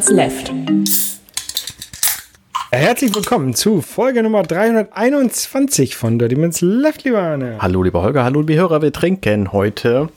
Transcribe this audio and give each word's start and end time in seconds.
Minutes 0.00 0.10
Left. 0.10 0.52
Herzlich 2.70 3.14
willkommen 3.14 3.54
zu 3.54 3.82
Folge 3.82 4.22
Nummer 4.22 4.44
321 4.44 5.94
von 5.94 6.18
Dirty 6.18 6.36
Minutes 6.36 6.62
Left, 6.62 7.04
lieber 7.04 7.20
Arne. 7.20 7.58
Hallo 7.60 7.82
lieber 7.82 8.00
Holger, 8.00 8.24
hallo 8.24 8.40
liebe 8.40 8.54
Hörer, 8.54 8.80
wir 8.80 8.94
trinken 8.94 9.52
heute 9.52 10.08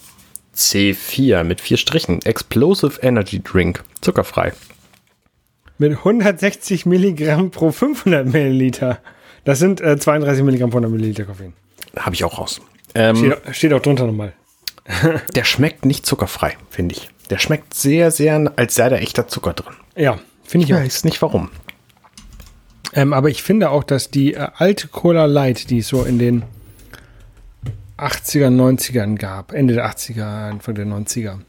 C4 0.55 1.43
mit 1.43 1.59
vier 1.59 1.75
Strichen. 1.75 2.21
Explosive 2.21 3.01
Energy 3.01 3.41
Drink, 3.43 3.83
zuckerfrei. 3.99 4.53
Mit 5.77 5.97
160 5.97 6.85
Milligramm 6.85 7.51
pro 7.51 7.71
500 7.71 8.25
Milliliter. 8.25 8.99
Das 9.43 9.59
sind 9.59 9.81
äh, 9.81 9.97
32 9.97 10.45
Milligramm 10.45 10.69
pro 10.69 10.77
100 10.77 10.91
Milliliter 10.91 11.25
Koffein. 11.25 11.51
Habe 11.97 12.15
ich 12.15 12.23
auch 12.23 12.37
raus. 12.37 12.61
Ähm, 12.95 13.17
Steht, 13.17 13.55
steht 13.55 13.73
auch 13.73 13.81
drunter 13.81 14.07
nochmal. 14.07 14.31
der 15.35 15.43
schmeckt 15.43 15.83
nicht 15.83 16.05
zuckerfrei, 16.05 16.55
finde 16.69 16.95
ich. 16.95 17.09
Der 17.29 17.37
schmeckt 17.39 17.73
sehr, 17.73 18.11
sehr, 18.11 18.51
als 18.55 18.75
sei 18.75 18.89
da 18.89 18.97
echter 18.97 19.27
Zucker 19.27 19.53
drin. 19.53 19.73
Ja, 19.95 20.19
finde 20.43 20.65
ich 20.65 20.69
Ich 20.71 20.75
auch. 20.75 20.79
weiß 20.81 21.03
nicht 21.05 21.21
warum. 21.21 21.49
Ähm, 22.93 23.13
aber 23.13 23.29
ich 23.29 23.41
finde 23.43 23.69
auch, 23.71 23.83
dass 23.83 24.11
die 24.11 24.33
äh, 24.35 24.47
alte 24.55 24.87
Cola 24.87 25.25
Light, 25.25 25.69
die 25.69 25.79
es 25.79 25.87
so 25.87 26.03
in 26.03 26.19
den 26.19 26.43
80er, 27.97 28.47
90ern 28.49 29.15
gab, 29.17 29.53
Ende 29.53 29.73
der 29.73 29.89
80er, 29.89 30.49
Anfang 30.49 30.75
der 30.75 30.85
90er, 30.85 31.39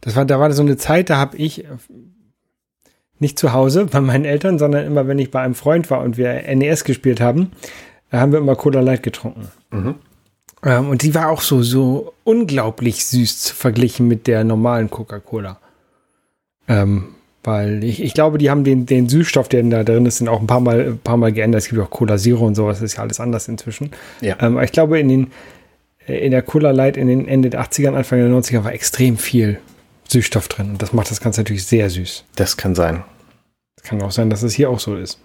das 0.00 0.16
war, 0.16 0.24
da 0.24 0.40
war 0.40 0.52
so 0.52 0.62
eine 0.62 0.76
Zeit, 0.76 1.10
da 1.10 1.16
habe 1.16 1.36
ich 1.36 1.64
äh, 1.64 1.68
nicht 3.18 3.38
zu 3.38 3.52
Hause 3.52 3.86
bei 3.86 4.00
meinen 4.00 4.24
Eltern, 4.24 4.58
sondern 4.58 4.84
immer, 4.84 5.06
wenn 5.06 5.18
ich 5.18 5.30
bei 5.30 5.40
einem 5.40 5.54
Freund 5.54 5.90
war 5.90 6.00
und 6.00 6.16
wir 6.16 6.42
NES 6.54 6.84
gespielt 6.84 7.20
haben, 7.20 7.52
da 8.10 8.20
haben 8.20 8.32
wir 8.32 8.40
immer 8.40 8.56
Cola 8.56 8.80
Light 8.80 9.02
getrunken. 9.02 9.48
Ähm, 10.64 10.88
und 10.88 11.02
die 11.02 11.14
war 11.14 11.28
auch 11.28 11.40
so, 11.40 11.62
so 11.62 12.14
unglaublich 12.24 13.04
süß 13.04 13.50
verglichen 13.50 14.08
mit 14.08 14.26
der 14.26 14.44
normalen 14.44 14.90
Coca-Cola. 14.90 15.58
Ähm, 16.68 17.14
weil 17.44 17.82
ich, 17.82 18.02
ich 18.02 18.14
glaube, 18.14 18.38
die 18.38 18.50
haben 18.50 18.62
den, 18.62 18.86
den 18.86 19.08
Süßstoff, 19.08 19.48
der 19.48 19.64
da 19.64 19.82
drin 19.82 20.06
ist, 20.06 20.18
sind 20.18 20.28
auch 20.28 20.40
ein 20.40 20.46
paar 20.46 20.60
Mal, 20.60 20.80
ein 20.80 20.98
paar 20.98 21.16
Mal 21.16 21.32
geändert. 21.32 21.62
Es 21.62 21.68
gibt 21.68 21.80
auch 21.80 21.90
Cola 21.90 22.16
Zero 22.16 22.46
und 22.46 22.54
sowas, 22.54 22.80
ist 22.80 22.96
ja 22.96 23.02
alles 23.02 23.18
anders 23.18 23.48
inzwischen. 23.48 23.90
Ja. 24.20 24.36
Ähm, 24.40 24.56
aber 24.56 24.64
ich 24.64 24.72
glaube, 24.72 25.00
in 25.00 25.08
den, 25.08 25.32
äh, 26.06 26.24
in 26.24 26.30
der 26.30 26.42
Cola 26.42 26.70
Light 26.70 26.96
in 26.96 27.08
den 27.08 27.26
Ende 27.26 27.50
der 27.50 27.62
80er, 27.62 27.94
Anfang 27.94 28.20
der 28.20 28.28
90er 28.28 28.62
war 28.62 28.72
extrem 28.72 29.18
viel 29.18 29.58
Süßstoff 30.08 30.46
drin. 30.46 30.70
Und 30.70 30.82
das 30.82 30.92
macht 30.92 31.10
das 31.10 31.20
Ganze 31.20 31.40
natürlich 31.40 31.66
sehr 31.66 31.90
süß. 31.90 32.24
Das 32.36 32.56
kann 32.56 32.76
sein. 32.76 33.02
Kann 33.82 34.00
auch 34.02 34.12
sein, 34.12 34.30
dass 34.30 34.44
es 34.44 34.54
hier 34.54 34.70
auch 34.70 34.78
so 34.78 34.94
ist. 34.94 35.18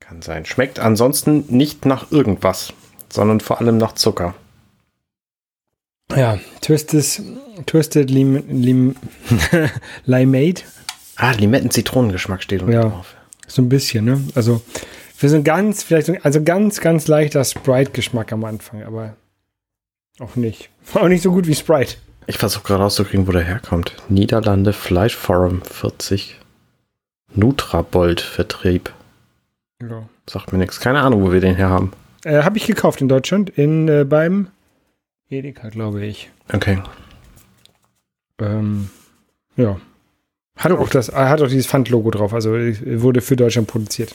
Kann 0.00 0.22
sein. 0.22 0.46
Schmeckt 0.46 0.78
ansonsten 0.78 1.44
nicht 1.48 1.84
nach 1.84 2.10
irgendwas, 2.10 2.72
sondern 3.10 3.40
vor 3.40 3.60
allem 3.60 3.76
nach 3.76 3.92
Zucker. 3.92 4.34
Ja, 6.16 6.38
Twisted, 6.60 7.22
Twisted 7.66 8.10
Lim, 8.10 8.42
Lim, 8.48 8.96
Limeade. 10.06 10.62
Ah, 11.16 11.32
Limetten-Zitronengeschmack 11.32 12.42
steht 12.42 12.60
unten 12.62 12.72
Ja. 12.74 12.82
drauf. 12.88 13.14
So 13.46 13.62
ein 13.62 13.68
bisschen, 13.68 14.04
ne? 14.04 14.20
Also, 14.34 14.62
für 15.16 15.28
so 15.28 15.36
ein 15.36 15.44
ganz, 15.44 15.82
vielleicht, 15.82 16.06
so- 16.06 16.16
also 16.22 16.42
ganz, 16.42 16.80
ganz 16.80 17.06
leichter 17.08 17.44
Sprite-Geschmack 17.44 18.32
am 18.32 18.44
Anfang, 18.44 18.82
aber 18.84 19.14
auch 20.20 20.36
nicht. 20.36 20.70
Auch 20.94 21.08
nicht 21.08 21.22
so 21.22 21.32
gut 21.32 21.46
wie 21.46 21.54
Sprite. 21.54 21.96
Ich 22.26 22.38
versuche 22.38 22.62
gerade 22.64 22.82
rauszukriegen, 22.82 23.26
wo 23.26 23.32
der 23.32 23.42
herkommt. 23.42 23.94
Niederlande 24.08 24.72
Fleischforum 24.72 25.62
40. 25.62 26.38
Nutrabold 27.34 28.20
Vertrieb. 28.20 28.92
Ja. 29.82 30.08
Sagt 30.28 30.52
mir 30.52 30.58
nichts. 30.58 30.80
Keine 30.80 31.00
Ahnung, 31.00 31.22
wo 31.22 31.32
wir 31.32 31.40
den 31.40 31.56
her 31.56 31.68
haben. 31.68 31.92
Äh, 32.24 32.42
Habe 32.42 32.56
ich 32.58 32.66
gekauft 32.66 33.00
in 33.00 33.08
Deutschland, 33.08 33.50
in, 33.50 33.88
äh, 33.88 34.04
beim 34.04 34.48
Edeka, 35.30 35.68
glaube 35.68 36.04
ich. 36.04 36.30
Okay. 36.52 36.78
Ähm, 38.40 38.90
ja. 39.56 39.76
Hat 40.56 40.72
auch, 40.72 40.88
das, 40.88 41.08
äh, 41.08 41.12
hat 41.12 41.42
auch 41.42 41.48
dieses 41.48 41.66
Pfand-Logo 41.66 42.10
drauf, 42.10 42.32
also 42.32 42.54
äh, 42.54 43.02
wurde 43.02 43.20
für 43.20 43.36
Deutschland 43.36 43.68
produziert. 43.68 44.14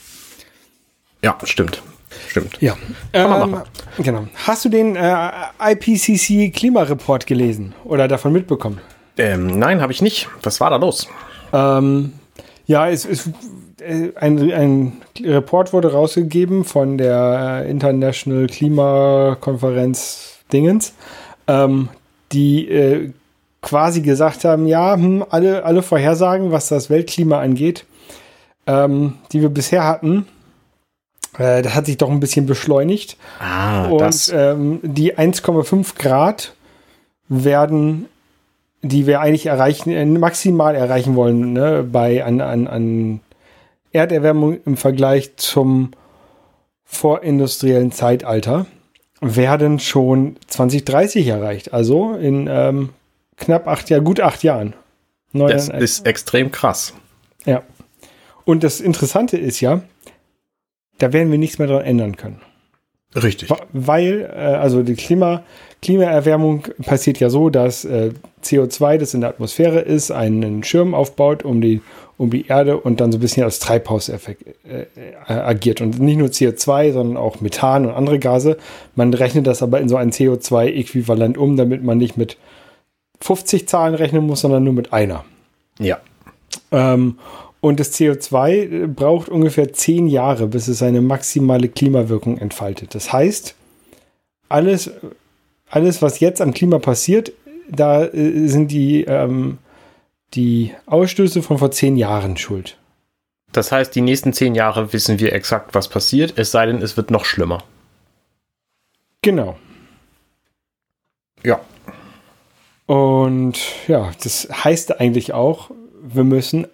Ja, 1.21 1.37
stimmt. 1.43 1.81
Stimmt. 2.27 2.61
Ja. 2.61 2.75
Ähm, 3.13 3.61
genau. 3.97 4.27
Hast 4.35 4.65
du 4.65 4.69
den 4.69 4.95
äh, 4.95 5.29
IPCC 5.59 6.53
Klimareport 6.55 7.27
gelesen 7.27 7.73
oder 7.83 8.07
davon 8.07 8.33
mitbekommen? 8.33 8.79
Ähm, 9.17 9.59
nein, 9.59 9.81
habe 9.81 9.91
ich 9.91 10.01
nicht. 10.01 10.27
Was 10.43 10.59
war 10.59 10.69
da 10.69 10.77
los? 10.77 11.07
Ähm, 11.53 12.13
ja, 12.65 12.89
es 12.89 13.05
ist 13.05 13.29
äh, 13.81 14.11
ein, 14.15 14.51
ein 14.51 15.01
Report 15.21 15.73
wurde 15.73 15.91
rausgegeben 15.91 16.63
von 16.63 16.97
der 16.97 17.65
International 17.67 18.47
Klimakonferenz 18.47 20.28
Dingens, 20.51 20.93
ähm, 21.47 21.89
die 22.31 22.67
äh, 22.69 23.11
quasi 23.61 24.01
gesagt 24.01 24.45
haben, 24.45 24.67
ja, 24.67 24.95
hm, 24.95 25.25
alle, 25.29 25.65
alle 25.65 25.81
Vorhersagen, 25.81 26.51
was 26.51 26.69
das 26.69 26.89
Weltklima 26.89 27.39
angeht, 27.39 27.85
ähm, 28.67 29.15
die 29.31 29.41
wir 29.41 29.49
bisher 29.49 29.85
hatten, 29.85 30.27
äh, 31.37 31.61
das 31.61 31.75
hat 31.75 31.85
sich 31.85 31.97
doch 31.97 32.09
ein 32.09 32.19
bisschen 32.19 32.45
beschleunigt. 32.45 33.17
Ah, 33.39 33.87
Und 33.87 34.01
das. 34.01 34.29
ähm, 34.33 34.79
die 34.83 35.17
1,5 35.17 35.97
Grad 35.97 36.53
werden, 37.27 38.05
die 38.81 39.07
wir 39.07 39.21
eigentlich 39.21 39.47
erreichen, 39.47 39.91
äh, 39.91 40.05
maximal 40.05 40.75
erreichen 40.75 41.15
wollen, 41.15 41.53
ne, 41.53 41.83
bei 41.83 42.23
an, 42.23 42.41
an, 42.41 42.67
an 42.67 43.19
Erderwärmung 43.91 44.59
im 44.65 44.77
Vergleich 44.77 45.35
zum 45.37 45.91
vorindustriellen 46.85 47.91
Zeitalter, 47.91 48.65
werden 49.21 49.79
schon 49.79 50.37
2030 50.47 51.27
erreicht. 51.27 51.73
Also 51.73 52.13
in 52.13 52.47
ähm, 52.49 52.89
knapp 53.37 53.67
acht 53.67 53.89
Jahren, 53.89 54.03
gut 54.03 54.19
acht 54.19 54.43
Jahren. 54.43 54.73
Neun, 55.31 55.51
das 55.51 55.69
ist 55.69 56.05
extrem 56.05 56.51
krass. 56.51 56.93
ja. 57.45 57.63
Und 58.45 58.63
das 58.63 58.81
Interessante 58.81 59.37
ist 59.37 59.61
ja, 59.61 59.81
da 60.97 61.13
werden 61.13 61.29
wir 61.29 61.37
nichts 61.37 61.59
mehr 61.59 61.67
daran 61.67 61.85
ändern 61.85 62.17
können. 62.17 62.41
Richtig. 63.15 63.49
Weil, 63.73 64.21
äh, 64.21 64.39
also 64.39 64.81
die 64.81 64.95
Klima, 64.95 65.43
Klimaerwärmung 65.81 66.67
passiert 66.83 67.19
ja 67.19 67.29
so, 67.29 67.49
dass 67.49 67.85
äh, 67.85 68.11
CO2, 68.43 68.97
das 68.97 69.13
in 69.13 69.21
der 69.21 69.29
Atmosphäre 69.29 69.79
ist, 69.79 70.11
einen 70.11 70.63
Schirm 70.63 70.93
aufbaut 70.93 71.43
um 71.43 71.61
die, 71.61 71.81
um 72.19 72.29
die 72.29 72.47
Erde 72.47 72.77
und 72.77 72.99
dann 72.99 73.13
so 73.13 73.17
ein 73.17 73.21
bisschen 73.21 73.43
als 73.43 73.59
Treibhauseffekt 73.59 74.43
äh, 74.65 74.81
äh, 74.81 75.33
agiert. 75.33 75.79
Und 75.79 75.99
nicht 75.99 76.17
nur 76.17 76.27
CO2, 76.27 76.91
sondern 76.91 77.15
auch 77.15 77.39
Methan 77.39 77.85
und 77.85 77.93
andere 77.93 78.19
Gase. 78.19 78.57
Man 78.93 79.13
rechnet 79.13 79.47
das 79.47 79.63
aber 79.63 79.79
in 79.79 79.87
so 79.87 79.95
ein 79.95 80.11
CO2-Äquivalent 80.11 81.37
um, 81.37 81.55
damit 81.55 81.81
man 81.81 81.97
nicht 81.97 82.17
mit 82.17 82.37
50 83.21 83.69
Zahlen 83.69 83.95
rechnen 83.95 84.27
muss, 84.27 84.41
sondern 84.41 84.65
nur 84.65 84.73
mit 84.73 84.91
einer. 84.91 85.23
Ja. 85.79 85.99
Ähm, 86.73 87.19
und 87.61 87.79
das 87.79 87.93
CO2 87.93 88.87
braucht 88.87 89.29
ungefähr 89.29 89.71
zehn 89.71 90.07
Jahre, 90.07 90.47
bis 90.47 90.67
es 90.67 90.79
seine 90.79 90.99
maximale 90.99 91.69
Klimawirkung 91.69 92.37
entfaltet. 92.37 92.95
Das 92.95 93.13
heißt, 93.13 93.55
alles, 94.49 94.91
alles 95.69 96.01
was 96.01 96.19
jetzt 96.19 96.41
am 96.41 96.53
Klima 96.53 96.79
passiert, 96.79 97.31
da 97.71 98.03
äh, 98.03 98.47
sind 98.47 98.71
die, 98.71 99.05
ähm, 99.05 99.57
die 100.33 100.73
Ausstöße 100.85 101.41
von 101.41 101.57
vor 101.57 101.71
zehn 101.71 101.97
Jahren 101.97 102.37
schuld. 102.37 102.77
Das 103.51 103.71
heißt, 103.71 103.95
die 103.95 104.01
nächsten 104.01 104.33
zehn 104.33 104.53
Jahre 104.53 104.93
wissen 104.93 105.19
wir 105.19 105.33
exakt, 105.33 105.73
was 105.73 105.87
passiert, 105.87 106.33
es 106.37 106.51
sei 106.51 106.67
denn, 106.67 106.81
es 106.81 106.97
wird 106.97 107.09
noch 107.11 107.25
schlimmer. 107.25 107.63
Genau. 109.21 109.57
Ja. 111.43 111.59
Und 112.85 113.59
ja, 113.87 114.11
das 114.23 114.47
heißt 114.51 114.99
eigentlich 114.99 115.33
auch, 115.33 115.71
wir 116.01 116.23
müssen 116.23 116.67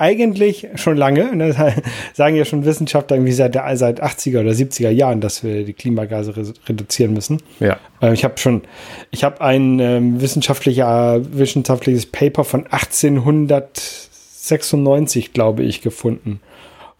eigentlich 0.00 0.66
schon 0.76 0.96
lange, 0.96 1.36
ne, 1.36 1.52
sagen 2.14 2.34
ja 2.34 2.46
schon 2.46 2.64
Wissenschaftler 2.64 3.18
irgendwie 3.18 3.32
seit, 3.32 3.54
der, 3.54 3.76
seit 3.76 4.02
80er 4.02 4.40
oder 4.40 4.52
70er 4.52 4.88
Jahren, 4.90 5.20
dass 5.20 5.44
wir 5.44 5.64
die 5.64 5.74
Klimagase 5.74 6.34
re 6.36 6.54
reduzieren 6.66 7.12
müssen. 7.12 7.42
Ja. 7.60 7.76
Äh, 8.00 8.14
ich 8.14 8.24
habe 8.24 8.38
schon, 8.38 8.62
ich 9.10 9.24
habe 9.24 9.42
ein 9.42 9.78
ähm, 9.78 10.22
wissenschaftlicher, 10.22 11.20
wissenschaftliches 11.32 12.06
Paper 12.06 12.44
von 12.44 12.64
1896, 12.66 15.34
glaube 15.34 15.64
ich, 15.64 15.82
gefunden, 15.82 16.40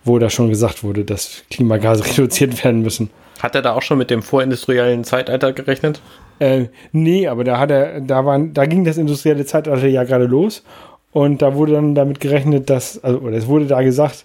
wo 0.04 0.18
da 0.18 0.28
schon 0.28 0.50
gesagt 0.50 0.84
wurde, 0.84 1.06
dass 1.06 1.44
Klimagase 1.50 2.04
reduziert 2.06 2.62
werden 2.62 2.82
müssen. 2.82 3.08
Hat 3.40 3.54
er 3.54 3.62
da 3.62 3.72
auch 3.72 3.82
schon 3.82 3.96
mit 3.96 4.10
dem 4.10 4.22
vorindustriellen 4.22 5.04
Zeitalter 5.04 5.54
gerechnet? 5.54 6.02
Äh, 6.38 6.66
nee, 6.92 7.26
aber 7.26 7.44
da 7.44 7.58
hat 7.58 7.70
er, 7.70 8.02
da 8.02 8.26
waren, 8.26 8.52
da 8.52 8.66
ging 8.66 8.84
das 8.84 8.98
industrielle 8.98 9.46
Zeitalter 9.46 9.86
ja 9.86 10.04
gerade 10.04 10.26
los 10.26 10.62
und 11.12 11.42
da 11.42 11.54
wurde 11.54 11.72
dann 11.72 11.94
damit 11.94 12.20
gerechnet, 12.20 12.70
dass, 12.70 13.02
also, 13.02 13.18
oder 13.20 13.36
es 13.36 13.46
wurde 13.46 13.66
da 13.66 13.82
gesagt, 13.82 14.24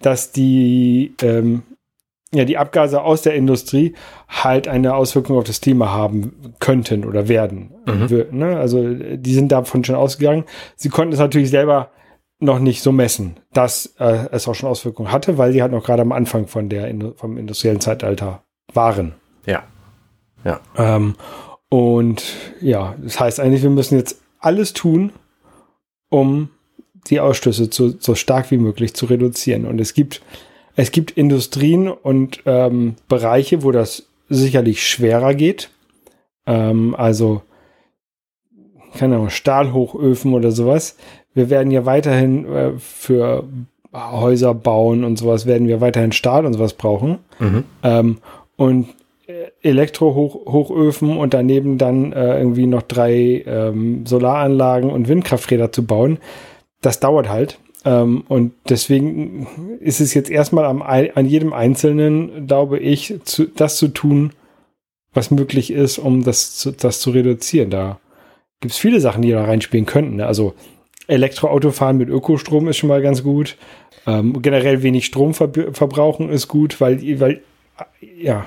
dass 0.00 0.32
die, 0.32 1.14
ähm, 1.22 1.62
ja, 2.34 2.44
die 2.44 2.58
Abgase 2.58 3.02
aus 3.02 3.22
der 3.22 3.34
Industrie 3.34 3.94
halt 4.28 4.68
eine 4.68 4.94
Auswirkung 4.94 5.38
auf 5.38 5.44
das 5.44 5.60
Klima 5.60 5.90
haben 5.90 6.32
könnten 6.58 7.04
oder 7.04 7.28
werden. 7.28 7.70
Mhm. 7.86 8.10
Wir- 8.10 8.26
ne? 8.32 8.56
Also 8.58 8.82
die 8.94 9.32
sind 9.34 9.52
davon 9.52 9.84
schon 9.84 9.94
ausgegangen. 9.94 10.44
Sie 10.74 10.88
konnten 10.88 11.12
es 11.14 11.18
natürlich 11.20 11.50
selber 11.50 11.90
noch 12.38 12.58
nicht 12.58 12.82
so 12.82 12.92
messen, 12.92 13.36
dass 13.54 13.94
äh, 13.98 14.26
es 14.32 14.46
auch 14.48 14.54
schon 14.54 14.68
Auswirkungen 14.68 15.12
hatte, 15.12 15.38
weil 15.38 15.52
sie 15.52 15.62
halt 15.62 15.72
noch 15.72 15.84
gerade 15.84 16.02
am 16.02 16.12
Anfang 16.12 16.46
von 16.48 16.68
der 16.68 16.92
vom 17.14 17.38
industriellen 17.38 17.80
Zeitalter 17.80 18.42
waren. 18.74 19.14
Ja. 19.46 19.62
Ja. 20.44 20.60
Ähm, 20.76 21.14
und 21.70 22.22
ja, 22.60 22.94
das 23.02 23.18
heißt 23.18 23.40
eigentlich, 23.40 23.62
wir 23.62 23.70
müssen 23.70 23.96
jetzt 23.96 24.20
alles 24.38 24.74
tun, 24.74 25.12
um 26.08 26.50
die 27.08 27.20
Ausstöße 27.20 27.70
zu, 27.70 27.96
so 27.98 28.14
stark 28.14 28.50
wie 28.50 28.58
möglich 28.58 28.94
zu 28.94 29.06
reduzieren. 29.06 29.66
Und 29.66 29.80
es 29.80 29.94
gibt, 29.94 30.22
es 30.74 30.90
gibt 30.92 31.12
Industrien 31.12 31.88
und 31.88 32.42
ähm, 32.46 32.96
Bereiche, 33.08 33.62
wo 33.62 33.70
das 33.70 34.06
sicherlich 34.28 34.86
schwerer 34.88 35.34
geht. 35.34 35.70
Ähm, 36.46 36.94
also, 36.96 37.42
keine 38.96 39.16
Ahnung, 39.16 39.30
Stahlhochöfen 39.30 40.34
oder 40.34 40.50
sowas. 40.50 40.96
Wir 41.34 41.50
werden 41.50 41.70
ja 41.70 41.84
weiterhin 41.84 42.46
äh, 42.46 42.72
für 42.78 43.44
Häuser 43.92 44.54
bauen 44.54 45.04
und 45.04 45.16
sowas, 45.16 45.46
werden 45.46 45.68
wir 45.68 45.80
weiterhin 45.80 46.12
Stahl 46.12 46.44
und 46.46 46.54
sowas 46.54 46.74
brauchen. 46.74 47.18
Mhm. 47.38 47.64
Ähm, 47.82 48.18
und 48.56 48.88
Elektrohochöfen 49.62 51.16
und 51.16 51.34
daneben 51.34 51.78
dann 51.78 52.12
äh, 52.12 52.38
irgendwie 52.38 52.66
noch 52.66 52.82
drei 52.82 53.42
ähm, 53.46 54.06
Solaranlagen 54.06 54.90
und 54.90 55.08
Windkrafträder 55.08 55.72
zu 55.72 55.84
bauen, 55.84 56.18
das 56.80 57.00
dauert 57.00 57.28
halt. 57.28 57.58
Ähm, 57.84 58.24
und 58.28 58.52
deswegen 58.68 59.78
ist 59.80 60.00
es 60.00 60.14
jetzt 60.14 60.30
erstmal 60.30 60.64
am, 60.64 60.82
an 60.82 61.26
jedem 61.26 61.52
Einzelnen, 61.52 62.46
glaube 62.46 62.78
ich, 62.78 63.14
zu, 63.24 63.46
das 63.46 63.76
zu 63.78 63.88
tun, 63.88 64.32
was 65.12 65.30
möglich 65.30 65.72
ist, 65.72 65.98
um 65.98 66.22
das 66.22 66.56
zu, 66.56 66.70
das 66.70 67.00
zu 67.00 67.10
reduzieren. 67.10 67.70
Da 67.70 67.98
gibt 68.60 68.74
es 68.74 68.78
viele 68.78 69.00
Sachen, 69.00 69.22
die 69.22 69.30
da 69.30 69.44
reinspielen 69.44 69.86
könnten. 69.86 70.16
Ne? 70.16 70.26
Also 70.26 70.54
Elektroautofahren 71.08 71.96
mit 71.96 72.08
Ökostrom 72.08 72.68
ist 72.68 72.76
schon 72.76 72.88
mal 72.88 73.02
ganz 73.02 73.22
gut. 73.22 73.56
Ähm, 74.06 74.40
generell 74.42 74.82
wenig 74.82 75.06
Strom 75.06 75.34
ver 75.34 75.50
verbrauchen 75.72 76.28
ist 76.28 76.48
gut, 76.48 76.80
weil, 76.80 77.20
weil 77.20 77.42
ja, 78.00 78.46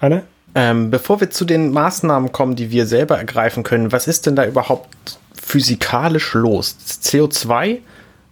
Anne? 0.00 0.22
Ähm, 0.54 0.90
bevor 0.90 1.20
wir 1.20 1.30
zu 1.30 1.44
den 1.44 1.70
Maßnahmen 1.72 2.32
kommen, 2.32 2.56
die 2.56 2.70
wir 2.70 2.86
selber 2.86 3.18
ergreifen 3.18 3.62
können, 3.62 3.92
was 3.92 4.08
ist 4.08 4.26
denn 4.26 4.36
da 4.36 4.46
überhaupt 4.46 5.18
physikalisch 5.34 6.34
los? 6.34 6.76
CO2 7.02 7.78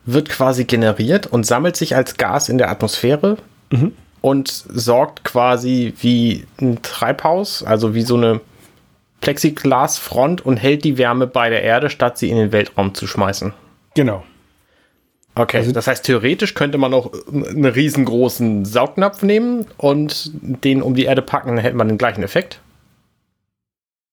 wird 0.07 0.29
quasi 0.29 0.65
generiert 0.65 1.27
und 1.27 1.45
sammelt 1.45 1.77
sich 1.77 1.95
als 1.95 2.17
Gas 2.17 2.49
in 2.49 2.59
der 2.59 2.71
Atmosphäre 2.71 3.37
mhm. 3.71 3.93
und 4.23 4.49
sorgt 4.49 5.25
quasi 5.25 5.95
wie 6.01 6.47
ein 6.61 6.81
Treibhaus, 6.83 7.63
also 7.63 7.95
wie 7.95 8.03
so 8.03 8.17
eine 8.17 8.41
Plexiglasfront 9.21 10.45
und 10.45 10.57
hält 10.57 10.85
die 10.85 10.99
Wärme 10.99 11.27
bei 11.27 11.51
der 11.51 11.63
Erde, 11.63 11.91
statt 11.91 12.19
sie 12.19 12.31
in 12.31 12.37
den 12.37 12.53
Weltraum 12.53 12.95
zu 12.95 13.07
schmeißen. 13.07 13.53
Genau. 13.95 14.25
Okay, 15.39 15.59
also, 15.59 15.71
das 15.71 15.87
heißt, 15.87 16.05
theoretisch 16.05 16.55
könnte 16.55 16.79
man 16.79 16.95
auch 16.95 17.13
einen 17.31 17.67
riesengroßen 17.67 18.65
Saugnapf 18.65 19.23
nehmen 19.23 19.67
und 19.77 20.31
den 20.35 20.81
um 20.81 20.95
die 20.95 21.05
Erde 21.05 21.21
packen, 21.21 21.51
dann 21.51 21.59
hätte 21.59 21.77
man 21.77 21.89
den 21.89 21.99
gleichen 21.99 22.23
Effekt. 22.23 22.61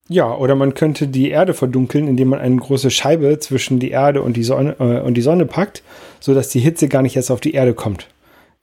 Ja, 0.10 0.36
oder 0.36 0.56
man 0.56 0.74
könnte 0.74 1.08
die 1.08 1.30
Erde 1.30 1.54
verdunkeln, 1.54 2.10
indem 2.10 2.28
man 2.30 2.40
eine 2.40 2.58
große 2.58 2.92
Scheibe 2.92 3.40
zwischen 3.40 3.80
die 3.80 3.92
Erde 3.92 4.22
und 4.22 4.36
die 4.36 4.44
Sonne, 4.44 4.76
äh, 4.80 5.00
und 5.00 5.14
die 5.14 5.22
Sonne 5.22 5.46
packt, 5.46 5.82
sodass 6.20 6.50
die 6.50 6.60
Hitze 6.60 6.90
gar 6.90 7.02
nicht 7.02 7.16
erst 7.16 7.32
auf 7.32 7.40
die 7.40 7.54
Erde 7.54 7.74
kommt. 7.74 8.08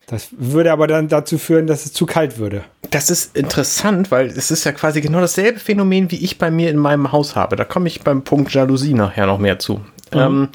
Das 0.07 0.29
würde 0.33 0.71
aber 0.71 0.87
dann 0.87 1.09
dazu 1.09 1.39
führen, 1.39 1.67
dass 1.67 1.87
es 1.87 1.95
zu 1.95 2.05
kalt 2.05 2.37
würde. 2.37 2.65
Das 2.91 3.09
ist 3.09 3.37
interessant, 3.37 4.11
weil 4.11 4.27
es 4.27 4.51
ist 4.51 4.65
ja 4.65 4.73
quasi 4.73 5.01
genau 5.01 5.21
dasselbe 5.21 5.61
Phänomen, 5.61 6.11
wie 6.11 6.23
ich 6.23 6.37
bei 6.37 6.51
mir 6.51 6.69
in 6.69 6.77
meinem 6.77 7.11
Haus 7.11 7.37
habe. 7.37 7.57
Da 7.57 7.65
komme 7.65 7.87
ich 7.87 8.03
beim 8.03 8.23
Punkt 8.23 8.53
Jalousie 8.53 8.93
nachher 8.93 9.27
noch 9.27 9.39
mehr 9.39 9.59
zu. 9.59 9.75
Mhm. 10.13 10.19
Ähm, 10.19 10.49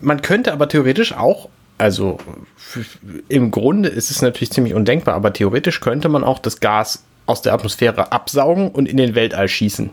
man 0.00 0.22
könnte 0.22 0.52
aber 0.52 0.68
theoretisch 0.68 1.12
auch, 1.12 1.48
also 1.78 2.18
im 3.28 3.50
Grunde 3.50 3.88
ist 3.88 4.10
es 4.10 4.22
natürlich 4.22 4.50
ziemlich 4.50 4.74
undenkbar, 4.74 5.14
aber 5.14 5.32
theoretisch 5.32 5.80
könnte 5.80 6.08
man 6.08 6.24
auch 6.24 6.38
das 6.38 6.60
Gas 6.60 7.04
aus 7.26 7.42
der 7.42 7.52
Atmosphäre 7.52 8.10
absaugen 8.10 8.70
und 8.70 8.88
in 8.88 8.96
den 8.96 9.14
Weltall 9.14 9.48
schießen. 9.48 9.90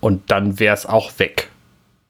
Und 0.00 0.30
dann 0.30 0.60
wäre 0.60 0.74
es 0.74 0.86
auch 0.86 1.18
weg. 1.18 1.50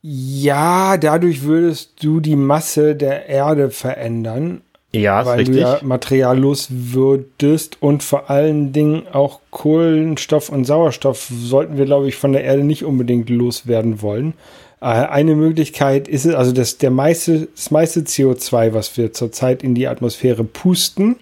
Ja, 0.02 0.96
dadurch 0.96 1.43
würdest 1.43 2.02
du 2.02 2.20
die 2.20 2.37
Masse 2.37 2.94
der 2.94 3.29
Erde 3.29 3.70
verändern. 3.70 4.62
Ja, 4.93 5.26
weil 5.26 5.38
richtig. 5.38 5.56
du 5.56 5.61
ja 5.61 5.79
Material 5.82 6.38
los 6.38 6.69
würdest 6.70 7.82
und 7.82 8.02
vor 8.02 8.31
allen 8.31 8.73
Dingen 8.73 9.06
auch 9.12 9.40
Kohlenstoff 9.50 10.49
und 10.49 10.64
Sauerstoff 10.64 11.29
sollten 11.31 11.76
wir, 11.76 11.85
glaube 11.85 12.08
ich, 12.08 12.17
von 12.17 12.32
der 12.32 12.44
Erde 12.44 12.64
nicht 12.64 12.85
unbedingt 12.85 13.29
loswerden 13.29 14.00
wollen. 14.00 14.32
Äh, 14.80 14.86
eine 14.86 15.34
Möglichkeit 15.34 16.08
ist 16.08 16.25
es, 16.25 16.34
also 16.34 16.52
das, 16.52 16.78
der 16.78 16.90
meiste, 16.90 17.48
das 17.54 17.70
meiste 17.70 18.00
CO2, 18.00 18.72
was 18.72 18.96
wir 18.96 19.12
zurzeit 19.12 19.62
in 19.62 19.75
die 19.75 19.88
Atmosphäre 19.88 20.44
pusten, 20.44 21.16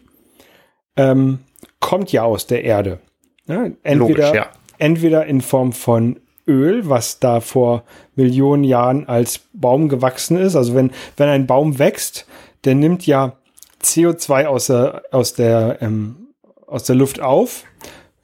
ähm, 0.96 1.40
kommt 1.80 2.12
ja 2.12 2.24
aus 2.24 2.46
der 2.46 2.64
Erde. 2.64 2.98
Ja, 3.46 3.66
entweder, 3.82 3.96
Logisch, 3.96 4.32
ja. 4.34 4.48
entweder 4.78 5.26
in 5.26 5.40
Form 5.40 5.72
von 5.72 6.20
Öl, 6.46 6.88
was 6.88 7.18
da 7.18 7.40
vor 7.40 7.84
Millionen 8.14 8.64
Jahren 8.64 9.08
als 9.08 9.40
Baum 9.52 9.88
gewachsen 9.88 10.36
ist. 10.36 10.56
Also 10.56 10.74
wenn, 10.74 10.92
wenn 11.16 11.28
ein 11.28 11.46
Baum 11.46 11.78
wächst, 11.78 12.26
der 12.64 12.74
nimmt 12.74 13.06
ja 13.06 13.36
CO2 13.82 14.46
aus 14.46 14.66
der, 14.66 15.02
aus 15.10 15.34
der, 15.34 15.78
ähm, 15.80 16.28
aus 16.66 16.84
der 16.84 16.96
Luft 16.96 17.20
auf, 17.20 17.64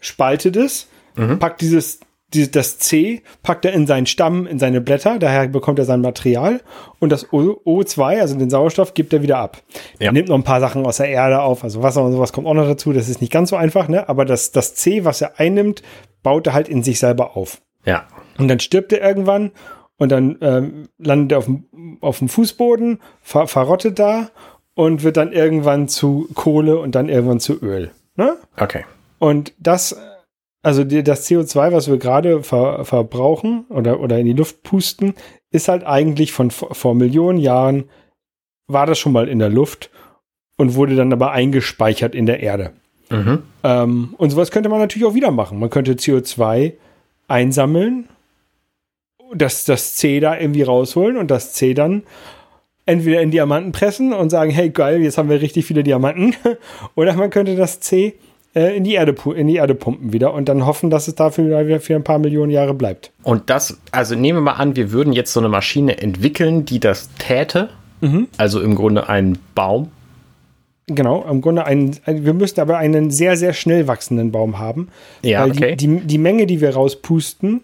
spaltet 0.01 0.57
es, 0.57 0.89
mhm. 1.17 1.39
packt 1.39 1.61
dieses 1.61 2.01
die, 2.35 2.51
das 2.51 2.79
C 2.79 3.23
packt 3.43 3.65
er 3.65 3.73
in 3.73 3.87
seinen 3.87 4.07
Stamm, 4.07 4.47
in 4.47 4.59
seine 4.59 4.81
Blätter, 4.81 5.19
daher 5.19 5.49
bekommt 5.49 5.79
er 5.79 5.85
sein 5.85 6.01
Material 6.01 6.61
und 6.99 7.11
das 7.11 7.33
o 7.33 7.83
2 7.83 8.21
also 8.21 8.37
den 8.37 8.51
Sauerstoff, 8.51 8.95
gibt 8.95 9.13
er 9.13 9.23
wieder 9.23 9.39
ab. 9.39 9.59
Ja. 9.99 10.07
Er 10.07 10.13
nimmt 10.13 10.29
noch 10.29 10.37
ein 10.37 10.45
paar 10.45 10.61
Sachen 10.61 10.85
aus 10.87 10.99
der 10.99 11.09
Erde 11.09 11.43
auf, 11.43 11.65
also 11.65 11.83
Wasser 11.83 12.03
und 12.03 12.13
sowas 12.13 12.33
kommt 12.33 12.47
auch 12.47 12.55
noch 12.55 12.67
dazu, 12.67 12.93
das 12.93 13.09
ist 13.09 13.21
nicht 13.21 13.33
ganz 13.33 13.51
so 13.51 13.57
einfach, 13.57 13.89
ne? 13.89 14.09
aber 14.09 14.25
das, 14.25 14.53
das 14.53 14.75
C, 14.75 15.05
was 15.05 15.21
er 15.21 15.39
einnimmt, 15.39 15.83
baut 16.23 16.47
er 16.47 16.55
halt 16.55 16.69
in 16.69 16.83
sich 16.83 16.99
selber 16.99 17.37
auf. 17.37 17.61
Ja. 17.85 18.05
Und 18.39 18.49
dann 18.49 18.61
stirbt 18.61 18.93
er 18.93 19.07
irgendwann 19.07 19.53
und 19.99 20.11
dann 20.11 20.39
ähm, 20.41 20.89
landet 20.99 21.33
er 21.33 21.39
auf 21.39 21.45
dem, 21.47 21.99
auf 22.01 22.19
dem 22.19 22.29
Fußboden, 22.29 23.01
ver 23.21 23.47
verrottet 23.47 23.99
da 23.99 24.31
und 24.75 25.03
wird 25.03 25.17
dann 25.17 25.33
irgendwann 25.33 25.89
zu 25.89 26.29
Kohle 26.35 26.79
und 26.79 26.95
dann 26.95 27.09
irgendwann 27.09 27.41
zu 27.41 27.61
Öl. 27.63 27.91
Ne? 28.17 28.37
Okay. 28.59 28.85
Und 29.19 29.53
das 29.59 29.97
also 30.63 30.85
die, 30.85 31.03
das 31.03 31.29
CO2, 31.29 31.73
was 31.73 31.89
wir 31.89 31.99
gerade 31.99 32.43
ver, 32.43 32.85
verbrauchen 32.85 33.65
oder, 33.69 34.01
oder 34.01 34.19
in 34.19 34.27
die 34.27 34.33
Luft 34.33 34.63
pusten, 34.63 35.15
ist 35.51 35.69
halt 35.69 35.85
eigentlich 35.85 36.33
von 36.33 36.51
vor 36.51 36.95
Millionen 36.95 37.39
Jahren, 37.39 37.85
war 38.69 38.87
das 38.87 38.99
schon 38.99 39.13
mal 39.13 39.29
in 39.29 39.41
der 39.41 39.51
Luft 39.51 39.91
und 40.57 40.75
wurde 40.75 40.95
dann 40.95 41.13
aber 41.13 41.33
eingespeichert 41.33 42.15
in 42.15 42.27
der 42.27 42.41
Erde. 42.41 42.73
Mhm. 43.11 43.43
Ähm, 43.65 44.15
und 44.17 44.31
sowas 44.31 44.51
könnte 44.51 44.69
man 44.69 44.79
natürlich 44.79 45.07
auch 45.07 45.15
wieder 45.15 45.31
machen. 45.31 45.59
Man 45.59 45.71
könnte 45.71 45.95
CO2 45.95 46.75
einsammeln, 47.29 48.09
das, 49.35 49.65
das 49.65 49.97
C 49.97 50.21
da 50.21 50.39
irgendwie 50.39 50.63
rausholen 50.63 51.17
und 51.17 51.31
das 51.31 51.53
C 51.53 51.75
dann 51.75 52.03
entweder 52.87 53.21
in 53.21 53.31
Diamanten 53.31 53.73
pressen 53.73 54.13
und 54.13 54.31
sagen, 54.31 54.51
hey 54.51 54.71
geil, 54.71 55.01
jetzt 55.03 55.19
haben 55.19 55.29
wir 55.29 55.41
richtig 55.41 55.67
viele 55.67 55.83
Diamanten. 55.83 56.35
Oder 56.95 57.15
man 57.15 57.31
könnte 57.31 57.57
das 57.57 57.81
C 57.81 58.15
äh, 58.55 58.77
in, 58.77 58.85
die 58.85 58.95
Erde, 58.95 59.15
in 59.35 59.47
die 59.47 59.57
Erde 59.57 59.75
pumpen 59.75 60.13
wieder 60.13 60.35
und 60.35 60.49
dann 60.49 60.67
hoffen, 60.67 60.91
dass 60.91 61.09
es 61.09 61.15
dafür 61.15 61.67
wieder 61.67 61.81
für 61.81 61.95
ein 61.95 62.05
paar 62.05 62.19
Millionen 62.19 62.51
Jahre 62.51 62.75
bleibt. 62.75 63.11
Und 63.23 63.49
das, 63.51 63.79
also 63.91 64.15
nehmen 64.15 64.39
wir 64.39 64.43
mal 64.43 64.53
an, 64.53 64.77
wir 64.77 64.93
würden 64.93 65.13
jetzt 65.13 65.33
so 65.33 65.41
eine 65.41 65.49
Maschine 65.49 65.99
entwickeln, 65.99 66.65
die 66.65 66.81
das 66.81 67.09
täte. 67.19 67.71
Mhm. 68.01 68.29
Also 68.37 68.61
im 68.61 68.75
Grunde 68.75 69.09
ein 69.09 69.39
Baum. 69.55 69.91
Genau, 70.89 71.25
im 71.31 71.41
Grunde 71.41 71.65
einen, 71.65 71.97
wir 72.07 72.35
müssten 72.35 72.61
aber 72.61 72.77
einen 72.77 73.11
sehr, 73.11 73.37
sehr 73.37 73.53
schnell 73.53 73.87
wachsenden 73.87 74.33
Baum 74.33 74.59
haben. 74.59 74.89
Ja, 75.23 75.43
weil 75.43 75.53
okay. 75.53 75.77
Die, 75.77 75.87
die, 75.87 76.01
die 76.01 76.19
Menge, 76.19 76.47
die 76.47 76.61
wir 76.61 76.75
rauspusten, 76.75 77.63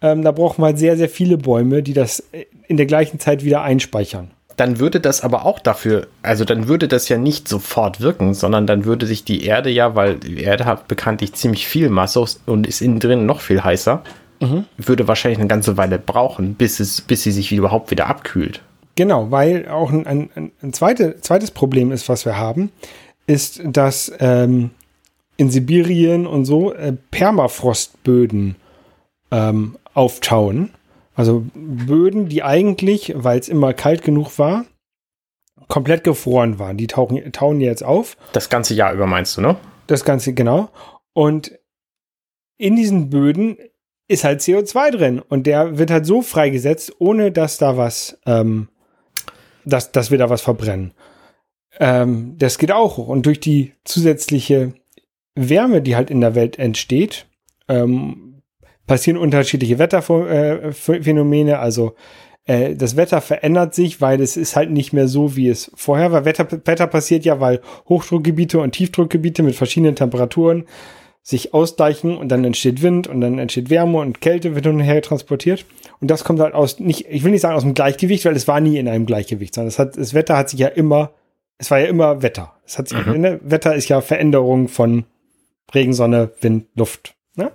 ähm, 0.00 0.22
da 0.22 0.32
brauchen 0.32 0.62
wir 0.62 0.66
halt 0.66 0.78
sehr, 0.78 0.96
sehr 0.96 1.08
viele 1.08 1.36
Bäume, 1.36 1.82
die 1.82 1.92
das 1.92 2.22
in 2.68 2.76
der 2.76 2.86
gleichen 2.86 3.18
Zeit 3.18 3.44
wieder 3.44 3.62
einspeichern 3.62 4.30
dann 4.56 4.78
würde 4.78 5.00
das 5.00 5.20
aber 5.20 5.44
auch 5.44 5.58
dafür, 5.58 6.06
also 6.22 6.44
dann 6.44 6.68
würde 6.68 6.88
das 6.88 7.08
ja 7.08 7.18
nicht 7.18 7.48
sofort 7.48 8.00
wirken, 8.00 8.34
sondern 8.34 8.66
dann 8.66 8.84
würde 8.84 9.06
sich 9.06 9.24
die 9.24 9.44
Erde 9.44 9.70
ja, 9.70 9.94
weil 9.94 10.16
die 10.16 10.42
Erde 10.42 10.64
hat 10.64 10.88
bekanntlich 10.88 11.32
ziemlich 11.34 11.66
viel 11.66 11.88
Masse 11.88 12.24
und 12.46 12.66
ist 12.66 12.80
innen 12.80 13.00
drin 13.00 13.26
noch 13.26 13.40
viel 13.40 13.62
heißer, 13.62 14.02
mhm. 14.40 14.64
würde 14.76 15.08
wahrscheinlich 15.08 15.38
eine 15.38 15.48
ganze 15.48 15.76
Weile 15.76 15.98
brauchen, 15.98 16.54
bis, 16.54 16.80
es, 16.80 17.00
bis 17.00 17.22
sie 17.22 17.32
sich 17.32 17.52
überhaupt 17.52 17.90
wieder 17.90 18.06
abkühlt. 18.06 18.62
Genau, 18.94 19.30
weil 19.30 19.68
auch 19.68 19.90
ein, 19.90 20.06
ein, 20.06 20.52
ein 20.62 20.72
zweite, 20.72 21.20
zweites 21.20 21.50
Problem 21.50 21.92
ist, 21.92 22.08
was 22.08 22.26
wir 22.26 22.36
haben, 22.36 22.70
ist, 23.26 23.62
dass 23.64 24.12
ähm, 24.20 24.70
in 25.36 25.50
Sibirien 25.50 26.26
und 26.26 26.44
so 26.44 26.74
äh, 26.74 26.92
Permafrostböden 27.10 28.56
ähm, 29.30 29.78
auftauen 29.94 30.70
also 31.14 31.44
Böden, 31.54 32.28
die 32.28 32.42
eigentlich, 32.42 33.12
weil 33.16 33.38
es 33.38 33.48
immer 33.48 33.74
kalt 33.74 34.02
genug 34.02 34.38
war, 34.38 34.64
komplett 35.68 36.04
gefroren 36.04 36.58
waren. 36.58 36.76
Die 36.76 36.86
tauchen, 36.86 37.32
tauen 37.32 37.60
jetzt 37.60 37.84
auf. 37.84 38.16
Das 38.32 38.48
ganze 38.48 38.74
Jahr 38.74 38.92
über 38.92 39.06
meinst 39.06 39.36
du, 39.36 39.40
ne? 39.40 39.56
Das 39.86 40.04
ganze, 40.04 40.32
genau. 40.32 40.70
Und 41.12 41.58
in 42.56 42.76
diesen 42.76 43.10
Böden 43.10 43.56
ist 44.08 44.24
halt 44.24 44.40
CO2 44.40 44.90
drin 44.90 45.18
und 45.20 45.46
der 45.46 45.78
wird 45.78 45.90
halt 45.90 46.06
so 46.06 46.22
freigesetzt, 46.22 46.94
ohne 46.98 47.32
dass 47.32 47.58
da 47.58 47.76
was, 47.76 48.18
ähm, 48.26 48.68
dass, 49.64 49.92
dass 49.92 50.10
wir 50.10 50.18
da 50.18 50.30
was 50.30 50.42
verbrennen. 50.42 50.92
Ähm, 51.78 52.36
das 52.38 52.58
geht 52.58 52.72
auch. 52.72 52.98
Und 52.98 53.26
durch 53.26 53.40
die 53.40 53.72
zusätzliche 53.84 54.74
Wärme, 55.34 55.82
die 55.82 55.96
halt 55.96 56.10
in 56.10 56.20
der 56.20 56.34
Welt 56.34 56.58
entsteht, 56.58 57.26
ähm, 57.68 58.31
passieren 58.86 59.16
unterschiedliche 59.16 59.78
Wetterphänomene. 59.78 61.58
Also 61.58 61.94
äh, 62.44 62.74
das 62.74 62.96
Wetter 62.96 63.20
verändert 63.20 63.74
sich, 63.74 64.00
weil 64.00 64.20
es 64.20 64.36
ist 64.36 64.56
halt 64.56 64.70
nicht 64.70 64.92
mehr 64.92 65.08
so, 65.08 65.36
wie 65.36 65.48
es 65.48 65.70
vorher 65.74 66.12
war. 66.12 66.24
Wetter, 66.24 66.50
Wetter 66.50 66.86
passiert 66.86 67.24
ja, 67.24 67.40
weil 67.40 67.60
Hochdruckgebiete 67.88 68.58
und 68.58 68.72
Tiefdruckgebiete 68.72 69.42
mit 69.42 69.54
verschiedenen 69.54 69.96
Temperaturen 69.96 70.66
sich 71.24 71.54
ausgleichen 71.54 72.16
und 72.16 72.30
dann 72.30 72.44
entsteht 72.44 72.82
Wind 72.82 73.06
und 73.06 73.20
dann 73.20 73.38
entsteht 73.38 73.70
Wärme 73.70 73.98
und 73.98 74.20
Kälte 74.20 74.56
wird 74.56 74.66
hin 74.66 74.74
und 74.74 74.80
her 74.80 75.00
transportiert. 75.02 75.64
Und 76.00 76.10
das 76.10 76.24
kommt 76.24 76.40
halt 76.40 76.52
aus, 76.52 76.80
nicht, 76.80 77.06
ich 77.08 77.22
will 77.22 77.30
nicht 77.30 77.42
sagen 77.42 77.54
aus 77.54 77.62
dem 77.62 77.74
Gleichgewicht, 77.74 78.24
weil 78.24 78.34
es 78.34 78.48
war 78.48 78.60
nie 78.60 78.76
in 78.76 78.88
einem 78.88 79.06
Gleichgewicht, 79.06 79.54
sondern 79.54 79.68
es 79.68 79.78
hat, 79.78 79.96
das 79.96 80.14
Wetter 80.14 80.36
hat 80.36 80.50
sich 80.50 80.58
ja 80.58 80.66
immer, 80.66 81.12
es 81.58 81.70
war 81.70 81.78
ja 81.78 81.86
immer 81.86 82.22
Wetter. 82.22 82.54
Es 82.66 82.76
hat 82.76 82.88
sich, 82.88 83.06
mhm. 83.06 83.20
Ne, 83.20 83.40
Wetter 83.44 83.76
ist 83.76 83.88
ja 83.88 84.00
Veränderung 84.00 84.66
von 84.66 85.04
Regen, 85.72 85.92
Sonne, 85.92 86.32
Wind, 86.40 86.66
Luft. 86.74 87.14
Ne? 87.36 87.52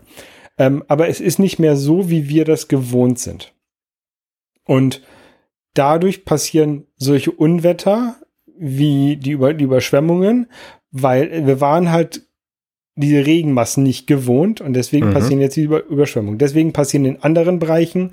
Ähm, 0.58 0.84
aber 0.88 1.08
es 1.08 1.20
ist 1.20 1.40
nicht 1.40 1.60
mehr 1.60 1.76
so, 1.76 2.10
wie 2.10 2.30
wir 2.30 2.46
das 2.46 2.68
gewohnt 2.68 3.20
sind. 3.20 3.54
Und 4.66 5.02
dadurch 5.74 6.26
passieren 6.26 6.86
solche 6.96 7.32
Unwetter 7.32 8.16
wie 8.60 9.18
die, 9.18 9.32
Über 9.32 9.54
die 9.54 9.66
Überschwemmungen, 9.66 10.48
weil 10.92 11.46
wir 11.46 11.62
waren 11.62 11.92
halt 11.92 12.24
diese 12.96 13.26
Regenmassen 13.26 13.84
nicht 13.84 14.08
gewohnt 14.08 14.60
und 14.60 14.74
deswegen 14.74 15.10
mhm. 15.10 15.14
passieren 15.14 15.42
jetzt 15.42 15.56
die 15.56 15.64
Über 15.64 15.86
Überschwemmungen. 15.86 16.40
Deswegen 16.40 16.74
passieren 16.74 17.06
in 17.06 17.22
anderen 17.22 17.60
Bereichen 17.60 18.12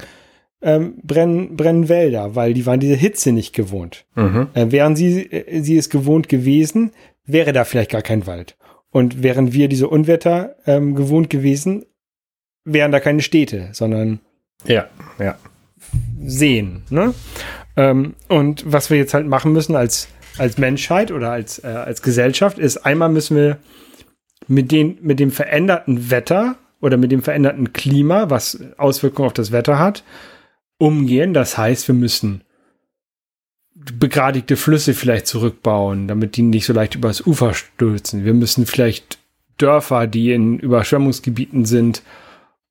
ähm, 0.60 0.94
brennen, 1.02 1.56
brennen 1.56 1.88
Wälder, 1.88 2.34
weil 2.34 2.54
die 2.54 2.66
waren 2.66 2.80
diese 2.80 2.94
Hitze 2.94 3.32
nicht 3.32 3.54
gewohnt. 3.54 4.04
Mhm. 4.14 4.48
Äh, 4.54 4.70
wären 4.70 4.96
sie, 4.96 5.22
äh, 5.30 5.60
sie 5.62 5.76
es 5.76 5.88
gewohnt 5.88 6.28
gewesen, 6.28 6.90
wäre 7.24 7.52
da 7.52 7.64
vielleicht 7.64 7.90
gar 7.90 8.02
kein 8.02 8.26
Wald. 8.26 8.56
Und 8.90 9.22
wären 9.22 9.52
wir 9.52 9.68
diese 9.68 9.88
Unwetter 9.88 10.56
ähm, 10.66 10.94
gewohnt 10.94 11.30
gewesen, 11.30 11.84
wären 12.64 12.92
da 12.92 13.00
keine 13.00 13.22
Städte, 13.22 13.68
sondern 13.72 14.20
ja, 14.66 14.88
ja. 15.18 15.36
Seen. 16.24 16.82
Ne? 16.90 17.14
Ähm, 17.76 18.14
und 18.28 18.64
was 18.70 18.90
wir 18.90 18.96
jetzt 18.96 19.14
halt 19.14 19.26
machen 19.26 19.52
müssen 19.52 19.76
als, 19.76 20.08
als 20.38 20.58
Menschheit 20.58 21.10
oder 21.12 21.30
als, 21.30 21.62
äh, 21.62 21.68
als 21.68 22.02
Gesellschaft, 22.02 22.58
ist 22.58 22.78
einmal 22.78 23.10
müssen 23.10 23.36
wir 23.36 23.58
mit, 24.48 24.72
den, 24.72 24.98
mit 25.02 25.20
dem 25.20 25.30
veränderten 25.30 26.10
Wetter 26.10 26.56
oder 26.80 26.96
mit 26.96 27.12
dem 27.12 27.22
veränderten 27.22 27.72
Klima, 27.72 28.30
was 28.30 28.60
Auswirkungen 28.76 29.26
auf 29.26 29.32
das 29.32 29.52
Wetter 29.52 29.78
hat, 29.78 30.04
umgehen. 30.78 31.34
Das 31.34 31.56
heißt, 31.56 31.88
wir 31.88 31.94
müssen 31.94 32.42
begradigte 33.74 34.56
Flüsse 34.56 34.94
vielleicht 34.94 35.26
zurückbauen, 35.26 36.08
damit 36.08 36.36
die 36.36 36.42
nicht 36.42 36.66
so 36.66 36.72
leicht 36.72 36.94
übers 36.94 37.26
Ufer 37.26 37.54
stürzen. 37.54 38.24
Wir 38.24 38.34
müssen 38.34 38.66
vielleicht 38.66 39.18
Dörfer, 39.58 40.06
die 40.06 40.32
in 40.32 40.58
Überschwemmungsgebieten 40.58 41.64
sind, 41.64 42.02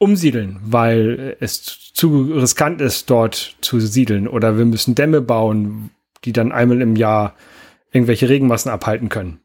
umsiedeln, 0.03 0.59
weil 0.63 1.37
es 1.39 1.91
zu 1.93 2.23
riskant 2.33 2.81
ist, 2.81 3.09
dort 3.09 3.55
zu 3.61 3.79
siedeln. 3.79 4.27
Oder 4.27 4.57
wir 4.57 4.65
müssen 4.65 4.95
Dämme 4.95 5.21
bauen, 5.21 5.89
die 6.25 6.33
dann 6.33 6.51
einmal 6.51 6.81
im 6.81 6.95
Jahr 6.95 7.35
irgendwelche 7.91 8.27
Regenmassen 8.29 8.69
abhalten 8.69 9.09
können. 9.09 9.39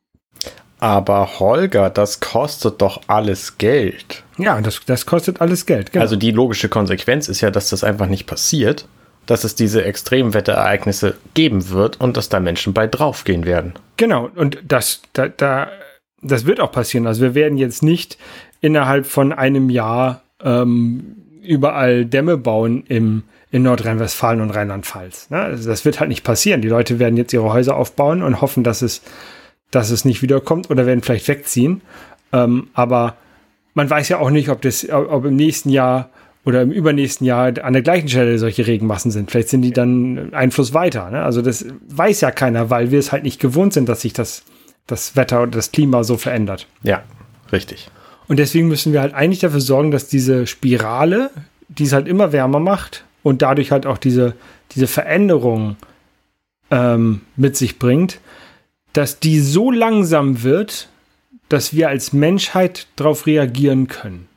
Aber 0.80 1.40
Holger, 1.40 1.90
das 1.90 2.20
kostet 2.20 2.80
doch 2.82 3.02
alles 3.08 3.58
Geld. 3.58 4.22
Ja, 4.36 4.60
das, 4.60 4.80
das 4.86 5.06
kostet 5.06 5.40
alles 5.40 5.66
Geld. 5.66 5.92
Genau. 5.92 6.02
Also 6.02 6.16
die 6.16 6.30
logische 6.30 6.68
Konsequenz 6.68 7.28
ist 7.28 7.40
ja, 7.40 7.50
dass 7.50 7.70
das 7.70 7.82
einfach 7.82 8.06
nicht 8.06 8.26
passiert, 8.26 8.86
dass 9.26 9.44
es 9.44 9.54
diese 9.54 9.84
Extremwetterereignisse 9.84 11.16
geben 11.34 11.70
wird 11.70 12.00
und 12.00 12.16
dass 12.16 12.28
da 12.28 12.40
Menschen 12.40 12.74
bei 12.74 12.86
draufgehen 12.86 13.44
werden. 13.44 13.74
Genau, 13.96 14.30
und 14.34 14.58
das, 14.66 15.02
da, 15.12 15.28
da, 15.28 15.68
das 16.22 16.46
wird 16.46 16.60
auch 16.60 16.72
passieren. 16.72 17.06
Also 17.06 17.22
wir 17.22 17.34
werden 17.34 17.58
jetzt 17.58 17.82
nicht 17.82 18.16
innerhalb 18.60 19.06
von 19.06 19.32
einem 19.32 19.70
Jahr 19.70 20.22
ähm, 20.42 21.16
überall 21.42 22.04
Dämme 22.04 22.36
bauen 22.36 22.84
im, 22.88 23.22
in 23.50 23.62
Nordrhein-Westfalen 23.62 24.40
und 24.40 24.50
Rheinland-Pfalz. 24.50 25.30
Ne? 25.30 25.40
Also 25.40 25.68
das 25.68 25.84
wird 25.84 26.00
halt 26.00 26.08
nicht 26.08 26.24
passieren. 26.24 26.60
Die 26.60 26.68
Leute 26.68 26.98
werden 26.98 27.16
jetzt 27.16 27.32
ihre 27.32 27.52
Häuser 27.52 27.76
aufbauen 27.76 28.22
und 28.22 28.40
hoffen, 28.40 28.64
dass 28.64 28.82
es 28.82 29.02
dass 29.70 29.90
es 29.90 30.04
nicht 30.04 30.22
wiederkommt 30.22 30.70
oder 30.70 30.86
werden 30.86 31.02
vielleicht 31.02 31.28
wegziehen. 31.28 31.82
Ähm, 32.32 32.68
aber 32.74 33.16
man 33.74 33.88
weiß 33.88 34.08
ja 34.08 34.18
auch 34.18 34.30
nicht, 34.30 34.48
ob 34.48 34.62
das, 34.62 34.88
ob 34.90 35.24
im 35.24 35.36
nächsten 35.36 35.70
Jahr 35.70 36.10
oder 36.44 36.62
im 36.62 36.70
übernächsten 36.70 37.26
Jahr 37.26 37.52
an 37.62 37.72
der 37.74 37.82
gleichen 37.82 38.08
Stelle 38.08 38.38
solche 38.38 38.66
Regenmassen 38.66 39.10
sind. 39.10 39.30
Vielleicht 39.30 39.50
sind 39.50 39.62
die 39.62 39.72
dann 39.72 40.32
Einfluss 40.32 40.72
weiter. 40.72 41.10
Ne? 41.10 41.22
Also 41.22 41.42
das 41.42 41.66
weiß 41.88 42.22
ja 42.22 42.30
keiner, 42.30 42.70
weil 42.70 42.90
wir 42.90 42.98
es 42.98 43.12
halt 43.12 43.22
nicht 43.22 43.40
gewohnt 43.40 43.74
sind, 43.74 43.88
dass 43.88 44.00
sich 44.00 44.14
das, 44.14 44.44
das 44.86 45.16
Wetter 45.16 45.42
oder 45.42 45.52
das 45.52 45.72
Klima 45.72 46.04
so 46.04 46.16
verändert. 46.16 46.66
Ja, 46.82 47.02
richtig. 47.52 47.90
Und 48.28 48.38
deswegen 48.38 48.68
müssen 48.68 48.92
wir 48.92 49.00
halt 49.00 49.14
eigentlich 49.14 49.40
dafür 49.40 49.60
sorgen, 49.60 49.90
dass 49.90 50.06
diese 50.06 50.46
Spirale, 50.46 51.30
die 51.68 51.84
es 51.84 51.92
halt 51.92 52.06
immer 52.06 52.32
wärmer 52.32 52.60
macht 52.60 53.04
und 53.22 53.42
dadurch 53.42 53.72
halt 53.72 53.86
auch 53.86 53.98
diese, 53.98 54.34
diese 54.72 54.86
Veränderung 54.86 55.76
ähm, 56.70 57.22
mit 57.36 57.56
sich 57.56 57.78
bringt, 57.78 58.20
dass 58.92 59.18
die 59.18 59.40
so 59.40 59.70
langsam 59.70 60.42
wird, 60.42 60.88
dass 61.48 61.74
wir 61.74 61.88
als 61.88 62.12
Menschheit 62.12 62.86
darauf 62.96 63.26
reagieren 63.26 63.88
können. 63.88 64.28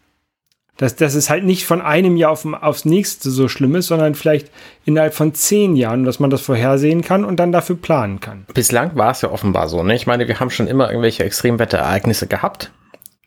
Dass, 0.77 0.95
dass 0.95 1.13
es 1.13 1.29
halt 1.29 1.43
nicht 1.43 1.65
von 1.65 1.81
einem 1.81 2.17
Jahr 2.17 2.31
auf, 2.31 2.45
aufs 2.45 2.85
nächste 2.85 3.29
so 3.29 3.47
schlimm 3.47 3.75
ist, 3.75 3.87
sondern 3.87 4.15
vielleicht 4.15 4.49
innerhalb 4.85 5.13
von 5.13 5.33
zehn 5.33 5.75
Jahren, 5.75 6.05
dass 6.05 6.19
man 6.19 6.29
das 6.29 6.41
vorhersehen 6.41 7.01
kann 7.01 7.23
und 7.23 7.39
dann 7.39 7.51
dafür 7.51 7.75
planen 7.75 8.19
kann. 8.19 8.45
Bislang 8.53 8.95
war 8.95 9.11
es 9.11 9.21
ja 9.21 9.29
offenbar 9.29 9.67
so. 9.67 9.83
Ne? 9.83 9.95
Ich 9.95 10.07
meine, 10.07 10.27
wir 10.27 10.39
haben 10.39 10.49
schon 10.49 10.67
immer 10.67 10.89
irgendwelche 10.89 11.23
Extremwetterereignisse 11.23 12.25
gehabt. 12.25 12.71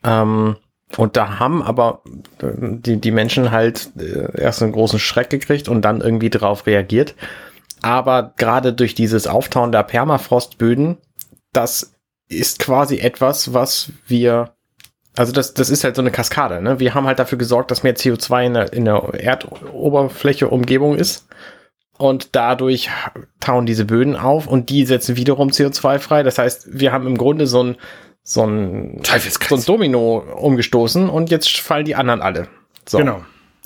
Ähm, 0.05 0.57
und 0.97 1.17
da 1.17 1.39
haben 1.39 1.63
aber 1.63 2.01
die, 2.41 2.97
die 2.97 3.11
Menschen 3.11 3.51
halt 3.51 3.89
äh, 3.97 4.39
erst 4.39 4.61
einen 4.61 4.71
großen 4.71 4.99
Schreck 4.99 5.29
gekriegt 5.29 5.67
und 5.67 5.81
dann 5.81 6.01
irgendwie 6.01 6.29
darauf 6.29 6.67
reagiert. 6.67 7.15
Aber 7.81 8.33
gerade 8.37 8.71
durch 8.71 8.95
dieses 8.95 9.27
Auftauen 9.27 9.71
der 9.71 9.83
Permafrostböden 9.83 10.97
das 11.55 11.93
ist 12.27 12.59
quasi 12.59 12.99
etwas, 12.99 13.53
was 13.53 13.91
wir, 14.07 14.55
also 15.15 15.31
das, 15.31 15.53
das 15.53 15.69
ist 15.69 15.83
halt 15.83 15.95
so 15.95 16.01
eine 16.01 16.11
Kaskade. 16.11 16.61
Ne? 16.61 16.79
Wir 16.79 16.93
haben 16.93 17.07
halt 17.07 17.19
dafür 17.19 17.37
gesorgt, 17.37 17.71
dass 17.71 17.83
mehr 17.83 17.95
CO2 17.95 18.45
in 18.45 18.53
der, 18.53 18.73
in 18.73 18.85
der 18.85 18.95
Erdoberfläche 19.13 20.49
Umgebung 20.49 20.95
ist. 20.95 21.27
Und 21.97 22.35
dadurch 22.35 22.89
tauen 23.39 23.65
diese 23.65 23.85
Böden 23.85 24.17
auf 24.17 24.47
und 24.47 24.69
die 24.69 24.85
setzen 24.85 25.15
wiederum 25.15 25.47
CO2 25.47 25.99
frei. 25.99 26.23
Das 26.23 26.37
heißt, 26.37 26.77
wir 26.77 26.91
haben 26.91 27.07
im 27.07 27.17
Grunde 27.17 27.47
so 27.47 27.63
ein, 27.63 27.77
so 28.27 28.43
ein, 28.43 29.01
so 29.03 29.55
ein 29.55 29.63
Domino 29.65 30.17
umgestoßen 30.17 31.09
und 31.09 31.29
jetzt 31.29 31.59
fallen 31.59 31.85
die 31.85 31.95
anderen 31.95 32.21
alle. 32.21 32.47
So. 32.87 32.97
Genau. 32.97 33.23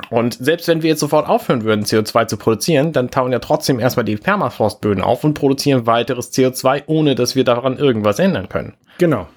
Und 0.09 0.33
selbst 0.33 0.67
wenn 0.67 0.81
wir 0.81 0.89
jetzt 0.89 0.99
sofort 0.99 1.27
aufhören 1.27 1.63
würden, 1.63 1.85
CO2 1.85 2.27
zu 2.27 2.37
produzieren, 2.37 2.91
dann 2.91 3.09
tauen 3.09 3.31
ja 3.31 3.39
trotzdem 3.39 3.79
erstmal 3.79 4.05
die 4.05 4.17
Permafrostböden 4.17 5.03
auf 5.03 5.23
und 5.23 5.33
produzieren 5.33 5.85
weiteres 5.85 6.33
CO2, 6.33 6.83
ohne 6.87 7.15
dass 7.15 7.35
wir 7.35 7.43
daran 7.43 7.77
irgendwas 7.77 8.19
ändern 8.19 8.49
können. 8.49 8.75
Genau. 8.97 9.27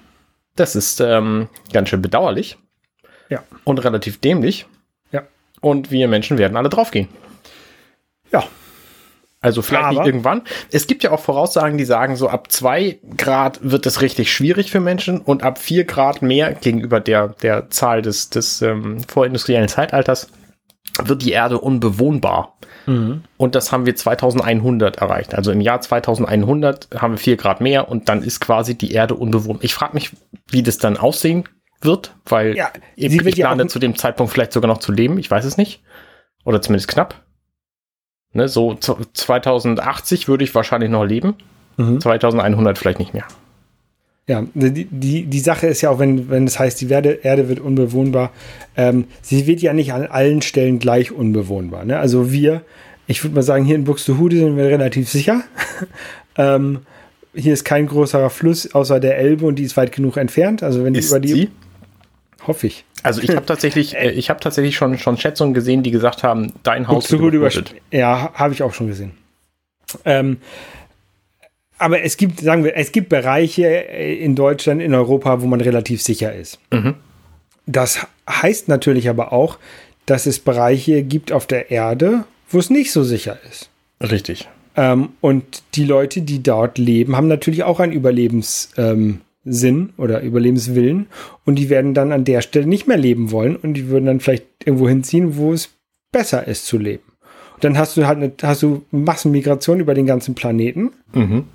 Das 0.55 0.75
ist 0.75 0.99
ähm, 0.99 1.47
ganz 1.71 1.89
schön 1.89 2.01
bedauerlich. 2.01 2.57
Ja. 3.29 3.43
Und 3.63 3.83
relativ 3.83 4.19
dämlich. 4.19 4.65
Ja. 5.11 5.23
Und 5.61 5.89
wir 5.89 6.07
Menschen 6.07 6.37
werden 6.37 6.57
alle 6.57 6.69
draufgehen. 6.69 7.07
Ja. 8.31 8.43
Also 9.43 9.61
vielleicht 9.61 9.83
Aber 9.83 9.99
nicht 9.99 10.05
irgendwann. 10.05 10.43
Es 10.71 10.87
gibt 10.87 11.03
ja 11.03 11.11
auch 11.11 11.19
Voraussagen, 11.19 11.77
die 11.77 11.83
sagen, 11.83 12.15
so 12.15 12.29
ab 12.29 12.49
zwei 12.49 12.99
Grad 13.17 13.59
wird 13.61 13.85
es 13.85 14.01
richtig 14.01 14.31
schwierig 14.31 14.71
für 14.71 14.79
Menschen 14.79 15.19
und 15.19 15.43
ab 15.43 15.57
vier 15.59 15.83
Grad 15.83 16.21
mehr 16.21 16.53
gegenüber 16.53 17.01
der, 17.01 17.27
der 17.27 17.69
Zahl 17.69 18.01
des, 18.01 18.29
des 18.29 18.61
ähm, 18.61 19.03
vorindustriellen 19.05 19.67
Zeitalters 19.67 20.29
wird 21.03 21.23
die 21.23 21.33
Erde 21.33 21.59
unbewohnbar. 21.59 22.57
Mhm. 22.85 23.23
Und 23.35 23.55
das 23.55 23.73
haben 23.73 23.85
wir 23.85 23.97
2100 23.97 24.97
erreicht. 24.99 25.35
Also 25.35 25.51
im 25.51 25.59
Jahr 25.59 25.81
2100 25.81 26.87
haben 26.95 27.15
wir 27.15 27.17
vier 27.17 27.35
Grad 27.35 27.59
mehr 27.59 27.89
und 27.89 28.07
dann 28.07 28.23
ist 28.23 28.39
quasi 28.39 28.77
die 28.77 28.93
Erde 28.93 29.15
unbewohnbar. 29.15 29.65
Ich 29.65 29.73
frage 29.73 29.93
mich, 29.93 30.11
wie 30.49 30.63
das 30.63 30.77
dann 30.77 30.95
aussehen 30.95 31.43
wird, 31.81 32.15
weil 32.25 32.55
ja, 32.55 32.69
ich, 32.95 33.11
ich 33.13 33.35
plane 33.35 33.63
ja 33.63 33.67
zu 33.67 33.79
dem 33.79 33.97
Zeitpunkt 33.97 34.31
vielleicht 34.31 34.53
sogar 34.53 34.69
noch 34.69 34.77
zu 34.77 34.93
leben. 34.93 35.17
Ich 35.17 35.29
weiß 35.29 35.43
es 35.43 35.57
nicht. 35.57 35.83
Oder 36.45 36.61
zumindest 36.61 36.87
knapp. 36.87 37.25
Ne, 38.33 38.47
so 38.47 38.75
2080 38.75 40.27
würde 40.27 40.43
ich 40.43 40.53
wahrscheinlich 40.55 40.89
noch 40.89 41.05
leben. 41.05 41.35
Mhm. 41.77 42.01
2100 42.01 42.77
vielleicht 42.77 42.99
nicht 42.99 43.13
mehr. 43.13 43.25
Ja, 44.25 44.45
die, 44.53 44.85
die, 44.85 45.25
die 45.25 45.39
Sache 45.39 45.67
ist 45.67 45.81
ja 45.81 45.89
auch, 45.89 45.99
wenn, 45.99 46.29
wenn 46.29 46.47
es 46.47 46.57
heißt, 46.57 46.79
die 46.79 46.89
Erde, 46.89 47.19
Erde 47.23 47.49
wird 47.49 47.59
unbewohnbar, 47.59 48.31
ähm, 48.77 49.05
sie 49.21 49.47
wird 49.47 49.61
ja 49.61 49.73
nicht 49.73 49.91
an 49.91 50.05
allen 50.05 50.41
Stellen 50.41 50.79
gleich 50.79 51.11
unbewohnbar. 51.11 51.83
Ne? 51.83 51.99
Also 51.99 52.31
wir, 52.31 52.61
ich 53.05 53.23
würde 53.23 53.35
mal 53.35 53.41
sagen, 53.41 53.65
hier 53.65 53.75
in 53.75 53.83
Buxtehude 53.83 54.37
sind 54.37 54.55
wir 54.55 54.65
relativ 54.65 55.09
sicher. 55.09 55.43
ähm, 56.37 56.79
hier 57.35 57.53
ist 57.53 57.65
kein 57.65 57.85
größerer 57.87 58.29
Fluss 58.29 58.73
außer 58.73 58.99
der 58.99 59.17
Elbe 59.17 59.45
und 59.45 59.55
die 59.55 59.63
ist 59.63 59.75
weit 59.75 59.91
genug 59.91 60.15
entfernt. 60.15 60.63
Also 60.63 60.85
wenn 60.85 60.95
ist 60.95 61.09
über 61.09 61.19
die. 61.19 61.33
Sie? 61.33 61.49
Hoffe 62.45 62.67
ich. 62.67 62.85
Also 63.03 63.21
ich 63.21 63.29
habe 63.31 63.45
tatsächlich, 63.45 63.95
äh, 63.97 64.11
ich 64.11 64.29
habe 64.29 64.39
tatsächlich 64.39 64.75
schon, 64.75 64.97
schon 64.97 65.17
Schätzungen 65.17 65.53
gesehen, 65.53 65.83
die 65.83 65.91
gesagt 65.91 66.23
haben, 66.23 66.53
dein 66.63 66.87
Haus 66.87 67.07
Buxtehude 67.07 67.45
ist 67.45 67.75
Ja, 67.91 68.31
habe 68.33 68.53
ich 68.53 68.63
auch 68.63 68.73
schon 68.73 68.87
gesehen. 68.87 69.11
Ähm, 70.05 70.37
aber 71.77 72.01
es 72.01 72.17
gibt, 72.17 72.39
sagen 72.39 72.63
wir, 72.63 72.75
es 72.77 72.91
gibt 72.91 73.09
Bereiche 73.09 73.89
äh, 73.89 74.15
in 74.15 74.35
Deutschland, 74.35 74.81
in 74.81 74.93
Europa, 74.93 75.41
wo 75.41 75.47
man 75.47 75.61
relativ 75.61 76.01
sicher 76.01 76.33
ist. 76.33 76.59
Mhm. 76.71 76.95
Das 77.65 78.07
heißt 78.29 78.67
natürlich 78.67 79.09
aber 79.09 79.33
auch, 79.33 79.57
dass 80.05 80.25
es 80.25 80.39
Bereiche 80.39 81.03
gibt 81.03 81.31
auf 81.31 81.47
der 81.47 81.71
Erde, 81.71 82.25
wo 82.49 82.59
es 82.59 82.69
nicht 82.69 82.91
so 82.91 83.03
sicher 83.03 83.37
ist. 83.49 83.69
Richtig. 84.01 84.49
Ähm, 84.75 85.09
und 85.21 85.63
die 85.75 85.85
Leute, 85.85 86.21
die 86.21 86.41
dort 86.41 86.77
leben, 86.77 87.15
haben 87.15 87.27
natürlich 87.27 87.63
auch 87.63 87.79
einen 87.79 87.93
Überlebenssinn 87.93 88.83
ähm, 88.83 89.21
oder 89.97 90.21
Überlebenswillen 90.21 91.07
und 91.45 91.55
die 91.55 91.69
werden 91.69 91.93
dann 91.93 92.11
an 92.11 92.23
der 92.23 92.41
Stelle 92.41 92.65
nicht 92.65 92.87
mehr 92.87 92.97
leben 92.97 93.31
wollen 93.31 93.55
und 93.55 93.73
die 93.73 93.89
würden 93.89 94.05
dann 94.05 94.19
vielleicht 94.19 94.45
irgendwo 94.65 94.87
hinziehen, 94.87 95.35
wo 95.37 95.53
es 95.53 95.69
besser 96.11 96.47
ist 96.47 96.65
zu 96.65 96.77
leben. 96.77 97.03
Und 97.55 97.63
dann 97.63 97.77
hast 97.77 97.97
du 97.97 98.07
halt 98.07 98.17
eine, 98.17 98.31
hast 98.41 98.63
du 98.63 98.83
Massenmigration 98.91 99.79
über 99.79 99.93
den 99.93 100.05
ganzen 100.05 100.35
Planeten. 100.35 100.91
Mhm. 101.13 101.45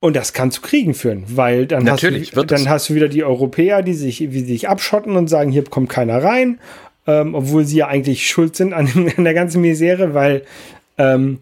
Und 0.00 0.14
das 0.14 0.32
kann 0.32 0.52
zu 0.52 0.60
Kriegen 0.60 0.94
führen, 0.94 1.24
weil 1.26 1.66
dann, 1.66 1.82
Natürlich, 1.82 2.28
hast, 2.28 2.36
du, 2.36 2.44
dann 2.44 2.68
hast 2.68 2.88
du 2.88 2.94
wieder 2.94 3.08
die 3.08 3.24
Europäer, 3.24 3.82
die 3.82 3.94
sich, 3.94 4.20
wie 4.32 4.44
sich 4.44 4.68
abschotten 4.68 5.16
und 5.16 5.28
sagen, 5.28 5.50
hier 5.50 5.64
kommt 5.64 5.88
keiner 5.88 6.22
rein, 6.22 6.60
ähm, 7.06 7.34
obwohl 7.34 7.64
sie 7.64 7.78
ja 7.78 7.88
eigentlich 7.88 8.28
schuld 8.28 8.54
sind 8.54 8.72
an, 8.72 8.88
an 9.16 9.24
der 9.24 9.34
ganzen 9.34 9.60
Misere, 9.60 10.14
weil 10.14 10.42
ähm, 10.98 11.38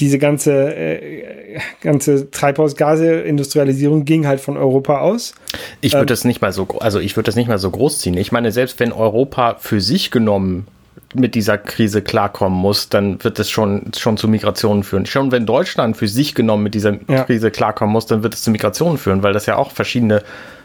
diese 0.00 0.18
ganze, 0.18 0.74
äh, 0.74 1.58
ganze 1.80 2.30
Treibhausgase-Industrialisierung 2.30 4.04
ging 4.04 4.26
halt 4.26 4.40
von 4.40 4.56
Europa 4.56 5.00
aus. 5.00 5.34
Ich 5.80 5.92
würde 5.94 6.06
das 6.06 6.24
nicht 6.24 6.42
mal 6.42 6.52
so, 6.52 6.66
also 6.80 6.98
ich 6.98 7.16
würde 7.16 7.26
das 7.26 7.36
nicht 7.36 7.48
mal 7.48 7.58
so 7.58 7.70
groß 7.70 8.00
ziehen. 8.00 8.16
Ich 8.16 8.32
meine, 8.32 8.50
selbst 8.50 8.80
wenn 8.80 8.92
Europa 8.92 9.56
für 9.60 9.80
sich 9.80 10.10
genommen 10.10 10.66
mit 11.14 11.36
dieser 11.36 11.58
Krise 11.58 12.02
klarkommen 12.02 12.58
muss, 12.58 12.88
dann 12.88 13.22
wird 13.22 13.38
es 13.38 13.48
schon, 13.48 13.92
schon 13.96 14.16
zu 14.16 14.26
Migrationen 14.26 14.82
führen. 14.82 15.06
Schon 15.06 15.30
wenn 15.30 15.46
Deutschland 15.46 15.96
für 15.96 16.08
sich 16.08 16.34
genommen 16.34 16.64
mit 16.64 16.74
dieser 16.74 16.98
Ja. 17.08 17.22
Krise 17.22 17.52
klarkommen 17.52 17.92
muss, 17.92 18.06
dann 18.06 18.24
wird 18.24 18.34
es 18.34 18.42
zu 18.42 18.50
Migrationen 18.50 18.98
führen, 18.98 19.22
weil 19.22 19.32
das 19.32 19.46
ja 19.46 19.56
auch 19.56 19.70
verschiedene, 19.70 20.24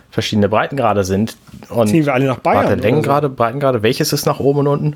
verschiedene 0.10 0.50
Breitengrade 0.50 1.04
sind. 1.04 1.38
Und 1.70 1.90
Ziehen 1.90 2.04
wir 2.06 2.16
alle 2.16 2.26
nach 2.26 2.40
Bayern. 2.40 2.66
warte, 2.66 2.82
Längengrade, 2.82 3.30
Breitengrade, 3.30 3.84
welches 3.84 4.12
ist 4.12 4.26
nach 4.26 4.40
oben 4.40 4.60
und 4.62 4.68
unten? 4.68 4.92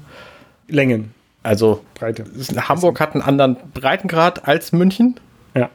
so. 0.68 0.76
Längen, 0.76 1.14
Also 1.44 1.84
Breite. 1.96 2.24
Hamburg 2.70 3.00
hat 3.00 3.14
einen 3.14 3.22
anderen 3.22 3.58
Breitengrad 3.74 4.48
als 4.48 4.72
München. 4.72 5.20
Ja. 5.56 5.70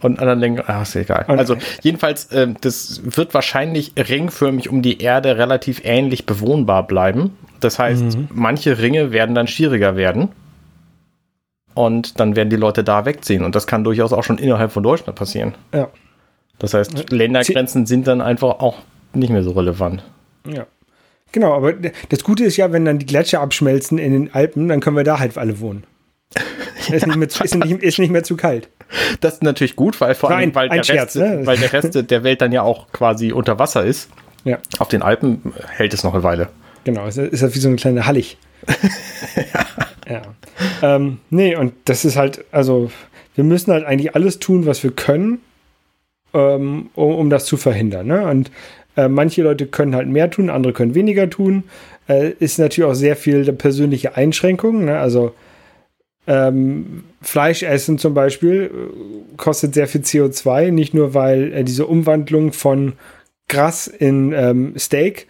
Und 0.00 0.18
anderen 0.18 0.40
Längen, 0.40 0.62
ach, 0.66 0.82
ist 0.82 0.96
egal. 0.96 1.24
Und- 1.28 1.38
also 1.38 1.56
jedenfalls, 1.82 2.28
ähm, 2.32 2.56
das 2.60 3.00
wird 3.04 3.32
wahrscheinlich 3.34 3.92
ringförmig 3.96 4.68
um 4.68 4.82
die 4.82 5.00
Erde 5.00 5.38
relativ 5.38 5.80
ähnlich 5.84 6.26
bewohnbar 6.26 6.86
bleiben. 6.86 7.36
Das 7.60 7.78
heißt, 7.78 8.02
Mhm. 8.02 8.28
manche 8.32 8.78
Ringe 8.78 9.12
werden 9.12 9.34
dann 9.36 9.46
schwieriger 9.46 9.94
werden. 9.96 10.30
Und 11.74 12.20
dann 12.20 12.36
werden 12.36 12.50
die 12.50 12.56
Leute 12.56 12.84
da 12.84 13.06
wegziehen. 13.06 13.44
Und 13.44 13.54
das 13.54 13.66
kann 13.66 13.84
durchaus 13.84 14.12
auch 14.12 14.24
schon 14.24 14.38
innerhalb 14.38 14.72
von 14.72 14.82
Deutschland 14.82 15.16
passieren. 15.18 15.54
Ja. 15.72 15.88
Das 16.58 16.74
heißt, 16.74 17.10
Ländergrenzen 17.10 17.86
sind 17.86 18.06
dann 18.06 18.20
einfach 18.20 18.58
auch 18.60 18.76
nicht 19.14 19.30
mehr 19.30 19.42
so 19.42 19.52
relevant. 19.52 20.02
Ja. 20.46 20.66
Genau, 21.32 21.54
aber 21.54 21.72
das 21.72 22.22
Gute 22.24 22.44
ist 22.44 22.56
ja, 22.56 22.72
wenn 22.72 22.84
dann 22.84 22.98
die 22.98 23.06
Gletscher 23.06 23.40
abschmelzen 23.40 23.98
in 23.98 24.12
den 24.12 24.34
Alpen, 24.34 24.68
dann 24.68 24.80
können 24.80 24.96
wir 24.96 25.04
da 25.04 25.18
halt 25.18 25.36
alle 25.38 25.60
wohnen. 25.60 25.84
ist, 26.90 27.06
nicht 27.06 27.16
mehr, 27.16 27.28
zu- 27.28 27.44
ist, 27.44 27.54
nicht, 27.54 27.82
ist 27.82 27.98
nicht 27.98 28.10
mehr 28.10 28.22
zu 28.24 28.36
kalt. 28.36 28.68
Das 29.20 29.34
ist 29.34 29.42
natürlich 29.42 29.76
gut, 29.76 30.00
weil 30.00 30.14
vor 30.14 30.30
allem, 30.30 30.54
weil, 30.54 30.68
der 30.68 30.82
Scherz, 30.82 31.16
Rest, 31.16 31.16
ne? 31.16 31.46
weil 31.46 31.56
der 31.58 31.72
Rest 31.72 32.10
der 32.10 32.24
Welt 32.24 32.40
dann 32.40 32.52
ja 32.52 32.62
auch 32.62 32.90
quasi 32.92 33.32
unter 33.32 33.58
Wasser 33.58 33.84
ist. 33.84 34.10
Ja, 34.44 34.58
Auf 34.78 34.88
den 34.88 35.02
Alpen 35.02 35.52
hält 35.68 35.94
es 35.94 36.04
noch 36.04 36.14
eine 36.14 36.22
Weile. 36.22 36.48
genau. 36.84 37.06
Es 37.06 37.16
ist 37.16 37.42
halt 37.42 37.54
wie 37.54 37.58
so 37.60 37.68
eine 37.68 37.76
kleine 37.76 38.06
Hallig. 38.06 38.36
ja. 40.08 40.22
Ähm, 40.82 41.18
nee, 41.30 41.56
und 41.56 41.74
das 41.84 42.04
ist 42.04 42.16
halt, 42.16 42.44
also, 42.52 42.90
wir 43.34 43.44
müssen 43.44 43.72
halt 43.72 43.84
eigentlich 43.84 44.14
alles 44.14 44.38
tun, 44.38 44.66
was 44.66 44.82
wir 44.82 44.90
können, 44.90 45.40
ähm, 46.34 46.90
um, 46.94 47.14
um 47.14 47.30
das 47.30 47.44
zu 47.44 47.56
verhindern. 47.56 48.06
Ne? 48.06 48.26
Und 48.26 48.50
äh, 48.96 49.08
manche 49.08 49.42
Leute 49.42 49.66
können 49.66 49.94
halt 49.94 50.08
mehr 50.08 50.30
tun, 50.30 50.50
andere 50.50 50.72
können 50.72 50.94
weniger 50.94 51.30
tun. 51.30 51.64
Äh, 52.08 52.32
ist 52.38 52.58
natürlich 52.58 52.90
auch 52.90 52.94
sehr 52.94 53.16
viel 53.16 53.52
persönliche 53.52 54.16
Einschränkung. 54.16 54.84
Ne? 54.84 54.98
Also, 54.98 55.34
ähm, 56.26 57.04
Fleisch 57.20 57.62
essen 57.62 57.98
zum 57.98 58.14
Beispiel 58.14 58.70
äh, 58.72 59.36
kostet 59.36 59.74
sehr 59.74 59.88
viel 59.88 60.02
CO2, 60.02 60.70
nicht 60.70 60.94
nur 60.94 61.14
weil 61.14 61.52
äh, 61.52 61.64
diese 61.64 61.86
Umwandlung 61.86 62.52
von 62.52 62.92
Gras 63.48 63.86
in 63.86 64.32
ähm, 64.32 64.74
Steak 64.78 65.26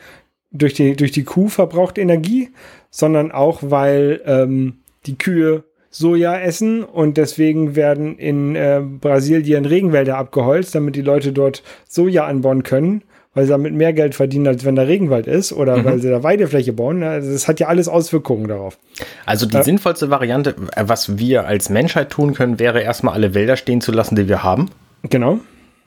durch 0.50 0.74
die, 0.74 0.94
durch 0.94 1.12
die 1.12 1.24
Kuh 1.24 1.48
verbraucht 1.48 1.96
Energie, 1.96 2.50
sondern 2.90 3.32
auch 3.32 3.60
weil 3.62 4.20
ähm, 4.26 4.78
die 5.06 5.16
Kühe 5.16 5.64
Soja 5.90 6.38
essen 6.38 6.84
und 6.84 7.18
deswegen 7.18 7.76
werden 7.76 8.16
in 8.16 8.56
äh, 8.56 8.80
Brasilien 8.82 9.66
Regenwälder 9.66 10.16
abgeholzt, 10.16 10.74
damit 10.74 10.96
die 10.96 11.02
Leute 11.02 11.32
dort 11.32 11.62
Soja 11.86 12.26
anbauen 12.26 12.62
können, 12.62 13.02
weil 13.34 13.44
sie 13.46 13.50
damit 13.50 13.72
mehr 13.72 13.92
Geld 13.92 14.14
verdienen, 14.14 14.46
als 14.46 14.64
wenn 14.64 14.76
da 14.76 14.82
Regenwald 14.82 15.26
ist 15.26 15.52
oder 15.52 15.84
weil 15.84 16.00
sie 16.00 16.10
da 16.10 16.22
Weidefläche 16.22 16.72
bauen. 16.72 17.02
Also 17.02 17.32
das 17.32 17.48
hat 17.48 17.60
ja 17.60 17.68
alles 17.68 17.88
Auswirkungen 17.88 18.48
darauf. 18.48 18.78
Also 19.24 19.46
die 19.46 19.62
sinnvollste 19.62 20.10
Variante, 20.10 20.54
äh, 20.76 20.84
was 20.86 21.18
wir 21.18 21.46
als 21.46 21.70
Menschheit 21.70 22.10
tun 22.10 22.34
können, 22.34 22.58
wäre 22.58 22.80
erstmal 22.80 23.14
alle 23.14 23.34
Wälder 23.34 23.56
stehen 23.56 23.80
zu 23.80 23.92
lassen, 23.92 24.16
die 24.16 24.28
wir 24.28 24.42
haben. 24.42 24.70
Genau. 25.08 25.40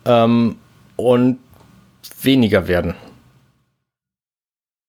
Ähm, 0.06 0.56
und 0.96 1.38
weniger 2.22 2.68
werden. 2.68 2.96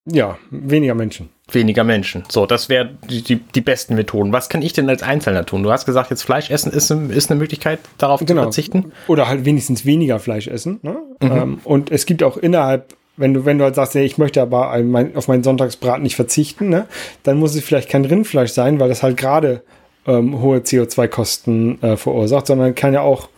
Ja, 0.06 0.38
weniger 0.50 0.94
Menschen. 0.94 1.30
Weniger 1.50 1.82
Menschen. 1.82 2.22
So, 2.28 2.46
das 2.46 2.68
wäre 2.68 2.90
die, 3.10 3.22
die, 3.22 3.36
die 3.36 3.60
besten 3.60 3.96
Methoden. 3.96 4.32
Was 4.32 4.48
kann 4.48 4.62
ich 4.62 4.72
denn 4.72 4.88
als 4.88 5.02
Einzelner 5.02 5.44
tun? 5.44 5.64
Du 5.64 5.72
hast 5.72 5.84
gesagt, 5.84 6.10
jetzt 6.10 6.22
Fleisch 6.22 6.50
essen 6.50 6.72
ist, 6.72 6.90
ist 6.90 7.30
eine 7.30 7.38
Möglichkeit, 7.38 7.80
darauf 7.98 8.24
zu 8.24 8.34
verzichten. 8.34 8.92
Oder 9.08 9.28
halt 9.28 9.44
wenigstens 9.44 9.84
weniger 9.84 10.20
Fleisch 10.20 10.46
essen. 10.46 10.78
Ne? 10.82 10.96
Ähm, 11.20 11.60
und 11.64 11.90
es 11.90 12.06
gibt 12.06 12.22
auch 12.22 12.36
innerhalb, 12.36 12.94
wenn 13.16 13.34
du, 13.34 13.44
wenn 13.44 13.58
du 13.58 13.64
halt 13.64 13.74
sagst, 13.74 13.94
ja, 13.94 14.00
ich 14.00 14.16
möchte 14.16 14.40
aber 14.40 14.72
auf 15.14 15.28
meinen 15.28 15.42
Sonntagsbraten 15.42 16.04
nicht 16.04 16.16
verzichten, 16.16 16.68
ne? 16.68 16.86
dann 17.24 17.38
muss 17.38 17.56
es 17.56 17.64
vielleicht 17.64 17.88
kein 17.88 18.04
Rindfleisch 18.04 18.52
sein, 18.52 18.78
weil 18.78 18.88
das 18.88 19.02
halt 19.02 19.16
gerade 19.16 19.62
ähm, 20.06 20.40
hohe 20.40 20.58
CO2-Kosten 20.58 21.82
äh, 21.82 21.96
verursacht, 21.96 22.46
sondern 22.46 22.76
kann 22.76 22.92
ja 22.92 23.00
auch 23.00 23.28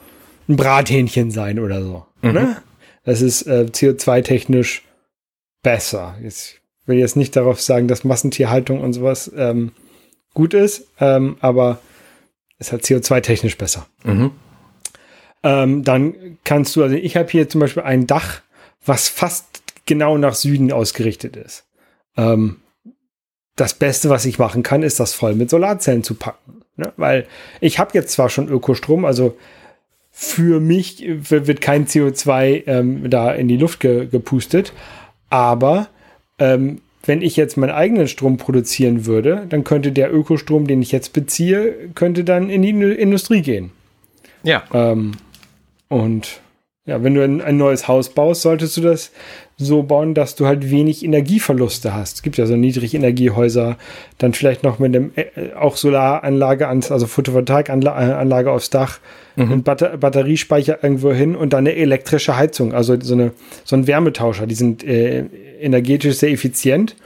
ein 0.49 0.57
Brathähnchen 0.57 1.31
sein 1.31 1.59
oder 1.59 1.83
so. 1.83 2.07
Ne? 2.21 2.57
Das 3.05 3.23
ist 3.23 3.43
äh, 3.43 3.67
CO2-technisch 3.71 4.83
besser. 5.63 6.17
Jetzt 6.23 6.58
will 6.89 6.99
jetzt 6.99 7.17
nicht 7.17 7.37
darauf 7.37 7.61
sagen, 7.61 7.89
dass 7.89 8.05
Massentierhaltung 8.05 8.81
und 8.81 8.93
sowas 8.93 9.31
ähm, 9.37 9.73
gut 10.35 10.55
ist, 10.55 10.87
ähm, 11.01 11.37
aber 11.41 11.79
ist 12.59 12.73
halt 12.73 12.85
CO2-technisch 12.85 13.57
besser. 13.57 13.87
Mhm. 14.05 14.33
Ähm, 15.43 15.85
dann 15.85 16.39
kannst 16.45 16.75
du, 16.75 16.83
also 16.83 16.97
ich 16.97 17.17
habe 17.17 17.31
hier 17.31 17.49
zum 17.49 17.61
Beispiel 17.61 17.85
ein 17.85 18.07
Dach, 18.07 18.41
was 18.85 19.09
fast 19.09 19.63
genau 19.87 20.19
nach 20.19 20.35
Süden 20.35 20.73
ausgerichtet 20.73 21.37
ist. 21.37 21.65
Ähm, 22.17 22.57
das 23.55 23.75
Beste, 23.75 24.09
was 24.11 24.25
ich 24.25 24.39
machen 24.39 24.63
kann, 24.63 24.83
ist 24.83 25.01
das 25.01 25.15
voll 25.15 25.35
mit 25.35 25.51
Solarzellen 25.51 26.03
zu 26.03 26.15
packen. 26.15 26.63
Ne? 26.77 26.93
Weil 26.97 27.27
ich 27.61 27.79
habe 27.79 27.91
jetzt 27.95 28.13
zwar 28.13 28.29
schon 28.29 28.49
Ökostrom, 28.49 29.05
also 29.05 29.37
für 30.11 30.61
mich 30.61 31.05
wird 31.07 31.61
kein 31.61 31.87
CO2 31.87 32.67
ähm, 32.67 33.11
da 33.11 33.33
in 33.33 33.47
die 33.47 33.57
Luft 33.57 33.81
ge 33.81 34.07
gepustet, 34.07 34.73
aber 35.31 35.89
ähm, 36.39 36.81
wenn 37.05 37.23
ich 37.23 37.37
jetzt 37.37 37.57
meinen 37.57 37.71
eigenen 37.71 38.09
Strom 38.09 38.37
produzieren 38.37 39.07
würde, 39.07 39.47
dann 39.49 39.65
könnte 39.65 39.93
der 39.93 40.13
Ökostrom, 40.13 40.67
den 40.67 40.83
ich 40.83 40.93
jetzt 40.93 41.13
beziehe, 41.13 41.75
könnte 41.95 42.25
dann 42.25 42.51
in 42.51 42.63
die 42.63 42.73
Indu- 42.73 42.93
Industrie 42.93 43.41
gehen. 43.41 43.71
Ja. 44.43 44.65
Ähm, 44.73 45.13
und 45.89 46.41
ja, 46.85 47.03
wenn 47.03 47.15
du 47.15 47.23
ein, 47.23 47.41
ein 47.41 47.57
neues 47.57 47.89
Haus 47.89 48.11
baust, 48.11 48.43
solltest 48.43 48.77
du 48.77 48.81
das 48.81 49.13
so 49.57 49.83
bauen, 49.83 50.15
dass 50.15 50.37
du 50.37 50.47
halt 50.47 50.71
wenig 50.71 51.05
Energieverluste 51.05 51.93
hast. 51.95 52.17
Es 52.17 52.23
gibt 52.23 52.37
ja 52.37 52.47
so 52.47 52.57
Niedrigenergiehäuser, 52.57 53.77
dann 54.19 54.33
vielleicht 54.33 54.63
noch 54.63 54.79
mit 54.79 54.95
einem 54.95 55.13
äh, 55.17 55.55
auch 55.59 55.77
Solaranlage 55.77 56.69
ans, 56.69 56.91
also 56.93 57.07
Photovoltaikanlage 57.07 58.51
aufs 58.51 58.71
Dach, 58.71 59.01
einen 59.37 59.63
Batter 59.63 59.97
Batteriespeicher 59.97 60.83
irgendwo 60.83 61.13
hin 61.13 61.37
und 61.37 61.53
dann 61.53 61.61
eine 61.61 61.77
elektrische 61.77 62.37
Heizung, 62.37 62.75
also 62.75 63.01
so 63.01 63.15
eine 63.15 63.31
so 63.65 63.77
ein 63.77 63.87
Wärmetauscher. 63.87 64.49
Die 64.49 64.57
sind 64.57 64.83
äh, 64.83 65.27
energetisch 65.61 66.17
sehr 66.17 66.31
effizient 66.31 66.97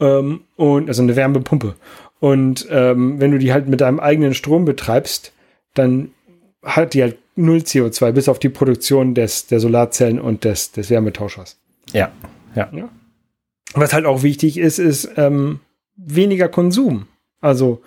ähm, 0.00 0.42
und 0.56 0.88
also 0.88 1.02
eine 1.02 1.16
Wärmepumpe. 1.16 1.74
Und 2.20 2.66
ähm, 2.70 3.20
wenn 3.20 3.32
du 3.32 3.38
die 3.38 3.52
halt 3.52 3.68
mit 3.68 3.80
deinem 3.80 4.00
eigenen 4.00 4.34
Strom 4.34 4.64
betreibst, 4.64 5.32
dann 5.74 6.10
hat 6.62 6.94
die 6.94 7.02
halt 7.02 7.18
null 7.36 7.58
CO2 7.58 8.12
bis 8.12 8.28
auf 8.28 8.38
die 8.38 8.48
Produktion 8.48 9.14
des, 9.14 9.46
der 9.46 9.60
Solarzellen 9.60 10.20
und 10.20 10.44
des, 10.44 10.72
des 10.72 10.90
Wärmetauschers. 10.90 11.58
Ja. 11.92 12.12
Ja. 12.54 12.70
Was 13.74 13.92
halt 13.92 14.06
auch 14.06 14.22
wichtig 14.22 14.56
ist, 14.56 14.78
ist 14.78 15.10
ähm, 15.16 15.60
weniger 15.96 16.48
Konsum. 16.48 17.06
Also 17.40 17.82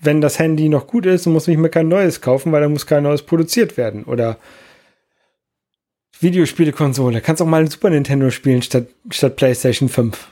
wenn 0.00 0.20
das 0.20 0.38
Handy 0.38 0.68
noch 0.68 0.86
gut 0.86 1.06
ist, 1.06 1.26
dann 1.26 1.32
muss 1.32 1.48
ich 1.48 1.56
mir 1.58 1.68
kein 1.68 1.88
neues 1.88 2.20
kaufen, 2.20 2.52
weil 2.52 2.60
dann 2.60 2.72
muss 2.72 2.86
kein 2.86 3.02
neues 3.02 3.22
produziert 3.22 3.76
werden. 3.76 4.04
Oder 4.04 4.38
Videospielekonsole. 6.20 7.20
Kannst 7.20 7.42
auch 7.42 7.46
mal 7.46 7.62
ein 7.62 7.68
Super 7.70 7.90
Nintendo 7.90 8.30
spielen 8.30 8.62
statt, 8.62 8.86
statt 9.10 9.36
PlayStation 9.36 9.88
5. 9.88 10.28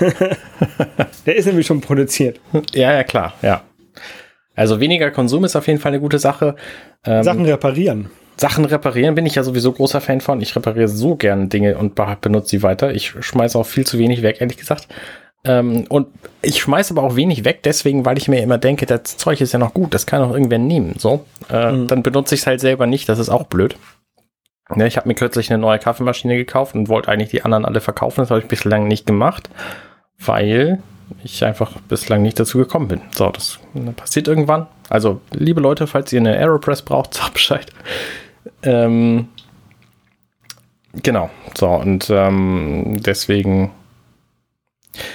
Der 1.26 1.36
ist 1.36 1.46
nämlich 1.46 1.66
schon 1.66 1.80
produziert. 1.80 2.40
Ja, 2.72 2.92
ja, 2.92 3.04
klar, 3.04 3.34
ja. 3.42 3.62
Also 4.54 4.78
weniger 4.80 5.10
Konsum 5.10 5.44
ist 5.44 5.56
auf 5.56 5.66
jeden 5.66 5.80
Fall 5.80 5.92
eine 5.92 6.00
gute 6.00 6.18
Sache. 6.18 6.54
Ähm, 7.04 7.22
Sachen 7.24 7.44
reparieren. 7.44 8.10
Sachen 8.36 8.64
reparieren 8.64 9.14
bin 9.14 9.26
ich 9.26 9.34
ja 9.36 9.42
sowieso 9.42 9.72
großer 9.72 10.00
Fan 10.00 10.20
von. 10.20 10.40
Ich 10.40 10.54
repariere 10.54 10.88
so 10.88 11.16
gern 11.16 11.48
Dinge 11.48 11.76
und 11.78 11.94
be- 11.94 12.16
benutze 12.20 12.50
sie 12.50 12.62
weiter. 12.62 12.92
Ich 12.92 13.14
schmeiße 13.20 13.58
auch 13.58 13.66
viel 13.66 13.86
zu 13.86 13.98
wenig 13.98 14.22
weg, 14.22 14.40
ehrlich 14.40 14.56
gesagt. 14.56 14.88
Ähm, 15.44 15.84
und 15.88 16.08
ich 16.40 16.60
schmeiße 16.60 16.94
aber 16.94 17.02
auch 17.02 17.16
wenig 17.16 17.44
weg, 17.44 17.62
deswegen, 17.64 18.04
weil 18.06 18.16
ich 18.16 18.28
mir 18.28 18.42
immer 18.42 18.58
denke, 18.58 18.86
das 18.86 19.16
Zeug 19.18 19.40
ist 19.40 19.52
ja 19.52 19.58
noch 19.58 19.74
gut, 19.74 19.92
das 19.92 20.06
kann 20.06 20.22
auch 20.22 20.32
irgendwer 20.32 20.58
nehmen. 20.58 20.94
So, 20.98 21.24
äh, 21.50 21.70
mhm. 21.72 21.86
dann 21.86 22.02
benutze 22.02 22.34
ich 22.34 22.40
es 22.42 22.46
halt 22.46 22.60
selber 22.60 22.86
nicht, 22.86 23.08
das 23.08 23.18
ist 23.18 23.28
auch 23.28 23.44
blöd. 23.44 23.76
Ja, 24.74 24.86
ich 24.86 24.96
habe 24.96 25.08
mir 25.08 25.14
kürzlich 25.14 25.50
eine 25.50 25.60
neue 25.60 25.78
Kaffeemaschine 25.78 26.36
gekauft 26.36 26.74
und 26.74 26.88
wollte 26.88 27.10
eigentlich 27.10 27.30
die 27.30 27.42
anderen 27.42 27.64
alle 27.64 27.80
verkaufen. 27.80 28.20
Das 28.20 28.30
habe 28.30 28.40
ich 28.40 28.48
bislang 28.48 28.88
nicht 28.88 29.06
gemacht, 29.06 29.50
weil 30.18 30.82
ich 31.22 31.44
einfach 31.44 31.72
bislang 31.88 32.22
nicht 32.22 32.40
dazu 32.40 32.58
gekommen 32.58 32.88
bin. 32.88 33.02
So, 33.14 33.30
das 33.30 33.58
passiert 33.96 34.26
irgendwann. 34.26 34.66
Also, 34.88 35.20
liebe 35.32 35.60
Leute, 35.60 35.86
falls 35.86 36.12
ihr 36.12 36.20
eine 36.20 36.36
Aeropress 36.36 36.82
braucht, 36.82 37.14
sagt 37.14 37.34
Bescheid. 37.34 37.66
Ähm, 38.62 39.28
genau. 40.94 41.30
So, 41.54 41.68
und 41.68 42.08
ähm, 42.10 43.02
deswegen. 43.02 43.70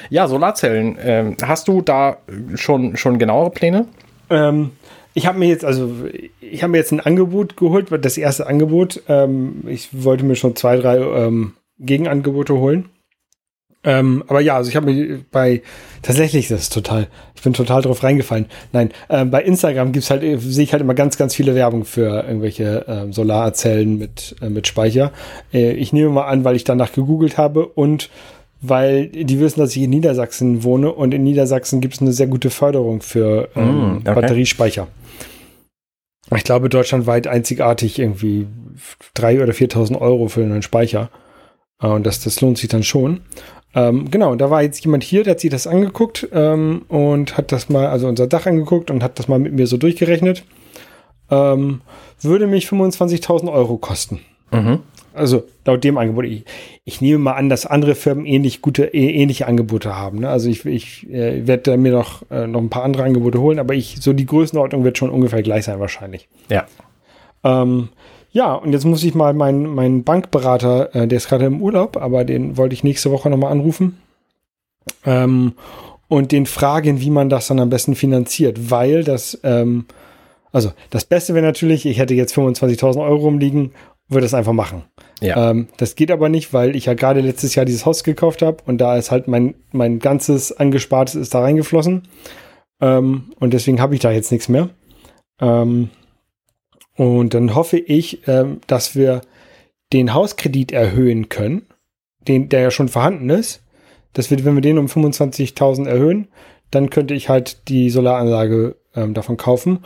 Ja, 0.10 0.28
Solarzellen. 0.28 0.98
Ähm, 1.02 1.38
hast 1.42 1.68
du 1.68 1.82
da 1.82 2.18
schon, 2.56 2.98
schon 2.98 3.18
genauere 3.18 3.50
Pläne? 3.50 3.88
Ähm, 4.30 4.72
ich 5.19 5.27
habe 5.27 5.38
mir 5.38 5.49
jetzt, 5.49 5.65
also 5.65 5.91
ich 6.39 6.63
habe 6.63 6.71
mir 6.71 6.77
jetzt 6.77 6.93
ein 6.93 7.01
Angebot 7.01 7.58
geholt, 7.58 7.88
das 8.05 8.17
erste 8.17 8.47
Angebot. 8.47 9.03
Ähm, 9.10 9.63
ich 9.67 9.89
wollte 9.91 10.23
mir 10.23 10.38
schon 10.38 10.55
zwei, 10.55 10.77
drei 10.77 10.97
ähm, 10.97 11.55
Gegenangebote 11.77 12.55
holen. 12.55 12.86
Ähm, 13.84 14.23
aber 14.27 14.39
ja, 14.39 14.55
also 14.55 14.69
ich 14.69 14.77
habe 14.77 14.86
mir 14.91 15.19
bei 15.29 15.62
tatsächlich 16.01 16.47
das 16.47 16.62
ist 16.62 16.73
total, 16.73 17.08
ich 17.36 17.41
bin 17.41 17.51
total 17.51 17.82
drauf 17.82 18.01
reingefallen. 18.01 18.45
Nein, 18.71 18.91
äh, 19.10 19.25
bei 19.25 19.43
Instagram 19.43 19.91
gibt's 19.91 20.10
halt, 20.10 20.21
sehe 20.41 20.63
ich 20.63 20.71
halt 20.71 20.82
immer 20.82 20.93
ganz, 20.93 21.17
ganz 21.17 21.36
viele 21.36 21.53
Werbung 21.53 21.84
für 21.84 22.23
irgendwelche 22.23 22.88
äh, 22.88 23.12
Solarzellen 23.12 23.97
mit, 23.97 24.38
äh, 24.41 24.49
mit 24.49 24.67
Speicher. 24.67 25.12
Äh, 25.51 25.71
ich 25.71 25.91
nehme 25.91 26.12
mal 26.12 26.27
an, 26.27 26.45
weil 26.45 26.55
ich 26.55 26.63
danach 26.63 26.93
gegoogelt 26.93 27.38
habe 27.38 27.65
und 27.65 28.10
weil 28.62 29.08
die 29.08 29.39
wissen, 29.39 29.60
dass 29.60 29.76
ich 29.76 29.84
in 29.84 29.89
Niedersachsen 29.89 30.63
wohne 30.63 30.91
und 30.91 31.13
in 31.13 31.24
Niedersachsen 31.24 31.82
gibt 31.82 31.95
es 31.95 32.02
eine 32.02 32.12
sehr 32.12 32.28
gute 32.28 32.50
Förderung 32.50 33.02
für 33.02 33.50
ähm, 33.56 33.93
mm, 33.93 33.98
okay. 33.98 34.13
Batteriespeicher. 34.15 34.88
Ich 36.36 36.43
glaube, 36.43 36.69
deutschlandweit 36.69 37.28
einzigartig 37.28 37.98
irgendwie 37.98 38.48
drei 39.13 39.41
oder 39.41 39.54
4.000 39.54 40.00
Euro 40.00 40.28
für 40.28 40.43
einen 40.43 40.62
Speicher. 40.62 41.10
Äh, 41.82 41.88
und 41.88 42.06
das, 42.06 42.24
das 42.24 42.41
lohnt 42.41 42.58
sich 42.58 42.69
dann 42.69 42.84
schon. 42.84 43.22
Ähm, 43.76 44.10
genau, 44.10 44.36
da 44.36 44.50
war 44.50 44.63
jetzt 44.63 44.84
jemand 44.84 45.04
hier, 45.04 45.24
der 45.24 45.32
hat 45.32 45.39
sich 45.39 45.52
das 45.52 45.67
angeguckt 45.67 46.28
ähm, 46.34 46.84
und 46.88 47.38
hat 47.38 47.52
das 47.52 47.69
mal, 47.69 47.88
also 47.88 48.08
unser 48.08 48.28
Dach 48.28 48.45
angeguckt 48.45 48.89
und 48.89 49.04
hat 49.04 49.19
das 49.19 49.28
mal 49.28 49.39
mit 49.39 49.54
mir 49.54 49.67
so 49.67 49.78
durchgerechnet. 49.78 50.43
Ähm, 51.30 51.82
würde 52.22 52.48
mich 52.48 52.67
25.000 52.67 53.52
Euro 53.52 53.78
kosten. 53.78 54.19
Mhm. 54.52 54.80
Also 55.13 55.43
laut 55.65 55.84
dem 55.84 55.98
Angebot. 55.98 56.26
Ich, 56.26 56.45
ich, 56.86 57.02
nehme 57.02 57.19
mal 57.19 57.34
an, 57.34 57.50
dass 57.50 57.65
andere 57.65 57.95
Firmen 57.95 58.26
ähnlich 58.26 58.62
gute, 58.62 58.86
ähnliche 58.86 59.48
Angebote 59.48 59.95
haben. 59.95 60.19
Ne? 60.19 60.30
Also 60.30 60.50
ich, 60.50 60.65
ich 60.65 61.10
äh, 61.10 61.45
werde 61.48 61.78
mir 61.78 61.91
noch, 61.91 62.24
äh, 62.30 62.48
noch 62.48 62.62
ein 62.62 62.69
paar 62.69 62.84
andere 62.84 63.04
Angebote 63.04 63.39
holen, 63.39 63.60
aber 63.60 63.74
ich, 63.74 63.98
so 64.00 64.13
die 64.13 64.26
Größenordnung 64.26 64.84
wird 64.84 64.98
schon 64.98 65.10
ungefähr 65.10 65.41
gleich 65.41 65.65
sein 65.65 65.80
wahrscheinlich. 65.80 66.28
Ja. 66.50 66.65
Ähm, 67.43 67.89
ja, 68.32 68.54
und 68.54 68.74
jetzt 68.74 68.86
muss 68.86 69.04
ich 69.04 69.15
mal 69.15 69.34
meinen 69.34 69.74
mein 69.74 70.04
Bankberater, 70.04 70.93
äh, 70.93 71.08
der 71.08 71.17
ist 71.17 71.30
gerade 71.30 71.45
im 71.45 71.62
Urlaub, 71.62 71.98
aber 71.98 72.24
den 72.26 72.58
wollte 72.58 72.74
ich 72.74 72.84
nächste 72.84 73.12
Woche 73.12 73.30
nochmal 73.30 73.52
anrufen. 73.52 73.98
Ähm, 75.06 75.54
und 76.08 76.32
den 76.32 76.45
fragen, 76.45 77.02
wie 77.02 77.12
man 77.12 77.30
das 77.30 77.48
dann 77.48 77.60
am 77.60 77.69
besten 77.69 77.95
finanziert, 77.95 78.72
weil 78.72 79.04
das, 79.04 79.39
ähm, 79.43 79.86
also 80.52 80.72
das 80.89 81.06
Beste 81.06 81.34
wäre 81.34 81.45
natürlich, 81.45 81.86
ich 81.86 82.00
hätte 82.00 82.15
jetzt 82.15 82.36
25.000 82.36 83.02
Euro 83.02 83.17
rumliegen, 83.17 83.72
würde 84.10 84.26
es 84.26 84.34
einfach 84.34 84.54
machen. 84.54 84.84
Ja. 85.22 85.52
Ähm, 85.52 85.67
das 85.78 85.95
geht 85.95 86.12
aber 86.12 86.30
nicht, 86.30 86.54
weil 86.54 86.76
ich 86.76 86.86
ja 86.86 86.95
gerade 86.95 87.22
letztes 87.22 87.56
Jahr 87.56 87.65
dieses 87.65 87.86
Haus 87.86 88.04
gekauft 88.04 88.41
habe 88.41 88.58
und 88.65 88.80
da 88.80 88.98
ist 88.98 89.12
halt 89.12 89.28
mein, 89.28 89.56
mein 89.72 90.00
ganzes 90.00 90.52
Angespartes 90.52 91.15
ist 91.15 91.34
da 91.34 91.41
reingeflossen. 91.41 92.08
Ähm, 92.82 93.32
und 93.39 93.54
deswegen 93.54 93.80
habe 93.80 93.93
ich 93.93 94.02
da 94.02 94.12
jetzt 94.12 94.32
nichts 94.32 94.50
mehr. 94.50 94.69
Ähm, 95.39 95.89
und 96.95 97.34
dann 97.34 97.56
hoffe 97.56 97.78
ich, 97.78 98.28
ähm, 98.28 98.62
dass 98.67 98.95
wir 98.95 99.22
den 99.93 100.13
Hauskredit 100.13 100.72
erhöhen 100.72 101.30
können, 101.30 101.67
den, 102.28 102.50
der 102.50 102.62
ja 102.62 102.72
schon 102.72 102.89
vorhanden 102.89 103.30
ist. 103.30 103.63
Dass 104.13 104.32
wir, 104.32 104.43
wenn 104.43 104.56
wir 104.56 104.62
den 104.62 104.80
um 104.80 104.88
25.000 104.88 105.88
erhöhen, 105.88 106.30
dann 106.72 106.89
könnte 106.89 107.13
ich 107.13 107.30
halt 107.30 107.69
die 107.69 107.89
Solaranlage 107.89 108.76
ähm, 108.95 109.13
davon 109.13 109.38
kaufen. 109.38 109.80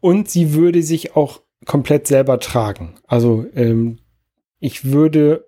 Und 0.00 0.28
sie 0.28 0.54
würde 0.54 0.82
sich 0.82 1.16
auch 1.16 1.40
komplett 1.66 2.06
selber 2.06 2.38
tragen. 2.40 2.94
Also 3.06 3.46
ähm, 3.54 3.98
ich 4.60 4.84
würde 4.84 5.44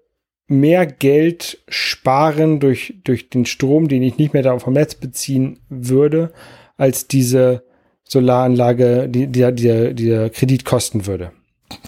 mehr 0.48 0.86
Geld 0.86 1.62
sparen 1.68 2.60
durch, 2.60 2.94
durch 3.04 3.30
den 3.30 3.46
Strom, 3.46 3.88
den 3.88 4.02
ich 4.02 4.18
nicht 4.18 4.32
mehr 4.32 4.42
da 4.42 4.58
vom 4.58 4.74
Netz 4.74 4.94
beziehen 4.94 5.58
würde, 5.68 6.32
als 6.76 7.08
diese 7.08 7.64
Solaranlage, 8.04 9.08
die, 9.08 9.26
die, 9.26 9.52
die, 9.52 9.94
der 9.94 10.30
Kredit 10.30 10.64
kosten 10.64 11.06
würde? 11.06 11.32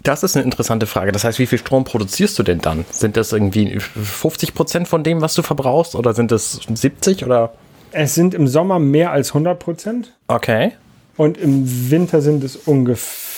Das 0.03 0.25
ist 0.25 0.37
eine 0.37 0.45
interessante 0.45 0.87
Frage. 0.87 1.13
Das 1.13 1.23
heißt, 1.23 1.39
wie 1.39 1.47
viel 1.47 1.59
Strom 1.59 1.85
produzierst 1.85 2.37
du 2.39 2.43
denn 2.43 2.59
dann? 2.59 2.85
Sind 2.91 3.17
das 3.17 3.33
irgendwie 3.33 3.79
50 3.79 4.55
Prozent 4.55 4.89
von 4.89 5.05
dem, 5.05 5.21
was 5.21 5.35
du 5.35 5.43
verbrauchst? 5.43 5.95
Oder 5.95 6.15
sind 6.15 6.33
es 6.33 6.61
70 6.73 7.25
oder? 7.25 7.55
Es 7.93 8.17
sind 8.17 8.35
im 8.35 8.49
Sommer 8.49 8.81
mehr 8.81 9.13
als 9.13 9.31
100 9.31 9.59
Prozent. 9.59 10.17
Okay. 10.27 10.73
Und 11.17 11.39
im 11.39 11.91
Winter 11.91 12.21
sind 12.21 12.43
es 12.43 12.57
ungefähr 12.57 13.38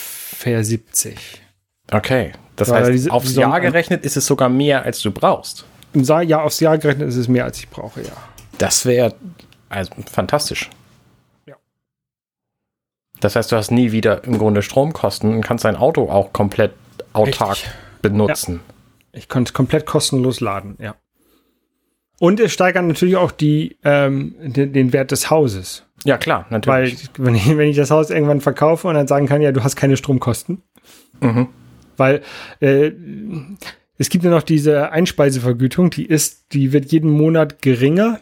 70. 0.64 1.42
Okay. 1.90 2.32
Das 2.56 2.68
Weil 2.68 2.82
heißt, 2.82 2.92
diese, 2.92 3.10
aufs 3.10 3.34
Jahr 3.34 3.60
gerechnet 3.60 4.04
ist 4.04 4.16
es 4.16 4.26
sogar 4.26 4.48
mehr, 4.48 4.84
als 4.84 5.00
du 5.00 5.10
brauchst. 5.10 5.64
Im 5.92 6.04
Jahr 6.04 6.42
aufs 6.42 6.60
Jahr 6.60 6.78
gerechnet 6.78 7.08
ist 7.08 7.16
es 7.16 7.28
mehr, 7.28 7.44
als 7.44 7.58
ich 7.58 7.68
brauche, 7.68 8.02
ja. 8.02 8.12
Das 8.58 8.84
wäre 8.84 9.14
also 9.68 9.90
fantastisch. 10.10 10.68
Das 13.20 13.36
heißt, 13.36 13.52
du 13.52 13.56
hast 13.56 13.70
nie 13.70 13.92
wieder 13.92 14.24
im 14.24 14.38
Grunde 14.38 14.62
Stromkosten 14.62 15.34
und 15.34 15.42
kannst 15.42 15.64
dein 15.64 15.76
Auto 15.76 16.10
auch 16.10 16.32
komplett 16.32 16.72
autark 17.12 17.52
Richtig. 17.52 17.72
benutzen. 18.02 18.60
Ja. 18.66 19.18
Ich 19.18 19.28
konnte 19.28 19.50
es 19.50 19.52
komplett 19.52 19.86
kostenlos 19.86 20.40
laden, 20.40 20.76
ja. 20.80 20.94
Und 22.20 22.38
es 22.38 22.52
steigert 22.52 22.84
natürlich 22.84 23.16
auch 23.16 23.32
die, 23.32 23.78
ähm, 23.82 24.34
den, 24.40 24.74
den, 24.74 24.92
Wert 24.92 25.10
des 25.10 25.30
Hauses. 25.30 25.86
Ja, 26.04 26.18
klar, 26.18 26.46
natürlich. 26.50 27.08
Weil, 27.16 27.26
wenn 27.26 27.34
ich, 27.34 27.56
wenn 27.56 27.68
ich 27.68 27.76
das 27.76 27.90
Haus 27.90 28.10
irgendwann 28.10 28.42
verkaufe 28.42 28.86
und 28.88 28.94
dann 28.94 29.06
sagen 29.06 29.26
kann, 29.26 29.40
ja, 29.40 29.52
du 29.52 29.64
hast 29.64 29.74
keine 29.74 29.96
Stromkosten. 29.96 30.62
Mhm. 31.20 31.48
Weil 31.96 32.20
äh, 32.60 32.92
es 33.96 34.10
gibt 34.10 34.22
ja 34.22 34.30
noch 34.30 34.42
diese 34.42 34.92
Einspeisevergütung, 34.92 35.88
die 35.88 36.04
ist, 36.04 36.52
die 36.52 36.74
wird 36.74 36.92
jeden 36.92 37.10
Monat 37.10 37.62
geringer. 37.62 38.20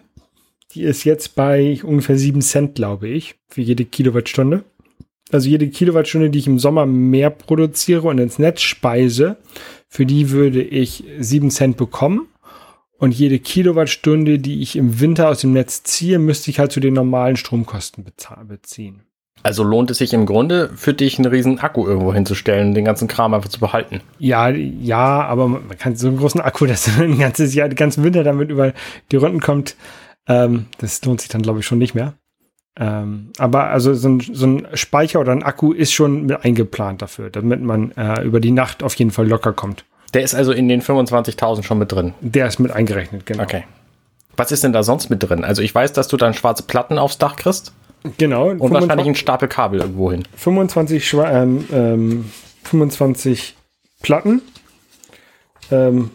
Die 0.75 0.85
ist 0.85 1.03
jetzt 1.03 1.35
bei 1.35 1.81
ungefähr 1.83 2.17
sieben 2.17 2.41
Cent, 2.41 2.77
glaube 2.77 3.09
ich, 3.09 3.35
für 3.49 3.63
jede 3.63 3.85
Kilowattstunde 3.85 4.63
also 5.31 5.49
jede 5.49 5.69
Kilowattstunde, 5.69 6.31
die 6.31 6.39
ich 6.39 6.47
im 6.47 6.59
Sommer 6.59 6.87
mehr 6.87 7.31
produziere 7.31 8.09
und 8.09 8.19
ins 8.19 8.39
Netz 8.39 8.63
speise, 8.63 9.37
für 9.89 10.07
die 10.07 10.31
würde 10.31 10.63
ich 10.63 11.05
sieben 11.19 11.51
Cent 11.51 11.77
bekommen. 11.77 12.29
Und 12.99 13.15
jede 13.15 13.39
Kilowattstunde, 13.39 14.41
die 14.41 14.61
ich 14.61 14.75
im 14.77 15.01
Winter 15.01 15.29
aus 15.29 15.41
dem 15.41 15.53
Netz 15.53 15.85
ziehe, 15.85 16.19
müsste 16.19 16.51
ich 16.51 16.59
halt 16.59 16.73
zu 16.73 16.81
den 16.81 16.95
normalen 16.95 17.37
Stromkosten 17.37 18.05
beziehen. 18.47 19.03
Also 19.45 19.63
lohnt 19.63 19.91
es 19.93 19.99
sich 19.99 20.13
im 20.13 20.27
Grunde 20.27 20.71
für 20.75 20.93
dich, 20.93 21.17
einen 21.17 21.31
riesen 21.31 21.61
Akku 21.61 21.87
irgendwo 21.87 22.13
hinzustellen 22.13 22.69
und 22.69 22.75
den 22.75 22.85
ganzen 22.85 23.07
Kram 23.07 23.35
einfach 23.35 23.49
zu 23.49 23.61
behalten? 23.61 24.01
Ja, 24.19 24.49
ja, 24.49 25.25
aber 25.25 25.47
man 25.47 25.79
kann 25.79 25.95
so 25.95 26.09
einen 26.09 26.17
großen 26.17 26.41
Akku, 26.41 26.67
dass 26.67 26.89
ein 26.99 27.19
ganzes 27.19 27.55
Jahr, 27.55 27.69
den 27.69 27.77
ganzen 27.77 28.03
Winter 28.03 28.25
damit 28.25 28.51
über 28.51 28.73
die 29.13 29.17
Runden 29.17 29.41
kommt, 29.41 29.77
ähm, 30.27 30.67
das 30.79 31.05
lohnt 31.05 31.21
sich 31.21 31.31
dann, 31.31 31.43
glaube 31.43 31.61
ich, 31.61 31.67
schon 31.67 31.79
nicht 31.79 31.95
mehr. 31.95 32.15
Ähm, 32.77 33.31
aber 33.39 33.65
also 33.71 33.95
so 33.95 34.09
ein, 34.09 34.21
so 34.21 34.47
ein, 34.47 34.67
Speicher 34.75 35.21
oder 35.21 35.33
ein 35.33 35.43
Akku 35.43 35.73
ist 35.73 35.93
schon 35.93 36.27
mit 36.27 36.45
eingeplant 36.45 37.03
dafür, 37.03 37.31
damit 37.31 37.61
man 37.61 37.93
äh, 37.93 38.23
über 38.23 38.41
die 38.41 38.53
Nacht 38.53 38.83
auf 38.83 38.95
jeden 38.95 39.11
Fall 39.11 39.27
locker 39.27 39.53
kommt. 39.53 39.85
Der 40.15 40.23
ist 40.23 40.35
also 40.35 40.53
in 40.53 40.69
den 40.69 40.83
25.000 40.83 41.63
schon 41.63 41.79
mit 41.79 41.93
drin? 41.93 42.15
Der 42.21 42.47
ist 42.47 42.59
mit 42.59 42.71
eingerechnet, 42.71 43.27
genau. 43.27 43.43
Okay. 43.43 43.65
Was 44.37 44.53
ist 44.53 44.65
denn 44.65 44.73
da 44.73 44.83
sonst 44.83 45.11
mit 45.11 45.23
drin? 45.23 45.45
Also 45.45 45.63
ich 45.63 45.75
weiß, 45.75 45.93
dass 45.93 46.09
du 46.09 46.17
dann 46.17 46.33
schwarze 46.33 46.63
Platten 46.63 46.99
aufs 46.99 47.19
Dach 47.19 47.37
kriegst. 47.37 47.73
Genau. 48.17 48.51
Und 48.51 48.59
25, 48.59 48.73
wahrscheinlich 48.73 49.07
ein 49.09 49.15
Stapel 49.17 49.49
Kabel 49.49 49.81
irgendwo 49.81 50.13
hin. 50.13 50.23
25, 50.37 51.15
ähm, 51.15 51.65
ähm, 51.73 52.31
25 52.65 53.57
Platten. 54.01 54.43
Ähm, 55.71 56.11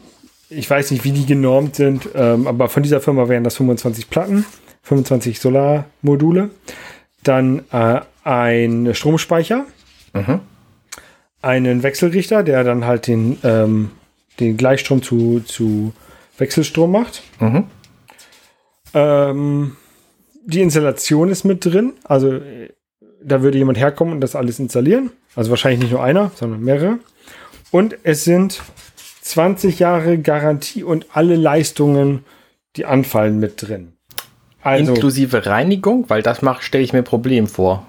ich 0.50 0.70
weiß 0.70 0.92
nicht, 0.92 1.04
wie 1.04 1.12
die 1.12 1.26
genormt 1.26 1.76
sind, 1.76 2.10
ähm, 2.16 2.48
aber 2.48 2.70
von 2.70 2.84
dieser 2.84 3.02
Firma 3.02 3.28
wären 3.28 3.44
das 3.44 3.58
25 3.58 4.10
Platten. 4.10 4.46
25 4.84 5.40
Solarmodule, 5.40 6.50
dann 7.24 7.64
äh, 7.72 8.02
ein 8.24 8.94
Stromspeicher, 8.94 9.66
mhm. 10.14 10.42
Einen 11.44 11.84
Wechselrichter, 11.84 12.42
der 12.42 12.64
dann 12.64 12.86
halt 12.86 13.06
den, 13.08 13.38
ähm, 13.44 13.92
den 14.40 14.58
Gleichstrom 14.58 15.04
zu, 15.04 15.42
zu 15.42 15.94
Wechselstrom 16.38 16.92
macht. 16.92 17.22
Mhm. 17.40 17.66
Ähm, 18.94 19.76
die 20.46 20.62
Installation 20.62 21.30
ist 21.30 21.44
mit 21.44 21.66
drin, 21.66 21.94
also 22.04 22.40
da 23.24 23.42
würde 23.42 23.58
jemand 23.58 23.78
herkommen 23.78 24.16
und 24.16 24.22
das 24.22 24.36
alles 24.36 24.60
installieren. 24.60 25.12
Also 25.36 25.50
wahrscheinlich 25.50 25.82
nicht 25.82 25.92
nur 25.92 26.04
einer, 26.04 26.32
sondern 26.36 26.62
mehrere. 26.62 27.00
Und 27.72 27.98
es 28.04 28.24
sind 28.24 28.62
20 29.22 29.80
Jahre 29.80 30.18
Garantie 30.20 30.84
und 30.84 31.08
alle 31.14 31.36
Leistungen, 31.36 32.24
die 32.76 32.86
anfallen, 32.86 33.40
mit 33.40 33.62
drin. 33.62 33.94
Also, 34.62 34.94
inklusive 34.94 35.46
Reinigung, 35.46 36.10
weil 36.10 36.22
das 36.22 36.42
stelle 36.60 36.84
ich 36.84 36.94
mir 36.94 37.04
Problem 37.04 37.48
vor. 37.48 37.86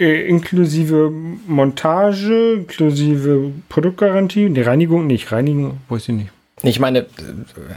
Äh, 0.00 0.28
inklusive 0.28 1.10
Montage, 1.10 2.54
inklusive 2.54 3.50
Produktgarantie. 3.68 4.48
Die 4.50 4.62
Reinigung 4.62 5.06
nicht. 5.06 5.32
Reinigung 5.32 5.78
weiß 5.88 6.08
ich 6.08 6.14
nicht. 6.14 6.30
Ich 6.62 6.80
meine, 6.80 7.06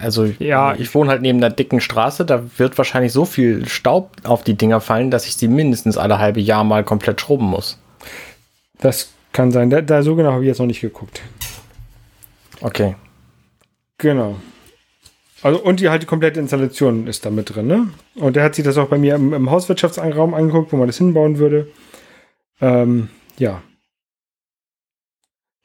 also 0.02 0.26
ja, 0.40 0.74
ich 0.76 0.94
wohne 0.96 1.10
halt 1.12 1.22
neben 1.22 1.38
einer 1.38 1.54
dicken 1.54 1.82
Straße, 1.82 2.26
da 2.26 2.44
wird 2.58 2.78
wahrscheinlich 2.80 3.12
so 3.12 3.26
viel 3.26 3.68
Staub 3.68 4.12
auf 4.24 4.44
die 4.44 4.56
Dinger 4.56 4.82
fallen, 4.82 5.12
dass 5.12 5.28
ich 5.28 5.36
sie 5.36 5.48
mindestens 5.48 5.98
alle 5.98 6.18
halbe 6.18 6.40
Jahr 6.40 6.64
mal 6.64 6.84
komplett 6.84 7.22
schrubben 7.22 7.46
muss. 7.46 7.78
Das 8.80 9.12
kann 9.34 9.52
sein. 9.52 9.70
Da, 9.70 9.82
da 9.82 10.02
so 10.02 10.16
genau 10.16 10.32
habe 10.32 10.44
ich 10.44 10.48
jetzt 10.48 10.60
noch 10.60 10.66
nicht 10.66 10.82
geguckt. 10.82 11.22
Okay. 12.62 12.96
Genau. 13.98 14.36
Also, 15.44 15.60
und 15.60 15.80
die 15.80 15.90
halt 15.90 16.04
die 16.04 16.08
komplette 16.08 16.40
Installation 16.40 17.08
ist 17.08 17.26
da 17.26 17.30
mit 17.30 17.54
drin, 17.54 17.68
ne? 17.68 17.88
Und 18.16 18.36
der 18.36 18.44
hat 18.44 18.56
sich 18.56 18.66
das 18.66 18.78
auch 18.78 18.90
bei 18.90 18.98
mir 18.98 19.16
im, 19.16 19.34
im 19.34 19.50
Hauswirtschaftsraum 19.50 20.34
angeguckt, 20.34 20.72
wo 20.72 20.78
man 20.78 20.88
das 20.88 20.98
hinbauen 20.98 21.38
würde. 21.38 21.68
Ähm, 22.62 23.10
ja. 23.38 23.62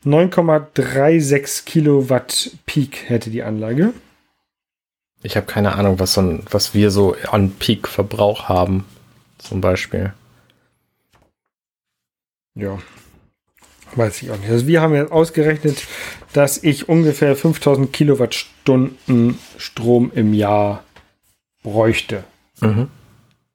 9,36 0.04 1.64
Kilowatt 1.64 2.50
Peak 2.64 3.08
hätte 3.08 3.30
die 3.30 3.42
Anlage. 3.42 3.92
Ich 5.22 5.36
habe 5.36 5.46
keine 5.46 5.74
Ahnung, 5.74 5.98
was, 5.98 6.14
so 6.14 6.20
ein, 6.20 6.42
was 6.50 6.74
wir 6.74 6.90
so 6.90 7.16
an 7.30 7.52
Peak-Verbrauch 7.52 8.48
haben, 8.48 8.84
zum 9.38 9.60
Beispiel. 9.60 10.12
Ja, 12.54 12.78
weiß 13.96 14.22
ich 14.22 14.30
auch 14.30 14.38
nicht. 14.38 14.50
Also 14.50 14.66
wir 14.66 14.80
haben 14.80 14.94
jetzt 14.94 15.12
ausgerechnet, 15.12 15.86
dass 16.32 16.62
ich 16.62 16.88
ungefähr 16.88 17.34
5000 17.34 17.92
Kilowattstunden 17.92 19.38
Strom 19.58 20.12
im 20.14 20.32
Jahr 20.32 20.84
bräuchte. 21.62 22.24
Mhm. 22.60 22.88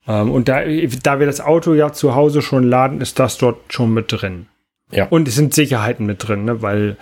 Ähm, 0.07 0.31
und 0.31 0.47
da, 0.47 0.61
da 1.03 1.19
wir 1.19 1.25
das 1.25 1.41
Auto 1.41 1.73
ja 1.73 1.91
zu 1.93 2.15
Hause 2.15 2.41
schon 2.41 2.63
laden, 2.63 3.01
ist 3.01 3.19
das 3.19 3.37
dort 3.37 3.73
schon 3.73 3.93
mit 3.93 4.11
drin. 4.11 4.47
Ja. 4.91 5.07
Und 5.07 5.27
es 5.27 5.35
sind 5.35 5.53
Sicherheiten 5.53 6.05
mit 6.05 6.27
drin, 6.27 6.45
ne? 6.45 6.61
weil 6.61 6.97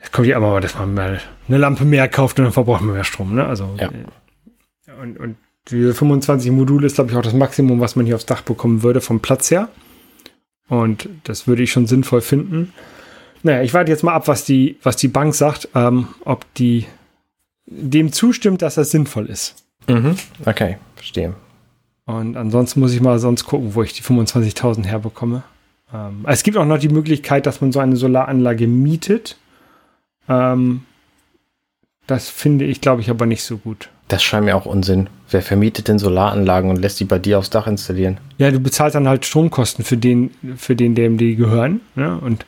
es 0.00 0.12
kommt 0.12 0.26
ja 0.26 0.36
immer 0.36 0.50
mal, 0.50 0.60
dass 0.60 0.74
man 0.74 0.94
mal 0.94 1.20
eine 1.48 1.58
Lampe 1.58 1.84
mehr 1.84 2.08
kauft 2.08 2.38
und 2.38 2.44
dann 2.44 2.52
verbraucht 2.52 2.82
man 2.82 2.94
mehr 2.94 3.04
Strom. 3.04 3.34
Ne? 3.34 3.46
Also, 3.46 3.68
ja. 3.78 3.88
Äh, 3.88 5.00
und, 5.00 5.18
und 5.18 5.36
diese 5.68 5.94
25 5.94 6.50
Module 6.50 6.86
ist, 6.86 6.96
glaube 6.96 7.10
ich, 7.10 7.16
auch 7.16 7.22
das 7.22 7.34
Maximum, 7.34 7.80
was 7.80 7.96
man 7.96 8.06
hier 8.06 8.16
aufs 8.16 8.26
Dach 8.26 8.42
bekommen 8.42 8.82
würde, 8.82 9.00
vom 9.00 9.20
Platz 9.20 9.50
her. 9.50 9.68
Und 10.68 11.08
das 11.24 11.46
würde 11.46 11.62
ich 11.62 11.72
schon 11.72 11.86
sinnvoll 11.86 12.20
finden. 12.20 12.72
Naja, 13.42 13.62
ich 13.62 13.74
warte 13.74 13.90
jetzt 13.90 14.02
mal 14.02 14.14
ab, 14.14 14.28
was 14.28 14.44
die, 14.44 14.78
was 14.82 14.96
die 14.96 15.08
Bank 15.08 15.34
sagt, 15.34 15.68
ähm, 15.74 16.08
ob 16.24 16.52
die 16.54 16.86
dem 17.66 18.12
zustimmt, 18.12 18.62
dass 18.62 18.74
das 18.76 18.90
sinnvoll 18.90 19.26
ist. 19.26 19.54
Mhm. 19.88 20.16
Okay, 20.44 20.78
verstehe. 20.94 21.34
Und 22.06 22.36
ansonsten 22.36 22.80
muss 22.80 22.92
ich 22.92 23.00
mal 23.00 23.18
sonst 23.18 23.44
gucken, 23.44 23.74
wo 23.74 23.82
ich 23.82 23.92
die 23.92 24.02
25.000 24.02 24.84
herbekomme. 24.84 25.42
Ähm, 25.94 26.24
es 26.26 26.42
gibt 26.42 26.56
auch 26.56 26.64
noch 26.64 26.78
die 26.78 26.88
Möglichkeit, 26.88 27.46
dass 27.46 27.60
man 27.60 27.72
so 27.72 27.80
eine 27.80 27.96
Solaranlage 27.96 28.66
mietet. 28.66 29.36
Ähm, 30.28 30.82
das 32.06 32.28
finde 32.28 32.64
ich, 32.64 32.80
glaube 32.80 33.00
ich, 33.00 33.10
aber 33.10 33.26
nicht 33.26 33.44
so 33.44 33.58
gut. 33.58 33.88
Das 34.08 34.22
scheint 34.22 34.44
mir 34.44 34.56
auch 34.56 34.66
Unsinn. 34.66 35.08
Wer 35.30 35.42
vermietet 35.42 35.88
denn 35.88 35.98
Solaranlagen 35.98 36.68
und 36.68 36.76
lässt 36.76 37.00
die 37.00 37.04
bei 37.04 37.18
dir 37.18 37.38
aufs 37.38 37.50
Dach 37.50 37.66
installieren? 37.66 38.18
Ja, 38.36 38.50
du 38.50 38.58
bezahlst 38.58 38.94
dann 38.94 39.08
halt 39.08 39.24
Stromkosten 39.24 39.84
für 39.84 39.96
den, 39.96 40.30
für 40.56 40.76
den, 40.76 40.94
dem 40.94 41.16
die 41.16 41.36
gehören. 41.36 41.80
Ja? 41.96 42.16
Und 42.16 42.44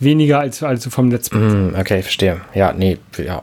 weniger 0.00 0.40
als, 0.40 0.62
als 0.62 0.84
du 0.84 0.90
vom 0.90 1.08
Netz 1.08 1.30
mm, 1.30 1.74
Okay, 1.78 2.02
verstehe. 2.02 2.40
Ja, 2.54 2.72
nee, 2.72 2.98
ja. 3.18 3.42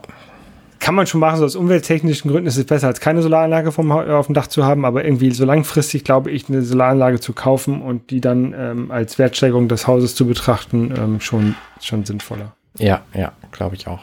Kann 0.82 0.96
man 0.96 1.06
schon 1.06 1.20
machen, 1.20 1.38
so 1.38 1.44
aus 1.44 1.54
umwelttechnischen 1.54 2.28
Gründen 2.28 2.48
ist 2.48 2.56
es 2.56 2.64
besser, 2.64 2.88
als 2.88 2.98
keine 2.98 3.22
Solaranlage 3.22 3.70
vom, 3.70 3.92
auf 3.92 4.26
dem 4.26 4.34
Dach 4.34 4.48
zu 4.48 4.64
haben, 4.64 4.84
aber 4.84 5.04
irgendwie 5.04 5.30
so 5.30 5.44
langfristig 5.44 6.02
glaube 6.02 6.32
ich, 6.32 6.48
eine 6.48 6.62
Solaranlage 6.62 7.20
zu 7.20 7.32
kaufen 7.32 7.80
und 7.82 8.10
die 8.10 8.20
dann 8.20 8.52
ähm, 8.58 8.90
als 8.90 9.16
Wertsteigerung 9.16 9.68
des 9.68 9.86
Hauses 9.86 10.16
zu 10.16 10.26
betrachten, 10.26 10.92
ähm, 10.98 11.20
schon, 11.20 11.54
schon 11.80 12.04
sinnvoller. 12.04 12.56
Ja, 12.78 13.02
ja, 13.14 13.32
glaube 13.52 13.76
ich 13.76 13.86
auch. 13.86 14.00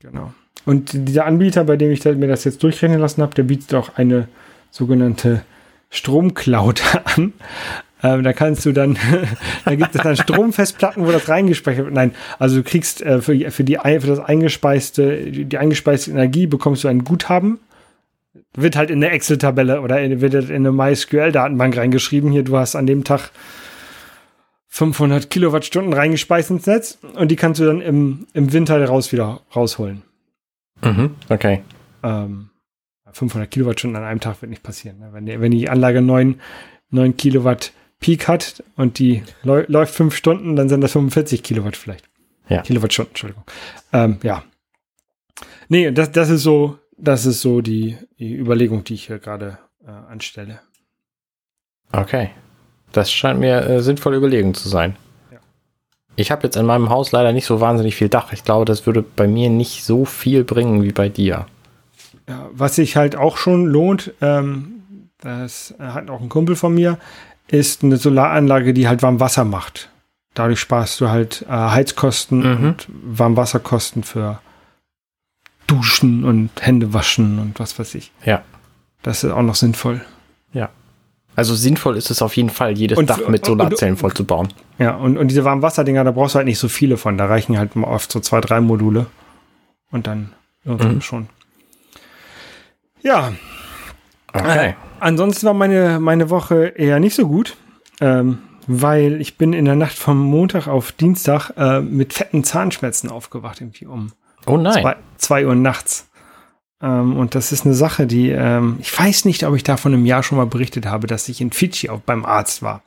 Genau. 0.00 0.34
Und 0.66 0.90
dieser 0.92 1.24
Anbieter, 1.24 1.64
bei 1.64 1.76
dem 1.76 1.90
ich 1.90 2.04
mir 2.04 2.28
das 2.28 2.44
jetzt 2.44 2.62
durchrechnen 2.62 3.00
lassen 3.00 3.22
habe, 3.22 3.34
der 3.34 3.44
bietet 3.44 3.74
auch 3.74 3.96
eine 3.96 4.28
sogenannte 4.70 5.42
Stromcloud 5.88 6.82
an. 7.16 7.32
Ähm, 8.02 8.22
da 8.22 8.32
kannst 8.32 8.66
du 8.66 8.72
dann, 8.72 8.98
da 9.64 9.74
gibt 9.74 9.94
es 9.94 10.02
dann 10.02 10.16
Stromfestplatten, 10.16 11.06
wo 11.06 11.12
das 11.12 11.28
reingespeichert 11.28 11.84
wird. 11.84 11.94
Nein, 11.94 12.14
also 12.38 12.56
du 12.56 12.62
kriegst 12.62 13.02
äh, 13.02 13.20
für, 13.20 13.50
für, 13.50 13.64
die, 13.64 13.76
für 13.76 14.06
das 14.06 14.18
eingespeiste, 14.18 15.30
die 15.30 15.58
eingespeiste 15.58 16.10
Energie 16.10 16.46
bekommst 16.46 16.84
du 16.84 16.88
ein 16.88 17.04
Guthaben. 17.04 17.60
Wird 18.54 18.76
halt 18.76 18.90
in 18.90 19.02
eine 19.02 19.12
Excel-Tabelle 19.12 19.80
oder 19.80 20.00
in, 20.00 20.20
wird 20.20 20.34
in 20.34 20.50
eine 20.50 20.72
MySQL-Datenbank 20.72 21.76
reingeschrieben. 21.76 22.30
Hier, 22.32 22.42
du 22.42 22.56
hast 22.56 22.74
an 22.74 22.86
dem 22.86 23.04
Tag 23.04 23.30
500 24.68 25.30
Kilowattstunden 25.30 25.92
reingespeist 25.92 26.50
ins 26.50 26.66
Netz 26.66 26.98
und 27.14 27.30
die 27.30 27.36
kannst 27.36 27.60
du 27.60 27.66
dann 27.66 27.80
im, 27.80 28.26
im 28.32 28.52
Winter 28.52 28.82
raus 28.84 29.12
wieder 29.12 29.40
rausholen. 29.54 30.02
Mhm, 30.82 31.10
okay. 31.28 31.62
Ähm, 32.02 32.50
500 33.12 33.50
Kilowattstunden 33.50 33.96
an 34.02 34.08
einem 34.08 34.20
Tag 34.20 34.40
wird 34.42 34.50
nicht 34.50 34.62
passieren. 34.62 34.98
Ne? 34.98 35.10
Wenn, 35.12 35.26
die, 35.26 35.40
wenn 35.40 35.50
die 35.50 35.68
Anlage 35.68 36.00
9, 36.00 36.40
9 36.90 37.16
Kilowatt 37.16 37.72
Peak 38.02 38.28
hat 38.28 38.62
und 38.76 38.98
die 38.98 39.22
läuft 39.42 39.94
fünf 39.94 40.14
Stunden, 40.14 40.56
dann 40.56 40.68
sind 40.68 40.82
das 40.82 40.92
45 40.92 41.42
Kilowatt 41.42 41.76
vielleicht. 41.76 42.04
Ja. 42.48 42.60
Kilowattstunden, 42.60 43.12
Entschuldigung. 43.12 43.44
Ähm, 43.92 44.18
ja. 44.22 44.42
Nee, 45.68 45.90
das, 45.90 46.12
das 46.12 46.28
ist 46.28 46.42
so, 46.42 46.78
das 46.98 47.24
ist 47.24 47.40
so 47.40 47.62
die, 47.62 47.96
die 48.18 48.34
Überlegung, 48.34 48.84
die 48.84 48.94
ich 48.94 49.06
hier 49.06 49.18
gerade 49.18 49.58
äh, 49.86 49.90
anstelle. 49.90 50.60
Okay. 51.92 52.30
Das 52.92 53.10
scheint 53.10 53.40
mir 53.40 53.62
äh, 53.66 53.82
sinnvolle 53.82 54.18
Überlegung 54.18 54.52
zu 54.54 54.68
sein. 54.68 54.96
Ja. 55.30 55.38
Ich 56.16 56.30
habe 56.30 56.42
jetzt 56.42 56.56
in 56.56 56.66
meinem 56.66 56.90
Haus 56.90 57.12
leider 57.12 57.32
nicht 57.32 57.46
so 57.46 57.60
wahnsinnig 57.60 57.94
viel 57.96 58.08
Dach. 58.08 58.32
Ich 58.32 58.44
glaube, 58.44 58.64
das 58.66 58.84
würde 58.84 59.02
bei 59.02 59.26
mir 59.26 59.48
nicht 59.48 59.84
so 59.84 60.04
viel 60.04 60.44
bringen 60.44 60.82
wie 60.82 60.92
bei 60.92 61.08
dir. 61.08 61.46
Ja, 62.28 62.50
was 62.52 62.76
sich 62.76 62.96
halt 62.96 63.16
auch 63.16 63.36
schon 63.36 63.66
lohnt, 63.66 64.12
ähm, 64.20 65.08
das 65.18 65.74
hat 65.78 66.10
auch 66.10 66.20
ein 66.20 66.28
Kumpel 66.28 66.56
von 66.56 66.74
mir, 66.74 66.98
ist 67.52 67.84
eine 67.84 67.98
Solaranlage, 67.98 68.72
die 68.72 68.88
halt 68.88 69.02
Warmwasser 69.02 69.44
macht. 69.44 69.90
Dadurch 70.34 70.58
sparst 70.58 71.00
du 71.00 71.10
halt 71.10 71.44
äh, 71.48 71.52
Heizkosten 71.52 72.38
mhm. 72.38 72.68
und 72.68 72.88
Warmwasserkosten 72.88 74.02
für 74.02 74.40
Duschen 75.66 76.24
und 76.24 76.50
Hände 76.60 76.94
waschen 76.94 77.38
und 77.38 77.60
was 77.60 77.78
weiß 77.78 77.94
ich. 77.94 78.10
Ja. 78.24 78.42
Das 79.02 79.22
ist 79.22 79.30
auch 79.30 79.42
noch 79.42 79.54
sinnvoll. 79.54 80.00
Ja. 80.54 80.70
Also 81.36 81.54
sinnvoll 81.54 81.96
ist 81.96 82.10
es 82.10 82.22
auf 82.22 82.36
jeden 82.36 82.50
Fall, 82.50 82.76
jedes 82.76 82.96
und, 82.96 83.10
Dach 83.10 83.28
mit 83.28 83.44
Solarzellen 83.44 83.98
vollzubauen. 83.98 84.48
Ja, 84.78 84.94
und, 84.96 85.18
und 85.18 85.28
diese 85.28 85.44
Warmwasserdinger, 85.44 86.04
da 86.04 86.10
brauchst 86.10 86.34
du 86.34 86.38
halt 86.38 86.46
nicht 86.46 86.58
so 86.58 86.68
viele 86.68 86.96
von. 86.96 87.18
Da 87.18 87.26
reichen 87.26 87.58
halt 87.58 87.76
oft 87.76 88.10
so 88.10 88.20
zwei, 88.20 88.40
drei 88.40 88.60
Module. 88.60 89.06
Und 89.90 90.06
dann 90.06 90.32
mhm. 90.64 91.02
schon. 91.02 91.28
Ja. 93.02 93.32
Okay. 94.32 94.74
Ansonsten 95.02 95.46
war 95.46 95.54
meine, 95.54 95.98
meine 95.98 96.30
Woche 96.30 96.66
eher 96.76 97.00
nicht 97.00 97.16
so 97.16 97.26
gut, 97.26 97.56
ähm, 98.00 98.38
weil 98.68 99.20
ich 99.20 99.36
bin 99.36 99.52
in 99.52 99.64
der 99.64 99.74
Nacht 99.74 99.98
vom 99.98 100.16
Montag 100.16 100.68
auf 100.68 100.92
Dienstag 100.92 101.50
äh, 101.56 101.80
mit 101.80 102.12
fetten 102.12 102.44
Zahnschmerzen 102.44 103.10
aufgewacht, 103.10 103.60
irgendwie 103.60 103.86
um 103.86 104.12
oh 104.46 104.56
nein. 104.56 104.80
Zwei, 104.80 104.96
zwei 105.16 105.46
Uhr 105.46 105.56
nachts. 105.56 106.08
Ähm, 106.80 107.16
und 107.16 107.34
das 107.34 107.50
ist 107.50 107.66
eine 107.66 107.74
Sache, 107.74 108.06
die, 108.06 108.30
ähm, 108.30 108.76
ich 108.78 108.96
weiß 108.96 109.24
nicht, 109.24 109.44
ob 109.44 109.56
ich 109.56 109.64
davon 109.64 109.92
im 109.92 110.06
Jahr 110.06 110.22
schon 110.22 110.38
mal 110.38 110.46
berichtet 110.46 110.86
habe, 110.86 111.08
dass 111.08 111.28
ich 111.28 111.40
in 111.40 111.50
Fidschi 111.50 111.88
auch 111.88 112.00
beim 112.00 112.24
Arzt 112.24 112.62
war. 112.62 112.82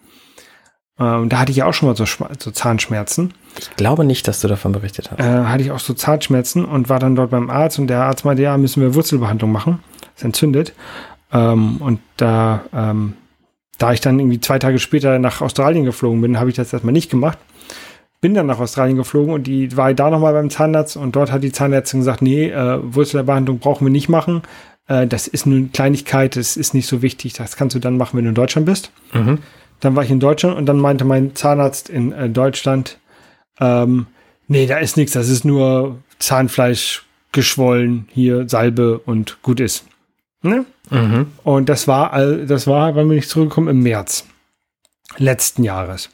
Ähm, 0.98 1.28
da 1.28 1.40
hatte 1.40 1.52
ich 1.52 1.58
ja 1.58 1.66
auch 1.66 1.74
schon 1.74 1.90
mal 1.90 1.98
so, 1.98 2.06
so, 2.06 2.52
Zahnschmerzen. 2.52 3.34
Ich 3.60 3.76
glaube 3.76 4.06
nicht, 4.06 4.26
dass 4.30 4.40
du 4.40 4.48
davon 4.48 4.72
berichtet 4.72 5.12
hast. 5.12 5.20
Äh, 5.20 5.44
hatte 5.44 5.64
ich 5.64 5.72
auch 5.72 5.80
so 5.80 5.94
Zahnschmerzen 5.94 6.64
und 6.64 6.88
war 6.88 7.00
dann 7.00 7.18
dort 7.18 7.32
beim 7.32 7.50
Arzt 7.50 7.78
und 7.78 7.88
der 7.88 8.04
Arzt 8.04 8.24
meinte, 8.24 8.44
ja, 8.44 8.58
müssen 8.58 8.82
wir 8.82 8.96
Wurzelbehandlung 8.96 9.52
machen. 9.52 9.84
Es 10.16 10.24
entzündet. 10.24 10.74
Ähm, 11.36 11.78
und 11.78 12.00
da, 12.18 12.64
ähm, 12.74 13.14
da 13.78 13.92
ich 13.92 14.00
dann 14.00 14.20
irgendwie 14.20 14.40
zwei 14.40 14.58
Tage 14.58 14.80
später 14.80 15.20
nach 15.20 15.42
Australien 15.42 15.84
geflogen 15.84 16.22
bin, 16.22 16.40
habe 16.40 16.50
ich 16.50 16.56
das 16.56 16.72
erstmal 16.72 16.94
nicht 16.94 17.12
gemacht. 17.12 17.38
Bin 18.22 18.34
dann 18.34 18.46
nach 18.46 18.60
Australien 18.60 18.96
geflogen 18.96 19.34
und 19.34 19.46
die 19.46 19.76
war 19.76 19.94
da 19.94 20.10
nochmal 20.10 20.34
beim 20.34 20.50
Zahnarzt 20.50 20.96
und 20.96 21.16
dort 21.16 21.32
hat 21.32 21.44
die 21.44 21.52
Zahnärztin 21.52 22.00
gesagt, 22.00 22.22
nee, 22.22 22.50
äh, 22.50 22.80
Wurzelbehandlung 22.82 23.60
brauchen 23.60 23.86
wir 23.86 23.92
nicht 23.92 24.08
machen. 24.08 24.44
Äh, 24.88 25.08
das 25.08 25.28
ist 25.28 25.46
eine 25.46 25.66
Kleinigkeit, 25.74 26.38
das 26.38 26.56
ist 26.56 26.74
nicht 26.74 26.88
so 26.88 27.02
wichtig, 27.02 27.34
das 27.34 27.58
kannst 27.58 27.76
du 27.76 27.80
dann 27.80 27.98
machen, 27.98 28.18
wenn 28.18 28.24
du 28.24 28.30
in 28.30 28.36
Deutschland 28.36 28.66
bist. 28.66 28.92
Mhm. 29.14 29.40
Dann 29.82 29.96
war 29.96 30.04
ich 30.04 30.12
in 30.12 30.22
Deutschland 30.22 30.58
und 30.58 30.66
dann 30.66 30.80
meinte 30.80 31.04
mein 31.04 31.36
Zahnarzt 31.36 31.90
in 31.90 32.14
äh, 32.14 32.30
Deutschland, 32.30 32.98
ähm, 33.60 34.08
nee, 34.48 34.66
da 34.66 34.78
ist 34.78 34.96
nichts, 34.96 35.12
das 35.14 35.28
ist 35.28 35.44
nur 35.44 35.98
Zahnfleisch 36.18 37.04
geschwollen, 37.34 38.08
hier 38.14 38.48
Salbe 38.48 39.00
und 39.00 39.42
gut 39.44 39.60
ist. 39.60 39.86
Ne? 40.50 40.66
Mhm. 40.90 41.28
Und 41.44 41.70
das 41.70 41.88
war, 41.88 42.18
das 42.46 42.68
war, 42.68 42.96
wenn 42.96 43.10
wir 43.10 43.16
nicht 43.16 43.30
zurückkommen, 43.30 43.68
im 43.68 43.82
März 43.82 44.26
letzten 45.18 45.64
Jahres. 45.64 46.10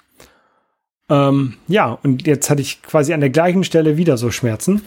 Ähm, 1.09 1.55
ja, 1.67 1.97
und 2.03 2.25
jetzt 2.25 2.49
hatte 2.49 2.61
ich 2.61 2.81
quasi 2.81 3.13
an 3.13 3.19
der 3.19 3.29
gleichen 3.29 3.63
Stelle 3.63 3.97
wieder 3.97 4.17
so 4.17 4.31
Schmerzen. 4.31 4.81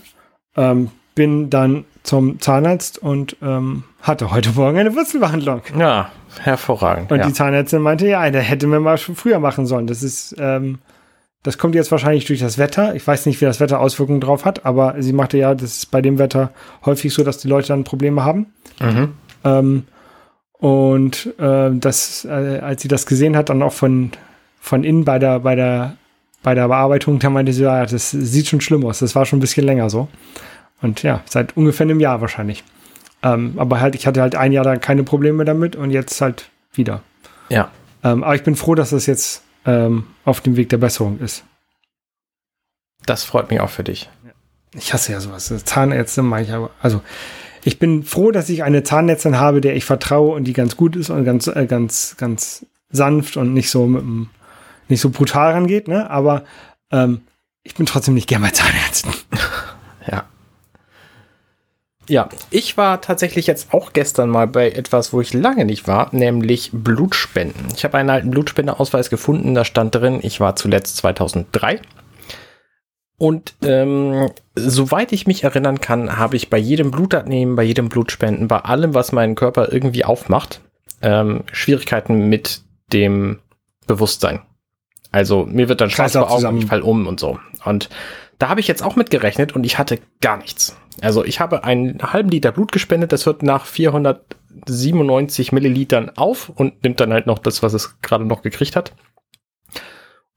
Ähm, 0.57 0.91
bin 1.15 1.51
dann 1.51 1.85
zum 2.03 2.41
Zahnarzt 2.41 2.99
und 2.99 3.37
ähm, 3.43 3.85
hatte 4.03 4.31
heute 4.31 4.51
Morgen 4.51 4.79
eine 4.79 4.95
Wurzelbehandlung. 4.95 5.63
Ja, 5.79 6.11
hervorragend. 6.41 7.13
Und 7.13 7.19
ja. 7.19 7.27
die 7.27 7.33
Zahnärztin 7.33 7.81
meinte, 7.81 8.07
ja, 8.09 8.29
der 8.31 8.43
hätte 8.43 8.67
mir 8.67 8.81
mal 8.81 8.99
schon 8.99 9.15
früher 9.15 9.39
machen 9.39 9.67
sollen. 9.67 9.87
Das 9.87 10.03
ist, 10.03 10.35
ähm, 10.39 10.79
das 11.43 11.59
kommt 11.59 11.75
jetzt 11.75 11.91
wahrscheinlich 11.91 12.25
durch 12.25 12.41
das 12.41 12.59
Wetter. 12.59 12.95
Ich 12.95 13.07
weiß 13.07 13.27
nicht, 13.27 13.41
wie 13.41 13.45
das 13.45 13.61
Wetter 13.61 13.81
Auswirkungen 13.81 14.21
drauf 14.21 14.45
hat, 14.45 14.67
aber 14.67 14.97
sie 14.99 15.13
machte 15.13 15.39
ja, 15.39 15.55
das 15.55 15.77
ist 15.77 15.91
bei 15.91 16.03
dem 16.03 16.19
Wetter 16.19 16.51
häufig 16.85 17.13
so, 17.15 17.23
dass 17.23 17.39
die 17.39 17.49
Leute 17.49 17.69
dann 17.69 17.85
Probleme 17.85 18.25
haben. 18.25 18.47
Mhm. 18.81 19.13
Ähm, 19.45 19.85
und 20.53 21.35
äh, 21.39 21.71
das, 21.75 22.25
äh, 22.25 22.61
als 22.61 22.83
sie 22.83 22.89
das 22.89 23.07
gesehen 23.07 23.37
hat, 23.37 23.51
dann 23.51 23.63
auch 23.63 23.73
von, 23.73 24.13
von 24.61 24.85
innen 24.85 25.05
bei 25.05 25.19
der, 25.19 25.41
bei 25.41 25.55
der, 25.55 25.97
bei 26.43 26.55
der 26.55 26.69
Bearbeitung, 26.69 27.19
da 27.19 27.31
meinte 27.31 27.53
sie, 27.53 27.65
ja, 27.65 27.85
das 27.85 28.11
sieht 28.11 28.47
schon 28.47 28.61
schlimm 28.61 28.85
aus. 28.87 29.01
Das 29.01 29.15
war 29.15 29.27
schon 29.27 29.39
ein 29.39 29.41
bisschen 29.41 29.67
länger 29.67 29.91
so. 29.91 30.09
Und 30.81 31.03
ja, 31.03 31.23
seit 31.27 31.57
ungefähr 31.57 31.85
einem 31.85 32.01
Jahr 32.01 32.21
wahrscheinlich. 32.21 32.65
Ähm, 33.23 33.55
aber 33.57 33.81
halt, 33.81 33.95
ich 33.95 34.07
hatte 34.07 34.21
halt 34.21 34.37
ein 34.37 34.53
Jahr 34.53 34.65
dann 34.65 34.81
keine 34.81 35.03
Probleme 35.03 35.45
damit 35.45 35.77
und 35.77 35.91
jetzt 35.91 36.21
halt 36.21 36.51
wieder. 36.73 37.03
Ja. 37.49 37.71
Ähm, 38.03 38.23
aber 38.23 38.35
ich 38.35 38.43
bin 38.43 38.55
froh, 38.55 38.75
dass 38.75 38.91
das 38.91 39.07
jetzt 39.07 39.43
ähm, 39.65 40.07
auf 40.25 40.41
dem 40.41 40.57
Weg 40.57 40.69
der 40.69 40.77
Besserung 40.79 41.19
ist. 41.19 41.45
Das 43.07 43.25
freut 43.25 43.51
mich 43.51 43.61
auch 43.61 43.71
für 43.71 43.85
dich. 43.85 44.11
Ich 44.73 44.93
hasse 44.93 45.13
ja 45.13 45.21
sowas. 45.21 45.53
Zahnärzte 45.65 46.23
mache 46.23 46.43
ich 46.43 46.53
aber. 46.53 46.71
Also, 46.83 47.01
ich 47.65 47.79
bin 47.79 48.03
froh, 48.03 48.31
dass 48.31 48.51
ich 48.51 48.63
eine 48.63 48.83
Zahnärztin 48.83 49.39
habe, 49.39 49.61
der 49.61 49.75
ich 49.75 49.85
vertraue 49.85 50.35
und 50.35 50.45
die 50.45 50.53
ganz 50.53 50.77
gut 50.77 50.97
ist 50.97 51.11
und 51.11 51.25
ganz, 51.25 51.47
äh, 51.47 51.67
ganz, 51.67 52.17
ganz 52.19 52.67
sanft 52.91 53.37
und 53.37 53.55
nicht 53.55 53.71
so 53.71 53.87
mit 53.87 54.03
dem, 54.03 54.29
nicht 54.89 55.01
so 55.01 55.11
brutal 55.11 55.53
rangeht, 55.53 55.89
ne? 55.89 56.11
Aber 56.11 56.45
ähm, 56.93 57.23
ich 57.63 57.75
bin 57.75 57.87
trotzdem 57.87 58.15
nicht 58.15 58.29
gern 58.29 58.43
bei 58.43 58.51
Zahnärzten. 58.51 59.13
Ja. 60.07 60.25
Ja, 62.11 62.29
ich 62.51 62.77
war 62.77 63.01
tatsächlich 63.01 63.47
jetzt 63.47 63.73
auch 63.73 63.95
gestern 63.95 64.29
mal 64.29 64.47
bei 64.47 64.71
etwas, 64.71 65.15
wo 65.15 65.23
ich 65.23 65.33
lange 65.33 65.65
nicht 65.65 65.89
war, 65.89 66.15
nämlich 66.15 66.69
Blutspenden. 66.75 67.69
Ich 67.75 67.85
habe 67.85 67.97
einen 67.97 68.11
alten 68.11 68.31
Blutspendeausweis 68.31 69.09
gefunden, 69.09 69.55
da 69.55 69.65
stand 69.65 69.95
drin, 69.95 70.21
ich 70.23 70.41
war 70.41 70.57
zuletzt 70.57 70.99
2003. 70.99 71.81
Und 73.25 73.55
ähm, 73.63 74.29
soweit 74.55 75.11
ich 75.13 75.27
mich 75.27 75.45
erinnern 75.45 75.81
kann, 75.81 76.19
habe 76.19 76.37
ich 76.37 76.51
bei 76.51 76.59
jedem 76.59 76.91
Blutabnehmen, 76.91 77.57
bei 77.57 77.63
jedem 77.63 77.89
Blutspenden, 77.89 78.49
bei 78.49 78.59
allem, 78.59 78.93
was 78.93 79.13
meinen 79.13 79.35
Körper 79.35 79.73
irgendwie 79.73 80.05
aufmacht, 80.05 80.61
ähm, 81.01 81.43
Schwierigkeiten 81.51 82.29
mit 82.29 82.61
dem 82.93 83.39
Bewusstsein. 83.87 84.43
Also 85.11 85.47
mir 85.47 85.71
wird 85.71 85.81
dann 85.81 85.89
schwarz 85.89 86.13
Kreislauf 86.13 86.39
vor 86.39 86.47
Augen, 86.47 86.59
ich 86.59 86.67
fall 86.67 86.83
um 86.83 87.07
und 87.07 87.19
so. 87.19 87.39
Und 87.65 87.89
da 88.37 88.51
habe 88.51 88.61
ich 88.61 88.69
jetzt 88.69 88.83
auch 88.83 88.95
mit 88.95 89.09
gerechnet 89.09 89.55
und 89.57 89.65
ich 89.65 89.79
hatte 89.79 90.01
gar 90.21 90.37
nichts. 90.37 90.77
Also 91.01 91.25
ich 91.25 91.41
habe 91.41 91.65
einen 91.65 92.03
halben 92.03 92.29
Liter 92.29 92.53
Blut 92.53 92.73
gespendet, 92.73 93.11
das 93.11 93.25
hört 93.25 93.43
nach 93.43 93.65
497 93.65 95.51
Millilitern 95.51 96.11
auf 96.11 96.51
und 96.51 96.85
nimmt 96.85 97.01
dann 97.01 97.15
halt 97.15 97.27
noch 97.27 97.39
das, 97.39 97.63
was 97.63 97.73
es 97.73 98.03
gerade 98.03 98.27
noch 98.27 98.43
gekriegt 98.43 98.77
hat. 98.77 98.93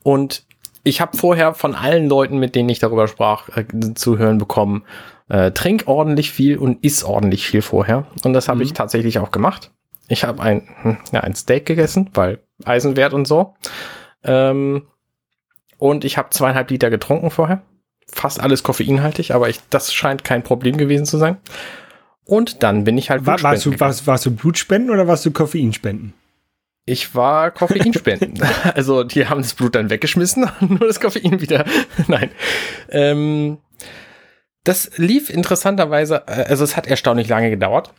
Und 0.03 0.46
ich 0.87 1.01
habe 1.01 1.17
vorher 1.17 1.53
von 1.53 1.75
allen 1.75 2.07
Leuten, 2.07 2.37
mit 2.37 2.55
denen 2.55 2.69
ich 2.69 2.79
darüber 2.79 3.07
sprach, 3.07 3.49
äh, 3.57 3.65
zu 3.93 4.17
hören 4.17 4.37
bekommen, 4.37 4.83
äh, 5.29 5.51
trink 5.51 5.83
ordentlich 5.87 6.31
viel 6.31 6.57
und 6.57 6.83
iss 6.83 7.03
ordentlich 7.03 7.45
viel 7.45 7.61
vorher. 7.61 8.07
Und 8.23 8.33
das 8.33 8.47
habe 8.47 8.57
Mhm. 8.59 8.63
ich 8.63 8.73
tatsächlich 8.73 9.19
auch 9.19 9.31
gemacht. 9.31 9.71
Ich 10.07 10.23
habe 10.23 10.41
ein, 10.41 10.67
hm, 10.81 10.97
ja, 11.11 11.21
ein 11.21 11.35
Steak 11.35 11.65
gegessen, 11.65 12.09
weil 12.13 12.39
Eisenwert 12.63 13.13
und 13.13 13.27
so. 13.27 13.55
Ähm, 14.23 14.83
und 15.77 16.05
ich 16.05 16.17
habe 16.17 16.29
zweieinhalb 16.29 16.69
Liter 16.71 16.89
getrunken 16.89 17.29
vorher. 17.29 17.61
Fast 18.09 18.39
alles 18.39 18.63
koffeinhaltig, 18.63 19.31
aber 19.33 19.49
ich, 19.49 19.59
das 19.69 19.93
scheint 19.93 20.23
kein 20.23 20.43
Problem 20.43 20.77
gewesen 20.77 21.05
zu 21.05 21.17
sein. 21.17 21.37
Und 22.23 22.63
dann 22.63 22.85
bin 22.85 22.97
ich 22.97 23.09
halt 23.09 23.25
War, 23.25 23.41
warst, 23.43 23.65
du, 23.65 23.79
warst, 23.79 24.07
warst 24.07 24.25
du 24.25 24.31
Blutspenden 24.31 24.91
oder 24.91 25.07
warst 25.07 25.25
du 25.25 25.31
Koffeinspenden? 25.31 26.13
Ich 26.89 27.13
war 27.15 27.51
Koffeinspenden. 27.51 28.41
also 28.73 29.03
die 29.03 29.27
haben 29.27 29.41
das 29.41 29.53
Blut 29.53 29.75
dann 29.75 29.89
weggeschmissen, 29.89 30.49
nur 30.61 30.79
das 30.79 31.01
Koffein 31.01 31.41
wieder. 31.41 31.65
Nein. 32.07 32.31
Ähm, 32.89 33.57
das 34.63 34.91
lief 34.95 35.29
interessanterweise, 35.29 36.23
äh, 36.27 36.45
also 36.47 36.63
es 36.63 36.77
hat 36.77 36.87
erstaunlich 36.87 37.27
lange 37.27 37.49
gedauert. 37.49 37.93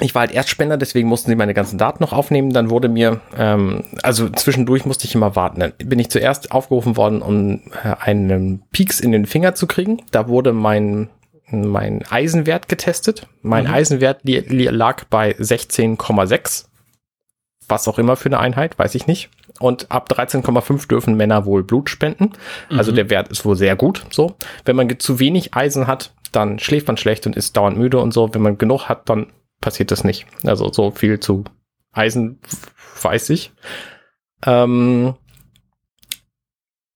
Ich 0.00 0.14
war 0.14 0.20
halt 0.20 0.32
Erstspender, 0.32 0.78
deswegen 0.78 1.06
mussten 1.06 1.28
sie 1.28 1.36
meine 1.36 1.52
ganzen 1.52 1.76
Daten 1.76 2.02
noch 2.02 2.14
aufnehmen. 2.14 2.50
Dann 2.54 2.70
wurde 2.70 2.88
mir, 2.88 3.20
ähm, 3.36 3.84
also 4.02 4.30
zwischendurch 4.30 4.86
musste 4.86 5.04
ich 5.04 5.14
immer 5.14 5.36
warten. 5.36 5.60
Dann 5.60 5.74
bin 5.76 5.98
ich 5.98 6.08
zuerst 6.08 6.50
aufgerufen 6.50 6.96
worden, 6.96 7.20
um 7.20 7.60
äh, 7.84 7.94
einen 8.00 8.62
Pieks 8.72 9.00
in 9.00 9.12
den 9.12 9.26
Finger 9.26 9.54
zu 9.54 9.66
kriegen. 9.66 10.00
Da 10.12 10.28
wurde 10.28 10.54
mein, 10.54 11.10
mein 11.50 12.02
Eisenwert 12.08 12.68
getestet. 12.68 13.26
Mein 13.42 13.64
Mhm. 13.64 13.70
Eisenwert 13.74 14.20
lag 14.24 15.04
bei 15.10 15.32
16,6 15.32 16.69
was 17.68 17.86
auch 17.88 17.98
immer 17.98 18.16
für 18.16 18.26
eine 18.28 18.38
Einheit, 18.40 18.78
weiß 18.78 18.94
ich 18.94 19.06
nicht. 19.06 19.30
Und 19.60 19.90
ab 19.90 20.08
13,5 20.10 20.88
dürfen 20.88 21.16
Männer 21.16 21.44
wohl 21.44 21.62
Blut 21.62 21.90
spenden. 21.90 22.32
Also 22.70 22.90
Mhm. 22.92 22.96
der 22.96 23.10
Wert 23.10 23.28
ist 23.28 23.44
wohl 23.44 23.56
sehr 23.56 23.76
gut. 23.76 24.06
So, 24.10 24.36
wenn 24.64 24.76
man 24.76 24.98
zu 24.98 25.18
wenig 25.18 25.54
Eisen 25.54 25.86
hat, 25.86 26.12
dann 26.32 26.58
schläft 26.58 26.86
man 26.88 26.96
schlecht 26.96 27.26
und 27.26 27.36
ist 27.36 27.56
dauernd 27.56 27.76
müde 27.76 27.98
und 27.98 28.12
so. 28.12 28.32
Wenn 28.34 28.42
man 28.42 28.58
genug 28.58 28.88
hat, 28.88 29.08
dann 29.08 29.32
passiert 29.60 29.90
das 29.90 30.04
nicht. 30.04 30.26
Also 30.44 30.72
so 30.72 30.90
viel 30.90 31.20
zu 31.20 31.44
Eisen 31.92 32.40
weiß 33.02 33.30
ich. 33.30 33.52
Ähm 34.46 35.14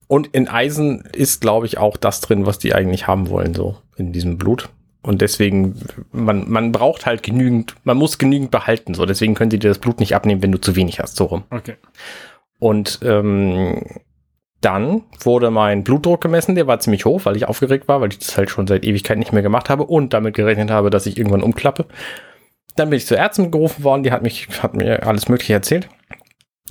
und 0.07 0.29
in 0.29 0.49
Eisen 0.49 1.01
ist, 1.13 1.41
glaube 1.41 1.67
ich, 1.67 1.79
auch 1.79 1.97
das 1.97 2.21
drin, 2.21 2.47
was 2.47 2.59
die 2.59 2.75
eigentlich 2.75 3.07
haben 3.07 3.29
wollen, 3.29 3.55
so 3.55 3.79
in 3.97 4.13
diesem 4.13 4.39
Blut. 4.39 4.69
Und 5.05 5.21
deswegen, 5.21 5.77
man, 6.13 6.51
man 6.51 6.73
braucht 6.73 7.05
halt 7.05 7.23
genügend, 7.23 7.75
man 7.85 7.99
muss 7.99 8.17
genügend 8.19 8.51
behalten. 8.51 8.95
So, 8.95 9.05
deswegen 9.05 9.35
können 9.35 9.51
sie 9.51 9.59
dir 9.59 9.69
das 9.69 9.79
Blut 9.79 10.01
nicht 10.01 10.15
abnehmen, 10.15 10.43
wenn 10.43 10.51
du 10.51 10.59
zu 10.59 10.77
wenig 10.77 10.99
hast, 10.99 11.17
so 11.17 11.27
rum. 11.27 11.45
Okay. 11.51 11.75
Und 12.59 13.01
ähm, 13.03 13.83
dann 14.63 15.03
wurde 15.21 15.51
mein 15.51 15.85
Blutdruck 15.85 16.23
gemessen, 16.23 16.55
der 16.55 16.67
war 16.67 16.81
ziemlich 16.81 17.05
hoch, 17.05 17.21
weil 17.25 17.37
ich 17.37 17.47
aufgeregt 17.47 17.87
war, 17.87 18.01
weil 18.01 18.09
ich 18.09 18.19
das 18.19 18.39
halt 18.39 18.49
schon 18.49 18.67
seit 18.67 18.85
Ewigkeit 18.85 19.19
nicht 19.19 19.33
mehr 19.33 19.43
gemacht 19.43 19.69
habe 19.69 19.85
und 19.85 20.15
damit 20.15 20.35
gerechnet 20.35 20.71
habe, 20.71 20.89
dass 20.89 21.05
ich 21.05 21.19
irgendwann 21.19 21.43
umklappe. 21.43 21.85
Dann 22.75 22.89
bin 22.89 22.97
ich 22.97 23.07
zur 23.07 23.19
Ärztin 23.19 23.51
gerufen 23.51 23.85
worden, 23.85 24.05
die 24.05 24.11
hat 24.11 24.23
mich, 24.23 24.49
hat 24.63 24.75
mir 24.75 25.07
alles 25.07 25.29
Mögliche 25.29 25.53
erzählt, 25.53 25.91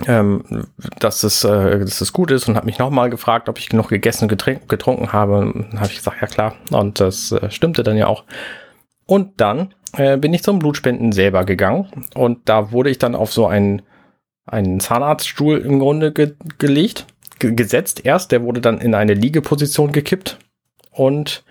ähm, 0.07 0.65
dass, 0.99 1.23
es, 1.23 1.43
äh, 1.43 1.79
dass 1.79 2.01
es 2.01 2.13
gut 2.13 2.31
ist 2.31 2.47
und 2.47 2.55
hat 2.55 2.65
mich 2.65 2.79
nochmal 2.79 3.09
gefragt, 3.09 3.47
ob 3.47 3.59
ich 3.59 3.69
genug 3.69 3.89
gegessen 3.89 4.25
und 4.25 4.29
getrink, 4.29 4.67
getrunken 4.67 5.13
habe. 5.13 5.67
Habe 5.75 5.87
ich 5.87 5.97
gesagt, 5.97 6.21
ja 6.21 6.27
klar. 6.27 6.55
Und 6.71 6.99
das 6.99 7.31
äh, 7.31 7.51
stimmte 7.51 7.83
dann 7.83 7.97
ja 7.97 8.07
auch. 8.07 8.23
Und 9.05 9.39
dann 9.39 9.73
äh, 9.95 10.17
bin 10.17 10.33
ich 10.33 10.43
zum 10.43 10.59
Blutspenden 10.59 11.11
selber 11.11 11.45
gegangen 11.45 11.87
und 12.15 12.49
da 12.49 12.71
wurde 12.71 12.89
ich 12.89 12.97
dann 12.97 13.15
auf 13.15 13.31
so 13.31 13.45
einen, 13.47 13.83
einen 14.45 14.79
Zahnarztstuhl 14.79 15.59
im 15.59 15.79
Grunde 15.79 16.11
ge 16.11 16.35
gelegt, 16.57 17.05
ge 17.39 17.53
gesetzt 17.53 18.05
erst. 18.05 18.31
Der 18.31 18.43
wurde 18.43 18.61
dann 18.61 18.79
in 18.79 18.95
eine 18.95 19.13
Liegeposition 19.13 19.91
gekippt 19.91 20.39
und 20.89 21.43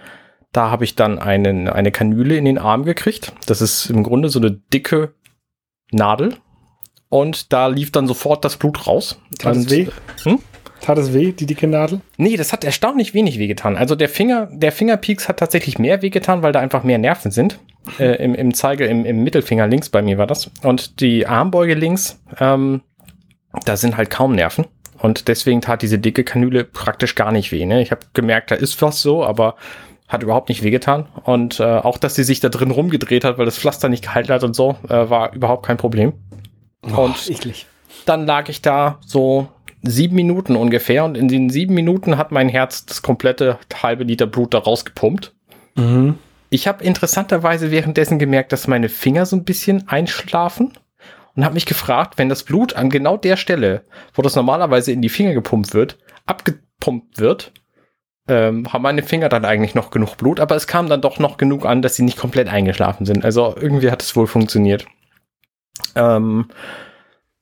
da 0.51 0.71
habe 0.71 0.85
ich 0.85 0.97
dann 0.97 1.19
einen, 1.19 1.69
eine 1.69 1.93
Kanüle 1.93 2.37
in 2.37 2.45
den 2.45 2.59
Arm 2.59 2.85
gekriegt. 2.85 3.33
Das 3.47 3.63
ist 3.63 3.89
im 3.89 4.03
Grunde 4.03 4.29
so 4.29 4.39
eine 4.39 4.51
dicke 4.51 5.15
Nadel. 5.93 6.37
Und 7.13 7.53
da 7.53 7.67
lief 7.67 7.93
dann 7.93 8.07
sofort 8.07 8.43
das 8.43 8.57
Blut 8.57 8.87
raus. 8.87 9.21
Tat 9.39 9.55
es 9.55 9.69
weh? 9.69 9.87
Hm? 10.23 10.39
Tat 10.81 10.97
es 10.97 11.13
weh, 11.13 11.33
die 11.33 11.45
dicke 11.45 11.67
Nadel? 11.67 12.01
Nee, 12.17 12.39
das 12.39 12.55
hat 12.55 12.65
erstaunlich 12.65 13.13
wenig 13.13 13.39
wehgetan. 13.39 13.77
Also 13.77 13.95
der 13.97 14.09
Finger, 14.09 14.49
der 14.51 14.73
Fingerpieks 14.73 15.29
hat 15.29 15.37
tatsächlich 15.37 15.79
mehr 15.79 16.01
wehgetan, 16.01 16.43
weil 16.43 16.53
da 16.53 16.61
einfach 16.61 16.85
mehr 16.85 16.97
Nerven 16.97 17.31
sind. 17.31 17.59
Äh, 17.99 18.17
im, 18.25 18.35
Im 18.35 18.55
Zeige, 18.55 18.87
im, 18.87 19.05
im 19.05 19.23
Mittelfinger 19.25 19.67
links 19.67 19.91
bei 19.91 20.01
mir 20.01 20.17
war 20.17 20.27
das. 20.27 20.51
Und 20.63 21.01
die 21.01 21.27
Armbeuge 21.27 21.75
links, 21.75 22.19
ähm, 22.41 22.81
da 23.67 23.77
sind 23.77 23.99
halt 23.99 24.09
kaum 24.09 24.35
Nerven. 24.35 24.65
Und 24.99 25.29
deswegen 25.29 25.61
tat 25.61 25.83
diese 25.83 25.99
dicke 25.99 26.25
Kanüle 26.25 26.65
praktisch 26.65 27.15
gar 27.15 27.31
nicht 27.31 27.53
weh. 27.53 27.67
Ne? 27.67 27.83
Ich 27.83 27.91
habe 27.91 28.07
gemerkt, 28.15 28.53
da 28.53 28.55
ist 28.55 28.81
was 28.81 29.03
so, 29.03 29.23
aber 29.23 29.57
hat 30.09 30.23
überhaupt 30.23 30.49
nicht 30.49 30.63
wehgetan. 30.63 31.09
Und 31.25 31.61
äh, 31.61 31.65
auch, 31.65 31.99
dass 31.99 32.15
sie 32.15 32.25
sich 32.25 32.41
da 32.41 32.49
drin 32.49 32.71
rumgedreht 32.71 33.25
hat, 33.25 33.37
weil 33.37 33.45
das 33.45 33.59
Pflaster 33.59 33.91
nicht 33.91 34.03
gehalten 34.03 34.33
hat 34.33 34.45
und 34.45 34.57
so, 34.57 34.77
äh, 34.89 35.11
war 35.11 35.35
überhaupt 35.35 35.67
kein 35.67 35.77
Problem. 35.77 36.15
Und 36.83 37.31
eklig. 37.31 37.67
dann 38.07 38.27
lag 38.27 38.49
ich 38.49 38.63
da 38.63 38.99
so 39.07 39.49
sieben 39.83 40.17
Minuten 40.17 40.57
ungefähr 40.57 41.05
und 41.05 41.17
in 41.17 41.29
den 41.29 41.51
sieben 41.51 41.75
Minuten 41.75 42.17
hat 42.17 42.33
mein 42.33 42.49
Herz 42.49 42.87
das 42.87 43.03
komplette 43.03 43.59
halbe 43.83 44.05
Liter 44.05 44.27
Blut 44.27 44.55
da 44.55 44.59
rausgepumpt. 44.59 45.35
Mhm. 45.77 46.19
Ich 46.51 46.69
habe 46.69 46.85
interessanterweise 46.85 47.71
währenddessen 47.71 48.19
gemerkt, 48.19 48.53
dass 48.53 48.69
meine 48.69 48.89
Finger 48.89 49.27
so 49.27 49.37
ein 49.37 49.45
bisschen 49.45 49.89
einschlafen 49.89 50.73
und 51.35 51.45
habe 51.45 51.55
mich 51.55 51.67
gefragt, 51.67 52.19
wenn 52.19 52.29
das 52.29 52.43
Blut 52.43 52.77
an 52.77 52.91
genau 52.91 53.17
der 53.17 53.37
Stelle, 53.37 53.85
wo 54.15 54.23
das 54.23 54.37
normalerweise 54.37 54.93
in 54.93 55.03
die 55.03 55.09
Finger 55.09 55.33
gepumpt 55.33 55.73
wird, 55.73 55.99
abgepumpt 56.27 57.19
wird, 57.19 57.53
ähm, 58.29 58.73
haben 58.73 58.83
meine 58.83 59.03
Finger 59.03 59.29
dann 59.29 59.45
eigentlich 59.45 59.75
noch 59.75 59.91
genug 59.91 60.17
Blut, 60.17 60.41
aber 60.41 60.55
es 60.55 60.67
kam 60.67 60.89
dann 60.89 61.01
doch 61.01 61.19
noch 61.19 61.39
genug 61.39 61.65
an, 61.65 61.83
dass 61.83 61.97
sie 61.97 62.05
nicht 62.05 62.19
komplett 62.19 62.49
eingeschlafen 62.49 63.07
sind. 63.07 63.25
Also 63.25 63.55
irgendwie 63.59 63.91
hat 63.91 64.03
es 64.03 64.15
wohl 64.15 64.27
funktioniert. 64.27 64.87
Ähm, 65.95 66.49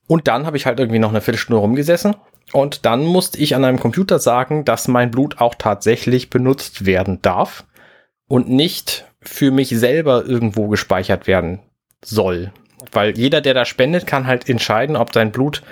und 0.07 0.29
dann 0.29 0.47
habe 0.47 0.57
ich 0.57 0.67
halt 0.67 0.81
irgendwie 0.81 0.99
noch 0.99 1.11
eine 1.11 1.21
Viertelstunde 1.21 1.61
rumgesessen 1.61 2.17
und 2.53 2.85
dann 2.85 3.05
musste 3.05 3.39
ich 3.39 3.55
an 3.55 3.65
einem 3.65 3.79
Computer 3.79 4.19
sagen, 4.19 4.65
dass 4.65 4.89
mein 4.89 5.11
Blut 5.11 5.41
auch 5.41 5.55
tatsächlich 5.55 6.31
benutzt 6.31 6.85
werden 6.85 7.21
darf 7.23 7.65
und 8.29 8.49
nicht 8.49 9.07
für 9.23 9.51
mich 9.51 9.69
selber 9.71 10.25
irgendwo 10.25 10.69
gespeichert 10.69 11.27
werden 11.27 11.61
soll. 12.05 12.53
Weil 12.93 13.17
jeder, 13.17 13.41
der 13.41 13.55
da 13.55 13.65
spendet, 13.65 14.07
kann 14.07 14.27
halt 14.27 14.49
entscheiden, 14.49 14.97
ob 14.97 15.13
sein 15.13 15.33
Blut 15.33 15.63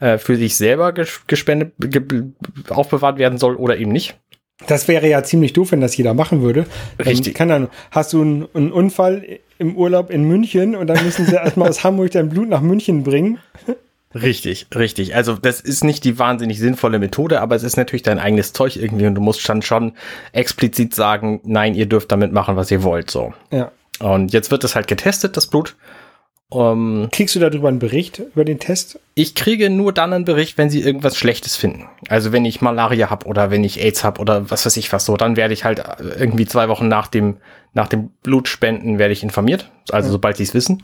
äh, 0.00 0.18
für 0.18 0.36
sich 0.36 0.56
selber 0.56 0.92
gespendet, 0.92 1.72
ge 1.78 2.24
aufbewahrt 2.68 3.18
werden 3.18 3.38
soll 3.38 3.56
oder 3.56 3.78
eben 3.78 3.90
nicht. 3.90 4.18
Das 4.66 4.88
wäre 4.88 5.08
ja 5.08 5.22
ziemlich 5.22 5.52
doof, 5.52 5.72
wenn 5.72 5.80
das 5.80 5.96
jeder 5.96 6.14
machen 6.14 6.42
würde. 6.42 6.66
Richtig. 7.04 7.34
Kann 7.34 7.48
dann, 7.48 7.68
hast 7.90 8.12
du 8.12 8.22
einen, 8.22 8.48
einen 8.54 8.72
Unfall 8.72 9.40
im 9.58 9.76
Urlaub 9.76 10.10
in 10.10 10.24
München 10.24 10.74
und 10.76 10.86
dann 10.86 11.04
müssen 11.04 11.26
sie 11.26 11.34
erstmal 11.34 11.68
aus 11.68 11.84
Hamburg 11.84 12.12
dein 12.12 12.28
Blut 12.28 12.48
nach 12.48 12.60
München 12.60 13.02
bringen. 13.02 13.38
Richtig, 14.14 14.66
richtig. 14.74 15.14
Also 15.14 15.34
das 15.34 15.60
ist 15.60 15.84
nicht 15.84 16.04
die 16.04 16.18
wahnsinnig 16.18 16.58
sinnvolle 16.58 16.98
Methode, 16.98 17.40
aber 17.40 17.56
es 17.56 17.62
ist 17.62 17.76
natürlich 17.76 18.02
dein 18.02 18.18
eigenes 18.18 18.52
Zeug 18.52 18.76
irgendwie 18.76 19.06
und 19.06 19.14
du 19.14 19.20
musst 19.20 19.46
dann 19.48 19.60
schon 19.60 19.92
explizit 20.32 20.94
sagen, 20.94 21.40
nein, 21.44 21.74
ihr 21.74 21.86
dürft 21.86 22.10
damit 22.10 22.32
machen, 22.32 22.56
was 22.56 22.70
ihr 22.70 22.82
wollt, 22.82 23.10
so. 23.10 23.34
Ja. 23.50 23.70
Und 24.00 24.32
jetzt 24.32 24.50
wird 24.50 24.64
es 24.64 24.74
halt 24.74 24.86
getestet, 24.86 25.36
das 25.36 25.46
Blut. 25.46 25.76
Um, 26.50 27.08
Kriegst 27.12 27.34
du 27.34 27.40
darüber 27.40 27.68
einen 27.68 27.78
Bericht 27.78 28.20
über 28.20 28.42
den 28.42 28.58
Test? 28.58 28.98
Ich 29.14 29.34
kriege 29.34 29.68
nur 29.68 29.92
dann 29.92 30.14
einen 30.14 30.24
Bericht, 30.24 30.56
wenn 30.56 30.70
sie 30.70 30.80
irgendwas 30.80 31.14
Schlechtes 31.14 31.56
finden. 31.56 31.86
Also 32.08 32.32
wenn 32.32 32.46
ich 32.46 32.62
Malaria 32.62 33.10
habe 33.10 33.26
oder 33.26 33.50
wenn 33.50 33.64
ich 33.64 33.80
AIDS 33.80 34.02
habe 34.02 34.18
oder 34.18 34.50
was 34.50 34.64
weiß 34.64 34.78
ich 34.78 34.90
was 34.90 35.04
so, 35.04 35.18
dann 35.18 35.36
werde 35.36 35.52
ich 35.52 35.64
halt 35.64 35.82
irgendwie 36.18 36.46
zwei 36.46 36.70
Wochen 36.70 36.88
nach 36.88 37.08
dem, 37.08 37.36
nach 37.74 37.88
dem 37.88 38.08
Blutspenden 38.22 38.98
werde 38.98 39.12
ich 39.12 39.22
informiert. 39.22 39.70
Also 39.90 40.08
mhm. 40.08 40.12
sobald 40.12 40.38
sie 40.38 40.44
es 40.44 40.54
wissen. 40.54 40.82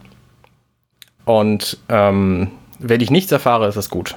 Und 1.25 1.79
ähm, 1.89 2.51
wenn 2.79 3.01
ich 3.01 3.11
nichts 3.11 3.33
erfahre, 3.33 3.67
ist 3.67 3.77
das 3.77 3.89
gut. 3.89 4.17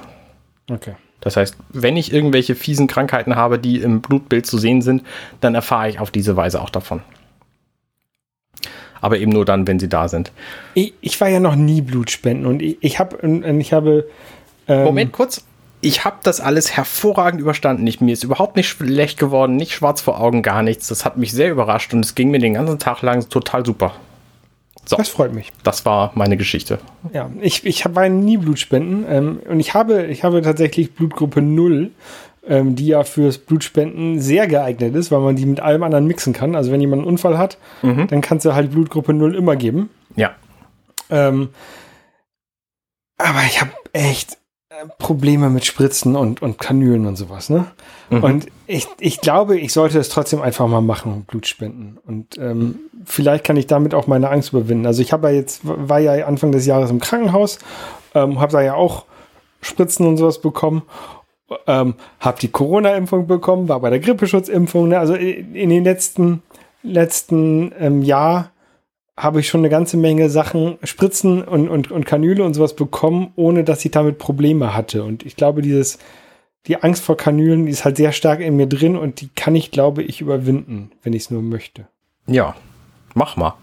Okay. 0.70 0.96
Das 1.20 1.38
heißt, 1.38 1.56
wenn 1.70 1.96
ich 1.96 2.12
irgendwelche 2.12 2.54
fiesen 2.54 2.86
Krankheiten 2.88 3.36
habe, 3.36 3.58
die 3.58 3.80
im 3.80 4.02
Blutbild 4.02 4.46
zu 4.46 4.58
sehen 4.58 4.82
sind, 4.82 5.02
dann 5.40 5.54
erfahre 5.54 5.88
ich 5.88 5.98
auf 5.98 6.10
diese 6.10 6.36
Weise 6.36 6.60
auch 6.60 6.70
davon. 6.70 7.00
Aber 9.00 9.18
eben 9.18 9.32
nur 9.32 9.44
dann, 9.44 9.66
wenn 9.66 9.78
sie 9.78 9.88
da 9.88 10.08
sind. 10.08 10.32
Ich, 10.74 10.94
ich 11.00 11.20
war 11.20 11.28
ja 11.28 11.40
noch 11.40 11.56
nie 11.56 11.80
Blutspenden 11.80 12.46
und 12.46 12.62
ich, 12.62 12.78
ich, 12.80 12.98
hab, 12.98 13.22
ich 13.22 13.72
habe. 13.72 14.08
Ähm 14.66 14.84
Moment 14.84 15.12
kurz. 15.12 15.44
Ich 15.80 16.04
habe 16.04 16.16
das 16.24 16.40
alles 16.40 16.76
hervorragend 16.76 17.40
überstanden. 17.40 17.86
Ich, 17.86 18.00
mir 18.00 18.12
ist 18.12 18.24
überhaupt 18.24 18.56
nicht 18.56 18.68
schlecht 18.68 19.16
geworden, 19.18 19.54
nicht 19.54 19.72
schwarz 19.72 20.00
vor 20.00 20.20
Augen, 20.20 20.42
gar 20.42 20.62
nichts. 20.62 20.88
Das 20.88 21.04
hat 21.04 21.16
mich 21.16 21.32
sehr 21.32 21.52
überrascht 21.52 21.94
und 21.94 22.04
es 22.04 22.16
ging 22.16 22.32
mir 22.32 22.40
den 22.40 22.54
ganzen 22.54 22.80
Tag 22.80 23.02
lang 23.02 23.28
total 23.28 23.64
super. 23.64 23.94
So, 24.88 24.96
das 24.96 25.10
freut 25.10 25.34
mich. 25.34 25.52
Das 25.62 25.84
war 25.84 26.12
meine 26.14 26.38
Geschichte. 26.38 26.78
Ja, 27.12 27.30
ich, 27.42 27.66
ich 27.66 27.84
war 27.94 28.08
nie 28.08 28.38
Blutspenden 28.38 29.04
ähm, 29.06 29.40
und 29.46 29.60
ich 29.60 29.74
habe, 29.74 30.06
ich 30.06 30.24
habe 30.24 30.40
tatsächlich 30.40 30.94
Blutgruppe 30.94 31.42
0, 31.42 31.90
ähm, 32.48 32.74
die 32.74 32.86
ja 32.86 33.04
fürs 33.04 33.38
Blutspenden 33.38 34.20
sehr 34.20 34.46
geeignet 34.46 34.94
ist, 34.94 35.10
weil 35.10 35.20
man 35.20 35.36
die 35.36 35.46
mit 35.46 35.60
allem 35.60 35.82
anderen 35.82 36.06
mixen 36.06 36.32
kann. 36.32 36.54
Also 36.54 36.72
wenn 36.72 36.80
jemand 36.80 37.02
einen 37.02 37.08
Unfall 37.08 37.38
hat, 37.38 37.58
mhm. 37.82 38.06
dann 38.08 38.20
kannst 38.20 38.46
du 38.46 38.54
halt 38.54 38.72
Blutgruppe 38.72 39.12
0 39.12 39.34
immer 39.34 39.56
geben. 39.56 39.90
Ja. 40.16 40.34
Ähm, 41.10 41.50
aber 43.18 43.40
ich 43.46 43.60
habe 43.60 43.72
echt 43.92 44.38
äh, 44.70 44.86
Probleme 44.98 45.50
mit 45.50 45.64
Spritzen 45.64 46.16
und, 46.16 46.40
und 46.40 46.58
Kanülen 46.58 47.06
und 47.06 47.16
sowas, 47.16 47.50
ne? 47.50 47.66
Mhm. 48.10 48.22
Und 48.22 48.46
ich, 48.66 48.86
ich 48.98 49.20
glaube, 49.20 49.58
ich 49.58 49.72
sollte 49.72 49.98
es 49.98 50.08
trotzdem 50.08 50.40
einfach 50.40 50.66
mal 50.68 50.80
machen, 50.80 51.24
Blut 51.24 51.46
spenden. 51.46 51.98
Und 52.06 52.38
ähm, 52.38 52.78
vielleicht 53.04 53.44
kann 53.44 53.56
ich 53.56 53.66
damit 53.66 53.94
auch 53.94 54.06
meine 54.06 54.30
Angst 54.30 54.50
überwinden. 54.50 54.86
Also 54.86 55.02
ich 55.02 55.12
habe 55.12 55.28
ja 55.28 55.34
jetzt, 55.34 55.60
war 55.64 55.98
ja 55.98 56.26
Anfang 56.26 56.52
des 56.52 56.64
Jahres 56.64 56.90
im 56.90 57.00
Krankenhaus, 57.00 57.58
ähm, 58.14 58.40
habe 58.40 58.52
da 58.52 58.62
ja 58.62 58.74
auch 58.74 59.04
Spritzen 59.60 60.06
und 60.06 60.16
sowas 60.16 60.40
bekommen. 60.40 60.82
Ähm, 61.66 61.94
habe 62.20 62.40
die 62.40 62.48
Corona-Impfung 62.48 63.26
bekommen, 63.26 63.68
war 63.68 63.80
bei 63.80 63.90
der 63.90 64.00
Grippeschutzimpfung. 64.00 64.88
Ne? 64.88 64.98
Also 64.98 65.14
in 65.14 65.70
den 65.70 65.84
letzten, 65.84 66.42
letzten 66.82 67.72
ähm, 67.78 68.02
Jahr 68.02 68.50
habe 69.16 69.40
ich 69.40 69.48
schon 69.48 69.62
eine 69.62 69.70
ganze 69.70 69.96
Menge 69.96 70.30
Sachen, 70.30 70.78
Spritzen 70.82 71.42
und, 71.42 71.68
und, 71.68 71.90
und 71.90 72.06
Kanüle 72.06 72.44
und 72.44 72.54
sowas 72.54 72.76
bekommen, 72.76 73.32
ohne 73.34 73.64
dass 73.64 73.84
ich 73.84 73.90
damit 73.90 74.18
Probleme 74.18 74.74
hatte. 74.74 75.02
Und 75.02 75.26
ich 75.26 75.36
glaube, 75.36 75.62
dieses, 75.62 75.98
die 76.66 76.82
Angst 76.82 77.02
vor 77.02 77.16
Kanülen, 77.16 77.66
die 77.66 77.72
ist 77.72 77.84
halt 77.84 77.96
sehr 77.96 78.12
stark 78.12 78.40
in 78.40 78.56
mir 78.56 78.66
drin 78.66 78.96
und 78.96 79.20
die 79.20 79.28
kann 79.34 79.56
ich, 79.56 79.70
glaube 79.70 80.02
ich, 80.02 80.20
überwinden, 80.20 80.92
wenn 81.02 81.14
ich 81.14 81.24
es 81.24 81.30
nur 81.30 81.42
möchte. 81.42 81.86
Ja, 82.26 82.54
mach 83.14 83.36
mal. 83.36 83.54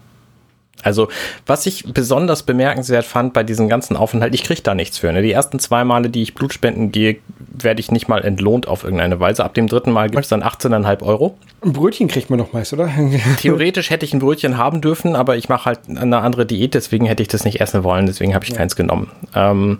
Also, 0.82 1.08
was 1.46 1.64
ich 1.66 1.84
besonders 1.94 2.42
bemerkenswert 2.42 3.06
fand 3.06 3.32
bei 3.32 3.42
diesem 3.42 3.68
ganzen 3.68 3.96
Aufenthalt, 3.96 4.34
ich 4.34 4.44
kriege 4.44 4.60
da 4.60 4.74
nichts 4.74 4.98
für. 4.98 5.10
Ne? 5.12 5.22
Die 5.22 5.32
ersten 5.32 5.58
zwei 5.58 5.84
Male, 5.84 6.10
die 6.10 6.22
ich 6.22 6.34
Blutspenden 6.34 6.92
gehe, 6.92 7.16
werde 7.62 7.80
ich 7.80 7.90
nicht 7.90 8.08
mal 8.08 8.24
entlohnt 8.24 8.68
auf 8.68 8.84
irgendeine 8.84 9.20
Weise. 9.20 9.44
Ab 9.44 9.54
dem 9.54 9.66
dritten 9.66 9.90
Mal 9.92 10.10
gibt 10.10 10.24
es 10.24 10.28
dann 10.28 10.42
18,5 10.42 11.02
Euro. 11.02 11.36
Ein 11.62 11.72
Brötchen 11.72 12.08
kriegt 12.08 12.30
man 12.30 12.38
doch 12.38 12.52
meist, 12.52 12.72
oder? 12.72 12.90
Theoretisch 13.40 13.90
hätte 13.90 14.04
ich 14.04 14.12
ein 14.12 14.20
Brötchen 14.20 14.56
haben 14.58 14.80
dürfen, 14.80 15.16
aber 15.16 15.36
ich 15.36 15.48
mache 15.48 15.66
halt 15.66 15.80
eine 15.88 16.18
andere 16.18 16.46
Diät, 16.46 16.74
deswegen 16.74 17.06
hätte 17.06 17.22
ich 17.22 17.28
das 17.28 17.44
nicht 17.44 17.60
essen 17.60 17.84
wollen, 17.84 18.06
deswegen 18.06 18.34
habe 18.34 18.44
ich 18.44 18.50
ja. 18.50 18.56
keins 18.56 18.76
genommen. 18.76 19.10
Ähm, 19.34 19.78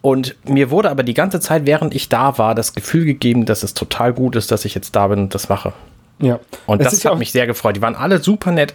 und 0.00 0.36
mir 0.48 0.70
wurde 0.70 0.90
aber 0.90 1.02
die 1.02 1.14
ganze 1.14 1.40
Zeit, 1.40 1.66
während 1.66 1.94
ich 1.94 2.08
da 2.08 2.38
war, 2.38 2.54
das 2.54 2.74
Gefühl 2.74 3.04
gegeben, 3.04 3.46
dass 3.46 3.62
es 3.62 3.74
total 3.74 4.12
gut 4.12 4.36
ist, 4.36 4.50
dass 4.50 4.64
ich 4.64 4.74
jetzt 4.74 4.94
da 4.94 5.08
bin 5.08 5.20
und 5.20 5.34
das 5.34 5.48
mache. 5.48 5.72
Ja. 6.20 6.40
Und 6.66 6.82
das, 6.82 6.92
das 6.92 7.04
hat 7.04 7.18
mich 7.18 7.32
sehr 7.32 7.46
gefreut. 7.46 7.76
Die 7.76 7.82
waren 7.82 7.94
alle 7.94 8.18
super 8.18 8.50
nett. 8.50 8.74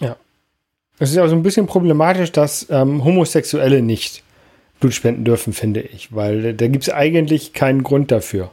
Ja. 0.00 0.16
Es 0.98 1.10
ist 1.10 1.18
auch 1.18 1.28
so 1.28 1.34
ein 1.34 1.42
bisschen 1.42 1.66
problematisch, 1.66 2.32
dass 2.32 2.66
ähm, 2.70 3.04
Homosexuelle 3.04 3.82
nicht 3.82 4.22
Blut 4.80 4.94
spenden 4.94 5.24
dürfen, 5.24 5.52
finde 5.52 5.80
ich, 5.80 6.14
weil 6.14 6.54
da 6.54 6.68
gibt 6.68 6.84
es 6.84 6.92
eigentlich 6.92 7.52
keinen 7.52 7.82
Grund 7.82 8.10
dafür. 8.10 8.50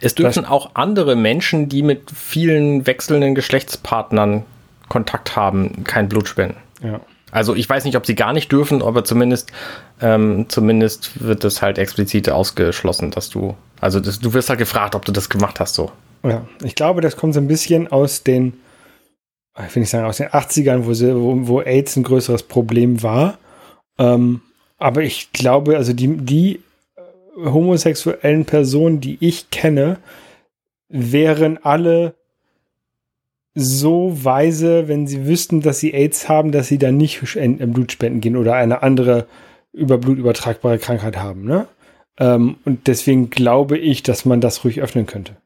Es 0.00 0.14
dürfen 0.14 0.42
das, 0.42 0.50
auch 0.50 0.70
andere 0.74 1.16
Menschen, 1.16 1.68
die 1.68 1.82
mit 1.82 2.10
vielen 2.10 2.86
wechselnden 2.86 3.34
Geschlechtspartnern 3.34 4.44
Kontakt 4.88 5.36
haben, 5.36 5.84
kein 5.84 6.08
Blut 6.08 6.28
spenden. 6.28 6.56
Ja. 6.82 7.00
Also 7.30 7.54
ich 7.54 7.68
weiß 7.68 7.84
nicht, 7.84 7.96
ob 7.96 8.06
sie 8.06 8.16
gar 8.16 8.32
nicht 8.32 8.50
dürfen, 8.50 8.82
aber 8.82 9.04
zumindest, 9.04 9.52
ähm, 10.00 10.46
zumindest 10.48 11.24
wird 11.24 11.44
das 11.44 11.62
halt 11.62 11.78
explizit 11.78 12.28
ausgeschlossen, 12.28 13.12
dass 13.12 13.30
du, 13.30 13.56
also 13.80 14.00
das, 14.00 14.18
du 14.18 14.34
wirst 14.34 14.48
halt 14.48 14.58
gefragt, 14.58 14.94
ob 14.94 15.04
du 15.04 15.12
das 15.12 15.28
gemacht 15.28 15.60
hast 15.60 15.74
so. 15.74 15.92
Ja, 16.24 16.44
ich 16.64 16.74
glaube, 16.74 17.00
das 17.00 17.16
kommt 17.16 17.34
so 17.34 17.40
ein 17.40 17.46
bisschen 17.46 17.90
aus 17.90 18.24
den, 18.24 18.54
ich 19.66 19.74
will 19.74 19.80
nicht 19.80 19.90
sagen 19.90 20.06
aus 20.06 20.16
den 20.16 20.28
80ern, 20.28 20.86
wo, 20.86 20.92
sie, 20.92 21.14
wo, 21.14 21.46
wo 21.46 21.60
AIDS 21.60 21.96
ein 21.96 22.02
größeres 22.02 22.42
Problem 22.42 23.02
war. 23.02 23.38
Ähm, 23.98 24.42
aber 24.80 25.02
ich 25.02 25.32
glaube, 25.32 25.76
also 25.76 25.92
die, 25.92 26.16
die 26.16 26.60
homosexuellen 27.36 28.44
Personen, 28.46 29.00
die 29.00 29.18
ich 29.20 29.50
kenne, 29.50 29.98
wären 30.88 31.58
alle 31.62 32.14
so 33.54 34.24
weise, 34.24 34.88
wenn 34.88 35.06
sie 35.06 35.26
wüssten, 35.26 35.60
dass 35.60 35.80
sie 35.80 35.92
AIDS 35.92 36.28
haben, 36.28 36.50
dass 36.50 36.68
sie 36.68 36.78
dann 36.78 36.96
nicht 36.96 37.20
Blut 37.20 37.92
spenden 37.92 38.20
gehen 38.20 38.36
oder 38.36 38.54
eine 38.54 38.82
andere 38.82 39.26
über 39.72 39.98
Blut 39.98 40.18
übertragbare 40.18 40.78
Krankheit 40.78 41.18
haben. 41.18 41.44
Ne? 41.44 41.66
Ähm, 42.18 42.56
und 42.64 42.86
deswegen 42.86 43.30
glaube 43.30 43.78
ich, 43.78 44.02
dass 44.02 44.24
man 44.24 44.40
das 44.40 44.64
ruhig 44.64 44.80
öffnen 44.80 45.06
könnte. 45.06 45.36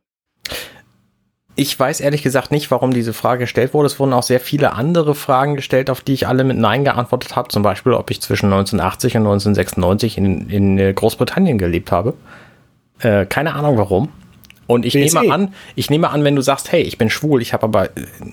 Ich 1.57 1.79
weiß 1.79 2.01
ehrlich 2.01 2.23
gesagt 2.23 2.51
nicht, 2.51 2.71
warum 2.71 2.93
diese 2.93 3.13
Frage 3.13 3.41
gestellt 3.41 3.75
wurde. 3.75 3.87
Es 3.87 4.01
wurden 4.01 4.13
auch 4.13 4.25
sehr 4.25 4.41
viele 4.41 4.73
andere 4.73 5.15
Fragen 5.15 5.55
gestellt, 5.55 5.89
auf 5.89 6.01
die 6.01 6.13
ich 6.13 6.27
alle 6.27 6.43
mit 6.43 6.59
Nein 6.59 6.83
geantwortet 6.85 7.37
habe. 7.37 7.49
Zum 7.49 7.63
Beispiel, 7.63 7.93
ob 7.93 8.11
ich 8.11 8.21
zwischen 8.21 8.47
1980 8.47 9.17
und 9.17 9.23
1996 9.23 10.19
in, 10.19 10.51
in 10.51 10.95
Großbritannien 10.95 11.59
gelebt 11.59 11.93
habe. 11.93 12.15
Äh, 12.99 13.27
keine 13.27 13.55
Ahnung 13.55 13.79
warum. 13.79 14.09
Und 14.67 14.85
ich 14.85 14.95
BSE. 14.95 15.21
nehme 15.21 15.33
an, 15.33 15.55
ich 15.75 15.91
nehme 15.91 16.11
an, 16.11 16.25
wenn 16.25 16.37
du 16.37 16.43
sagst, 16.43 16.73
hey, 16.73 16.83
ich 16.83 16.97
bin 16.99 17.11
schwul, 17.11 17.43
ich 17.43 17.53
habe 17.53 17.65
aber, 17.65 17.91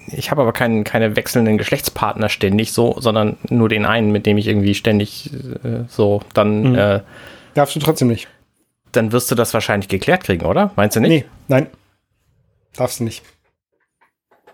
ich 0.08 0.32
habe 0.32 0.42
aber 0.42 0.54
keinen, 0.54 0.84
keine 0.84 1.16
wechselnden 1.16 1.58
Geschlechtspartner 1.58 2.30
ständig 2.30 2.72
so, 2.72 2.96
sondern 3.00 3.38
nur 3.50 3.70
den 3.70 3.86
einen, 3.86 4.12
mit 4.12 4.26
dem 4.26 4.38
ich 4.38 4.48
irgendwie 4.48 4.74
ständig 4.74 5.30
äh, 5.34 5.84
so, 5.90 6.22
dann 6.34 6.72
mhm. 6.72 6.76
äh, 6.76 7.00
darfst 7.54 7.76
du 7.76 7.80
trotzdem 7.80 8.08
nicht. 8.08 8.28
Dann 8.94 9.12
wirst 9.12 9.30
du 9.32 9.36
das 9.36 9.54
wahrscheinlich 9.54 9.90
geklärt 9.90 10.24
kriegen, 10.24 10.46
oder? 10.46 10.72
Meinst 10.76 10.96
du 10.96 11.02
nicht? 11.02 11.10
Nee, 11.10 11.26
nein. 11.48 11.68
Darfst 12.76 13.00
du 13.00 13.04
nicht. 13.04 13.24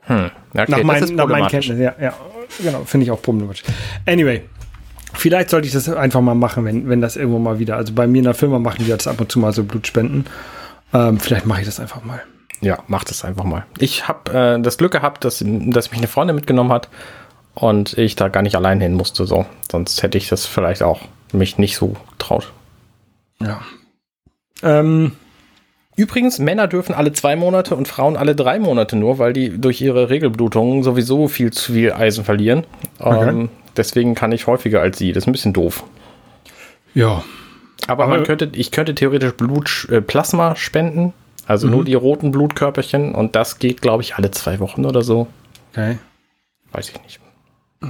Hm. 0.02 0.32
Okay, 0.54 0.66
nach, 0.72 0.84
mein, 0.84 1.04
nach 1.16 1.28
meinen 1.28 1.48
Kenntnissen, 1.48 1.82
ja, 1.82 1.94
ja. 2.00 2.14
Genau, 2.62 2.84
finde 2.86 3.06
ich 3.06 3.12
auch 3.12 3.22
problematisch. 3.22 3.64
Anyway, 4.06 4.44
vielleicht 5.14 5.50
sollte 5.50 5.68
ich 5.68 5.74
das 5.74 5.90
einfach 5.90 6.22
mal 6.22 6.36
machen, 6.36 6.66
wenn, 6.66 6.88
wenn 6.90 7.02
das 7.02 7.18
irgendwo 7.18 7.40
mal 7.40 7.60
wieder, 7.60 7.76
also 7.76 7.94
bei 7.94 8.08
mir 8.08 8.20
in 8.20 8.24
der 8.24 8.34
Firma 8.34 8.58
machen 8.58 8.78
die 8.80 8.88
jetzt 8.88 9.08
ab 9.08 9.20
und 9.20 9.32
zu 9.32 9.40
mal 9.40 9.52
so 9.52 9.64
Blutspenden. 9.64 10.26
Ähm, 10.94 11.20
vielleicht 11.20 11.46
mache 11.46 11.60
ich 11.62 11.66
das 11.66 11.80
einfach 11.80 12.04
mal. 12.04 12.22
Ja, 12.62 12.80
mach 12.88 13.04
das 13.04 13.24
einfach 13.24 13.44
mal. 13.44 13.66
Ich 13.78 14.08
habe 14.08 14.32
äh, 14.32 14.62
das 14.62 14.78
Glück 14.78 14.94
gehabt, 14.94 15.26
dass, 15.26 15.44
dass 15.46 15.92
mich 15.92 16.00
eine 16.00 16.08
Freundin 16.08 16.36
mitgenommen 16.36 16.72
hat 16.72 16.90
und 17.54 17.98
ich 17.98 18.16
da 18.16 18.30
gar 18.30 18.42
nicht 18.42 18.56
allein 18.56 18.80
hin 18.80 18.94
musste. 18.94 19.26
So. 19.26 19.46
Sonst 19.70 20.02
hätte 20.02 20.18
ich 20.18 20.30
das 20.30 20.46
vielleicht 20.46 20.82
auch 20.82 21.02
mich 21.34 21.58
nicht 21.58 21.76
so 21.76 21.96
traut. 22.18 22.52
Ja. 23.42 23.62
Ähm, 24.64 25.12
Übrigens, 25.98 26.38
Männer 26.38 26.68
dürfen 26.68 26.94
alle 26.94 27.12
zwei 27.12 27.36
Monate 27.36 27.76
und 27.76 27.88
Frauen 27.88 28.18
alle 28.18 28.36
drei 28.36 28.60
Monate 28.60 28.96
nur, 28.96 29.18
weil 29.18 29.34
die 29.34 29.60
durch 29.60 29.82
ihre 29.82 30.12
Regelblutungen 30.12 30.84
sowieso 30.84 31.28
viel 31.28 31.52
zu 31.52 31.74
viel 31.74 31.92
Eisen 31.92 32.24
verlieren. 32.24 32.66
Okay. 33.00 33.30
Ähm, 33.30 33.50
deswegen 33.76 34.14
kann 34.14 34.32
ich 34.32 34.46
häufiger 34.46 34.80
als 34.80 35.00
sie. 35.00 35.12
Das 35.12 35.24
ist 35.24 35.28
ein 35.28 35.32
bisschen 35.32 35.54
doof. 35.54 35.84
Ja, 36.94 37.24
aber, 37.88 38.04
Aber 38.04 38.18
man 38.18 38.24
könnte, 38.26 38.50
ich 38.54 38.72
könnte 38.72 38.94
theoretisch 38.94 39.34
Blut, 39.34 39.88
äh, 39.90 40.00
Plasma 40.02 40.56
spenden, 40.56 41.14
also 41.48 41.66
mhm. 41.66 41.74
nur 41.74 41.86
die 41.86 41.96
roten 41.96 42.30
Blutkörperchen 42.30 43.16
und 43.16 43.36
das 43.36 43.58
geht, 43.58 43.82
glaube 43.82 44.04
ich, 44.04 44.16
alle 44.16 44.30
zwei 44.30 44.60
Wochen 44.60 44.86
oder 44.86 45.02
so. 45.02 45.26
Okay. 45.72 45.98
Weiß 46.74 46.90
ich 46.90 47.02
nicht. 47.02 47.20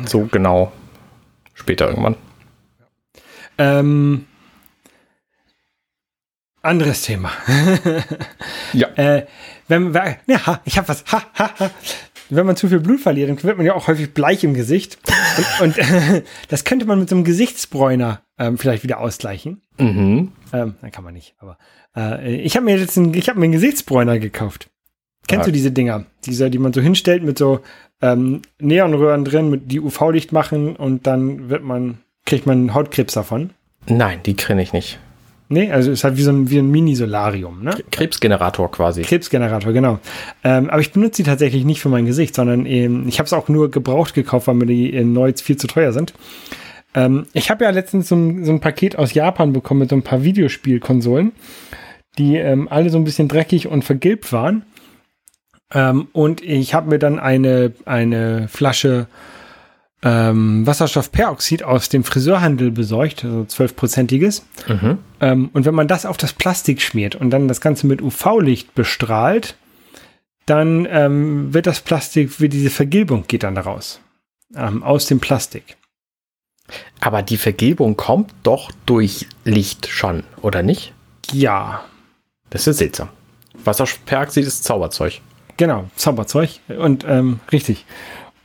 So 0.06 0.30
genau. 0.32 0.72
Später 1.54 1.90
irgendwann. 1.90 2.16
Ähm, 3.58 4.26
anderes 6.68 7.02
Thema. 7.02 7.32
ja. 8.74 8.88
Äh, 8.96 9.26
wenn, 9.68 9.94
ja, 9.94 10.62
ich 10.66 10.78
habe 10.78 10.88
was. 10.88 11.04
Ha, 11.12 11.24
ha, 11.38 11.52
ha. 11.60 11.72
Wenn 12.30 12.46
man 12.46 12.58
zu 12.58 12.68
viel 12.68 12.80
Blut 12.80 13.00
verliert, 13.00 13.30
dann 13.30 13.42
wird 13.42 13.58
man 13.58 13.66
ja 13.66 13.74
auch 13.74 13.88
häufig 13.88 14.14
bleich 14.14 14.44
im 14.44 14.54
Gesicht. 14.54 14.98
Und, 15.38 15.62
und 15.62 15.78
äh, 15.78 16.24
das 16.50 16.64
könnte 16.66 16.86
man 16.86 17.00
mit 17.00 17.10
so 17.10 17.16
einem 17.16 17.24
Gesichtsbräuner 17.24 18.22
ähm, 18.38 18.58
vielleicht 18.58 18.84
wieder 18.84 19.00
ausgleichen. 19.00 19.62
Mhm. 19.78 20.32
Ähm, 20.52 20.76
dann 20.82 20.92
kann 20.92 21.04
man 21.04 21.14
nicht. 21.14 21.36
Aber 21.40 21.58
äh, 21.96 22.36
ich 22.36 22.56
habe 22.56 22.66
mir 22.66 22.78
jetzt 22.78 22.98
einen, 22.98 23.14
ich 23.14 23.30
hab 23.30 23.38
mir 23.38 23.46
einen 23.46 23.54
Gesichtsbräuner 23.54 24.20
gekauft. 24.20 24.70
Kennst 25.28 25.46
ja. 25.46 25.46
du 25.46 25.52
diese 25.52 25.72
Dinger? 25.72 26.06
Diese, 26.26 26.50
die 26.50 26.60
man 26.60 26.74
so 26.74 26.82
hinstellt 26.82 27.24
mit 27.24 27.38
so 27.38 27.62
ähm, 28.02 28.42
Neonröhren 28.60 29.26
drin, 29.26 29.50
mit 29.50 29.72
die 29.72 29.80
UV-Licht 29.80 30.32
machen 30.32 30.76
und 30.76 31.08
dann 31.08 31.50
wird 31.50 31.64
man, 31.64 32.00
kriegt 32.26 32.46
man 32.46 32.74
Hautkrebs 32.74 33.14
davon. 33.14 33.52
Nein, 33.88 34.20
die 34.26 34.36
kenne 34.36 34.62
ich 34.62 34.74
nicht. 34.74 35.00
Nee, 35.50 35.72
also 35.72 35.92
ist 35.92 36.04
halt 36.04 36.18
wie 36.18 36.24
so 36.24 36.32
ein, 36.32 36.50
wie 36.50 36.58
ein 36.58 36.70
Mini-Solarium, 36.70 37.64
ne? 37.64 37.72
Krebsgenerator 37.92 38.70
quasi. 38.70 39.04
Krebsgenerator, 39.04 39.72
genau. 39.72 40.00
Ähm, 40.44 40.70
aber 40.70 40.82
ich 40.82 40.92
benutze 40.92 41.24
die 41.24 41.30
tatsächlich 41.30 41.64
nicht 41.64 41.82
für 41.82 41.90
mein 41.90 42.06
Gesicht, 42.06 42.36
sondern 42.36 42.66
ähm, 42.66 43.08
ich 43.08 43.20
habe 43.20 43.28
es 43.28 43.34
auch 43.34 43.48
nur 43.48 43.72
gebraucht 43.72 44.14
gekauft, 44.14 44.48
weil 44.48 44.56
mir 44.56 44.66
die 44.66 44.90
in 44.90 45.14
neu 45.14 45.32
viel 45.34 45.56
zu 45.56 45.68
teuer 45.68 45.94
sind. 45.94 46.14
Ähm, 46.94 47.28
ich 47.32 47.50
habe 47.50 47.64
ja 47.64 47.70
letztens 47.70 48.10
so 48.10 48.16
ein, 48.16 48.44
so 48.44 48.52
ein, 48.52 48.60
Paket 48.60 48.98
aus 48.98 49.14
Japan 49.14 49.54
bekommen 49.54 49.82
mit 49.82 49.90
so 49.90 49.96
ein 49.96 50.04
paar 50.04 50.24
Videospielkonsolen, 50.24 51.32
die 52.18 52.36
ähm, 52.36 52.68
alle 52.70 52.90
so 52.90 52.98
ein 52.98 53.06
bisschen 53.06 53.30
dreckig 53.30 53.68
und 53.68 53.86
vergilbt 53.86 54.34
waren. 54.34 54.66
Ähm, 55.74 56.08
und 56.12 56.42
ich 56.42 56.74
habe 56.74 56.90
mir 56.90 57.00
dann 57.00 57.20
eine, 57.20 57.72
eine 57.86 58.48
Flasche 58.50 59.08
ähm, 60.04 60.68
Wasserstoffperoxid 60.68 61.64
aus 61.64 61.90
dem 61.90 62.04
Friseurhandel 62.04 62.72
besorgt, 62.72 63.26
also 63.26 63.42
12-prozentiges. 63.42 64.44
Mhm. 64.68 65.00
Ähm, 65.20 65.50
und 65.54 65.66
wenn 65.66 65.74
man 65.74 65.88
das 65.88 66.06
auf 66.06 66.18
das 66.18 66.34
Plastik 66.34 66.82
schmiert 66.82 67.16
und 67.16 67.32
dann 67.32 67.48
das 67.48 67.62
Ganze 67.62 67.88
mit 67.88 68.02
UV-Licht 68.02 68.76
bestrahlt, 68.76 69.56
dann 70.46 70.88
ähm, 70.90 71.54
wird 71.54 71.68
das 71.68 71.82
Plastik, 71.82 72.40
wie 72.40 72.50
diese 72.50 72.70
Vergilbung 72.70 73.26
geht 73.28 73.44
dann 73.44 73.56
daraus. 73.56 74.00
Ähm, 74.56 74.84
aus 74.84 75.08
dem 75.08 75.20
Plastik. 75.20 75.78
Aber 77.00 77.22
die 77.22 77.38
Vergilbung 77.38 77.98
kommt 77.98 78.34
doch 78.44 78.72
durch 78.86 79.28
Licht 79.44 79.88
schon, 79.88 80.24
oder 80.42 80.64
nicht? 80.64 80.94
Ja. 81.32 81.84
Das 82.50 82.68
ist 82.68 82.78
seltsam. 82.78 83.10
Wasserstoffperoxid 83.66 84.46
ist 84.46 84.64
Zauberzeug. 84.64 85.22
Genau, 85.58 85.90
Zauberzeug. 85.96 86.60
Und 86.68 87.04
ähm, 87.08 87.40
richtig. 87.52 87.86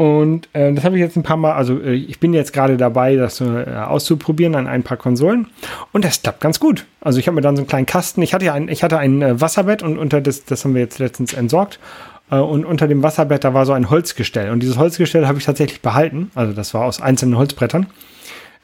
Und 0.02 0.48
äh, 0.52 0.72
das 0.72 0.82
habe 0.82 0.96
ich 0.96 1.00
jetzt 1.00 1.14
ein 1.14 1.22
paar 1.22 1.36
Mal, 1.36 1.52
also 1.52 1.80
äh, 1.80 1.94
ich 1.94 2.18
bin 2.18 2.34
jetzt 2.34 2.52
gerade 2.52 2.76
dabei, 2.76 3.14
das 3.14 3.40
äh, 3.40 3.44
auszuprobieren 3.44 4.56
an 4.56 4.66
ein 4.66 4.82
paar 4.82 4.96
Konsolen. 4.96 5.46
Und 5.92 6.04
das 6.04 6.22
klappt 6.22 6.40
ganz 6.40 6.58
gut. 6.58 6.86
Also 7.00 7.20
ich 7.20 7.28
habe 7.28 7.36
mir 7.36 7.40
dann 7.40 7.54
so 7.54 7.60
einen 7.60 7.68
kleinen 7.68 7.86
Kasten. 7.86 8.20
Ich 8.20 8.34
hatte 8.34 8.46
ja 8.46 8.52
ein, 8.52 8.66
ich 8.66 8.82
hatte 8.82 8.98
ein 8.98 9.22
äh, 9.22 9.40
Wasserbett 9.40 9.84
und 9.84 9.98
unter 9.98 10.20
das, 10.20 10.44
das 10.44 10.64
haben 10.64 10.74
wir 10.74 10.80
jetzt 10.80 10.98
letztens 10.98 11.34
entsorgt. 11.34 11.78
Äh, 12.32 12.38
und 12.38 12.64
unter 12.64 12.88
dem 12.88 13.04
Wasserbett, 13.04 13.44
da 13.44 13.54
war 13.54 13.64
so 13.64 13.74
ein 13.74 13.90
Holzgestell. 13.90 14.50
Und 14.50 14.60
dieses 14.64 14.76
Holzgestell 14.76 15.28
habe 15.28 15.38
ich 15.38 15.44
tatsächlich 15.44 15.82
behalten. 15.82 16.32
Also 16.34 16.52
das 16.52 16.74
war 16.74 16.84
aus 16.84 17.00
einzelnen 17.00 17.38
Holzbrettern. 17.38 17.86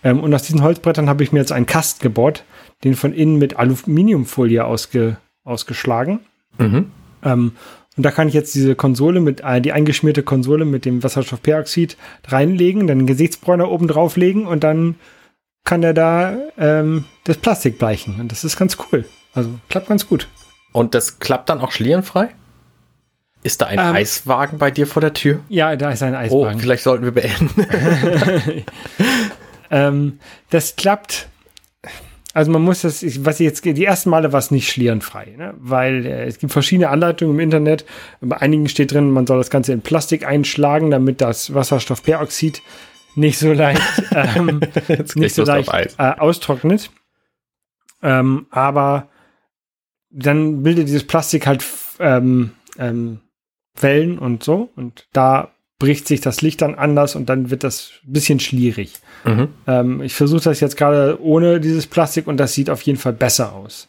Ähm, 0.03 0.19
und 0.19 0.35
aus 0.35 0.43
diesen 0.43 0.65
Holzbrettern 0.65 1.09
habe 1.09 1.23
ich 1.23 1.31
mir 1.31 1.39
jetzt 1.39 1.53
einen 1.53 1.67
Kasten 1.67 2.03
gebaut, 2.03 2.43
den 2.83 2.97
von 2.97 3.13
innen 3.13 3.39
mit 3.39 3.57
Aluminiumfolie 3.57 4.65
ausge, 4.65 5.19
ausgeschlagen. 5.45 6.19
Mhm. 6.59 6.91
Ähm, 7.23 7.53
und 7.99 8.05
da 8.05 8.13
kann 8.13 8.29
ich 8.29 8.35
jetzt 8.35 8.55
diese 8.55 8.77
Konsole 8.77 9.19
mit, 9.19 9.41
äh, 9.41 9.61
die 9.61 9.73
eingeschmierte 9.73 10.23
Konsole 10.23 10.65
mit 10.65 10.85
dem 10.85 11.03
Wasserstoffperoxid 11.03 11.97
reinlegen, 12.29 12.87
dann 12.87 12.99
einen 12.99 13.07
Gesichtsbräuner 13.09 13.69
oben 13.69 13.89
drauflegen 13.89 14.47
und 14.47 14.63
dann 14.63 14.95
kann 15.65 15.83
er 15.83 15.95
da 15.95 16.37
ähm, 16.57 17.07
das 17.25 17.39
Plastik 17.39 17.77
bleichen. 17.77 18.21
Und 18.21 18.31
das 18.31 18.45
ist 18.45 18.57
ganz 18.57 18.79
cool. 18.93 19.05
Also 19.35 19.51
klappt 19.69 19.89
ganz 19.89 20.07
gut. 20.07 20.29
Und 20.73 20.95
das 20.95 21.19
klappt 21.19 21.49
dann 21.49 21.61
auch 21.61 21.73
schlierenfrei? 21.73 22.29
Ist 23.43 23.63
da 23.63 23.67
ein 23.67 23.81
ähm, 23.81 23.97
Eiswagen 23.97 24.59
bei 24.59 24.71
dir 24.71 24.87
vor 24.87 25.01
der 25.01 25.13
Tür? 25.13 25.41
Ja, 25.49 25.75
da 25.75 25.91
ist 25.91 26.03
ein 26.05 26.15
oh, 26.15 26.19
Eiswagen. 26.19 26.57
Oh, 26.57 26.61
vielleicht 26.61 26.85
sollten 26.85 27.05
wir 27.05 27.13
beenden. 27.13 27.67
ähm, 29.73 30.21
das 30.51 30.77
klappt 30.77 31.29
also 32.39 32.53
man 32.53 32.63
muss 32.63 32.83
das, 32.83 33.03
was 33.25 33.41
ich 33.41 33.45
jetzt, 33.45 33.65
die 33.65 33.85
ersten 33.85 34.11
Male 34.11 34.33
war 34.33 34.39
es 34.39 34.53
nicht 34.53 34.71
schlierenfrei, 34.71 35.35
ne? 35.37 35.55
weil 35.59 36.07
äh, 36.07 36.25
es 36.27 36.39
gibt 36.39 36.53
verschiedene 36.53 36.89
Anleitungen 36.89 37.35
im 37.35 37.41
Internet. 37.41 37.85
Bei 38.21 38.37
einigen 38.37 38.69
steht 38.69 38.93
drin, 38.93 39.11
man 39.11 39.27
soll 39.27 39.39
das 39.39 39.51
Ganze 39.51 39.73
in 39.73 39.81
Plastik 39.81 40.25
einschlagen, 40.25 40.93
damit 40.93 41.21
das 41.21 41.53
Wasserstoffperoxid 41.53 42.63
nicht 43.17 43.41
so 43.41 43.53
leicht, 43.53 43.83
ähm, 44.13 44.61
nicht 45.17 45.35
so 45.35 45.43
leicht 45.43 45.69
äh, 45.99 46.13
austrocknet. 46.17 46.93
Ähm, 48.05 48.47
aber 48.51 49.09
dann 50.11 50.63
bildet 50.63 50.87
dieses 50.87 51.09
Plastik 51.09 51.49
halt 51.49 51.65
ähm, 51.99 52.53
ähm, 52.79 53.19
Wellen 53.81 54.17
und 54.17 54.45
so 54.45 54.71
und 54.77 55.09
da 55.13 55.51
bricht 55.79 56.09
sich 56.09 56.21
das 56.21 56.43
Licht 56.43 56.61
dann 56.61 56.75
anders 56.75 57.15
und 57.15 57.29
dann 57.29 57.51
wird 57.51 57.63
das 57.63 57.93
ein 58.05 58.13
bisschen 58.13 58.41
schlierig. 58.41 58.95
Mhm. 59.25 59.49
Ähm, 59.67 60.03
ich 60.03 60.15
versuche 60.15 60.43
das 60.43 60.61
jetzt 60.61 60.77
gerade 60.77 61.23
ohne 61.23 61.61
dieses 61.61 61.87
Plastik 61.87 62.27
und 62.27 62.37
das 62.39 62.53
sieht 62.53 62.69
auf 62.69 62.83
jeden 62.83 62.99
Fall 62.99 63.13
besser 63.13 63.55
aus. 63.55 63.89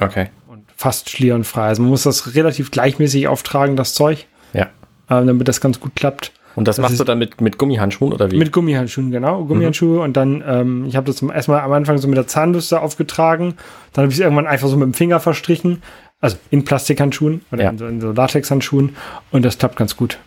Okay. 0.00 0.30
Und 0.46 0.64
fast 0.74 1.10
schlierenfrei. 1.10 1.66
Also 1.66 1.82
man 1.82 1.90
muss 1.90 2.04
das 2.04 2.34
relativ 2.34 2.70
gleichmäßig 2.70 3.28
auftragen, 3.28 3.76
das 3.76 3.94
Zeug. 3.94 4.26
Ja. 4.54 4.68
Ähm, 5.10 5.26
damit 5.26 5.48
das 5.48 5.60
ganz 5.60 5.80
gut 5.80 5.94
klappt. 5.94 6.32
Und 6.54 6.66
das, 6.66 6.76
das 6.76 6.82
machst 6.82 6.98
du 6.98 7.04
dann 7.04 7.18
mit, 7.18 7.40
mit 7.40 7.58
Gummihandschuhen 7.58 8.12
oder 8.12 8.30
wie? 8.30 8.38
Mit 8.38 8.50
Gummihandschuhen, 8.50 9.10
genau. 9.10 9.44
Gummihandschuhe. 9.44 9.98
Mhm. 9.98 10.02
Und 10.02 10.16
dann, 10.16 10.42
ähm, 10.46 10.86
ich 10.86 10.96
habe 10.96 11.06
das 11.06 11.22
erstmal 11.22 11.60
am 11.60 11.72
Anfang 11.72 11.98
so 11.98 12.08
mit 12.08 12.16
der 12.16 12.26
Zahnbürste 12.26 12.80
aufgetragen. 12.80 13.54
Dann 13.92 14.04
habe 14.04 14.12
ich 14.12 14.18
es 14.18 14.24
irgendwann 14.24 14.46
einfach 14.46 14.68
so 14.68 14.76
mit 14.76 14.86
dem 14.86 14.94
Finger 14.94 15.20
verstrichen. 15.20 15.82
Also 16.20 16.36
in 16.50 16.64
Plastikhandschuhen 16.64 17.42
oder 17.52 17.64
ja. 17.64 17.70
in 17.70 17.78
so, 17.78 17.86
in 17.86 18.00
so 18.00 18.12
Latexhandschuhen. 18.12 18.96
Und 19.30 19.44
das 19.44 19.58
klappt 19.58 19.76
ganz 19.76 19.96
gut. 19.96 20.18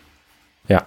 Ja. 0.72 0.86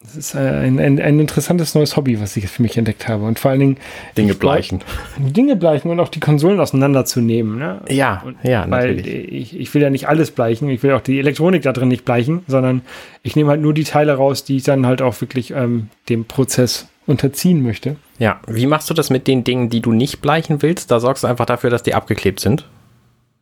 Das 0.00 0.14
ist 0.14 0.34
äh, 0.34 0.38
ein, 0.38 0.78
ein, 0.78 1.00
ein, 1.00 1.18
interessantes 1.18 1.74
neues 1.74 1.96
Hobby, 1.96 2.20
was 2.20 2.36
ich 2.36 2.46
für 2.48 2.62
mich 2.62 2.76
entdeckt 2.76 3.08
habe. 3.08 3.24
Und 3.24 3.40
vor 3.40 3.50
allen 3.50 3.60
Dingen. 3.60 3.76
Dinge 4.16 4.34
bleichen. 4.34 4.82
Dinge 5.18 5.56
bleichen 5.56 5.90
und 5.90 5.98
auch 5.98 6.08
die 6.08 6.20
Konsolen 6.20 6.60
auseinanderzunehmen. 6.60 7.58
Ne? 7.58 7.80
Ja, 7.88 8.22
und, 8.24 8.36
ja, 8.44 8.66
weil 8.68 8.96
natürlich. 8.96 9.32
Ich, 9.32 9.58
ich 9.58 9.74
will 9.74 9.82
ja 9.82 9.90
nicht 9.90 10.08
alles 10.08 10.30
bleichen. 10.30 10.68
Ich 10.70 10.82
will 10.82 10.92
auch 10.92 11.00
die 11.00 11.18
Elektronik 11.18 11.62
da 11.62 11.72
drin 11.72 11.88
nicht 11.88 12.04
bleichen, 12.04 12.42
sondern 12.46 12.82
ich 13.22 13.34
nehme 13.34 13.50
halt 13.50 13.60
nur 13.60 13.74
die 13.74 13.84
Teile 13.84 14.14
raus, 14.14 14.44
die 14.44 14.58
ich 14.58 14.62
dann 14.62 14.86
halt 14.86 15.02
auch 15.02 15.20
wirklich 15.20 15.50
ähm, 15.50 15.88
dem 16.08 16.24
Prozess 16.24 16.88
unterziehen 17.06 17.62
möchte. 17.62 17.96
Ja, 18.18 18.40
wie 18.46 18.66
machst 18.66 18.88
du 18.90 18.94
das 18.94 19.10
mit 19.10 19.26
den 19.26 19.44
Dingen, 19.44 19.70
die 19.70 19.80
du 19.80 19.92
nicht 19.92 20.20
bleichen 20.20 20.62
willst? 20.62 20.90
Da 20.90 21.00
sorgst 21.00 21.24
du 21.24 21.28
einfach 21.28 21.46
dafür, 21.46 21.70
dass 21.70 21.82
die 21.82 21.94
abgeklebt 21.94 22.40
sind? 22.40 22.68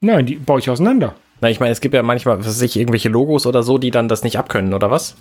Nein, 0.01 0.27
die 0.27 0.37
baue 0.37 0.61
ich 0.61 0.71
auseinander. 0.71 1.15
Na, 1.41 1.51
ich 1.51 1.61
meine, 1.61 1.73
es 1.73 1.81
gibt 1.81 1.95
ja 1.95 2.03
manchmal, 2.03 2.39
was 2.39 2.47
weiß 2.47 2.63
ich, 2.63 2.77
irgendwelche 2.77 3.09
Logos 3.09 3.47
oder 3.47 3.63
so, 3.63 3.79
die 3.79 3.91
dann 3.91 4.09
das 4.09 4.23
nicht 4.23 4.39
abkönnen, 4.39 4.75
oder 4.75 4.91
was? 4.91 5.17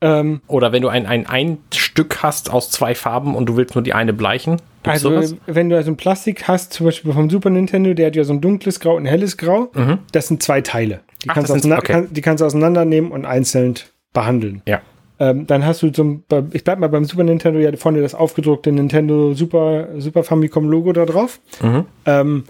Ähm, 0.00 0.40
oder 0.46 0.72
wenn 0.72 0.82
du 0.82 0.88
ein, 0.88 1.06
ein, 1.06 1.26
ein 1.26 1.58
Stück 1.74 2.22
hast 2.22 2.50
aus 2.50 2.70
zwei 2.70 2.94
Farben 2.94 3.34
und 3.34 3.48
du 3.48 3.56
willst 3.56 3.74
nur 3.74 3.82
die 3.82 3.94
eine 3.94 4.12
bleichen. 4.12 4.60
Also, 4.82 5.10
sowas? 5.10 5.36
wenn 5.46 5.70
du 5.70 5.76
also 5.76 5.90
ein 5.90 5.96
Plastik 5.96 6.46
hast, 6.48 6.74
zum 6.74 6.86
Beispiel 6.86 7.12
vom 7.12 7.30
Super 7.30 7.50
Nintendo, 7.50 7.94
der 7.94 8.08
hat 8.08 8.16
ja 8.16 8.24
so 8.24 8.34
ein 8.34 8.40
dunkles 8.40 8.78
Grau 8.80 8.96
und 8.96 9.04
ein 9.04 9.06
helles 9.06 9.36
Grau, 9.36 9.70
mhm. 9.74 9.98
das 10.12 10.28
sind 10.28 10.42
zwei 10.42 10.60
Teile. 10.60 11.00
Die, 11.24 11.30
Ach, 11.30 11.34
kannst 11.34 11.52
sind, 11.60 11.72
okay. 11.72 11.92
kann, 11.92 12.08
die 12.12 12.20
kannst 12.20 12.42
du 12.42 12.44
auseinandernehmen 12.44 13.10
und 13.10 13.24
einzeln 13.24 13.74
behandeln. 14.12 14.62
Ja. 14.66 14.80
Ähm, 15.18 15.46
dann 15.46 15.64
hast 15.64 15.82
du 15.82 15.90
zum, 15.90 16.24
ich 16.52 16.62
bleib 16.62 16.78
mal 16.78 16.88
beim 16.88 17.06
Super 17.06 17.24
Nintendo, 17.24 17.58
ja 17.58 17.74
vorne 17.76 18.02
das 18.02 18.14
aufgedruckte 18.14 18.70
Nintendo 18.70 19.32
Super, 19.32 19.88
Super 19.98 20.24
Famicom 20.24 20.68
Logo 20.68 20.92
da 20.92 21.06
drauf. 21.06 21.40
Mhm. 21.62 21.86
Ähm, 22.04 22.44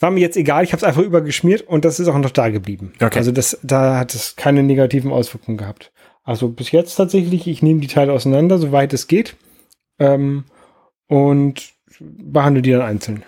war 0.00 0.10
mir 0.10 0.20
jetzt 0.20 0.36
egal, 0.36 0.64
ich 0.64 0.72
habe 0.72 0.78
es 0.78 0.84
einfach 0.84 1.02
übergeschmiert 1.02 1.62
und 1.62 1.84
das 1.84 1.98
ist 1.98 2.08
auch 2.08 2.18
noch 2.18 2.30
da 2.30 2.50
geblieben. 2.50 2.92
Okay. 3.00 3.18
Also 3.18 3.32
das, 3.32 3.58
da 3.62 3.98
hat 3.98 4.14
es 4.14 4.36
keine 4.36 4.62
negativen 4.62 5.12
Auswirkungen 5.12 5.58
gehabt. 5.58 5.92
Also 6.22 6.48
bis 6.48 6.70
jetzt 6.72 6.94
tatsächlich, 6.94 7.46
ich 7.46 7.62
nehme 7.62 7.80
die 7.80 7.86
Teile 7.86 8.12
auseinander, 8.12 8.58
soweit 8.58 8.92
es 8.92 9.06
geht, 9.06 9.36
ähm, 9.98 10.44
und 11.06 11.72
behandle 11.98 12.62
die 12.62 12.70
dann 12.70 12.82
einzeln. 12.82 13.24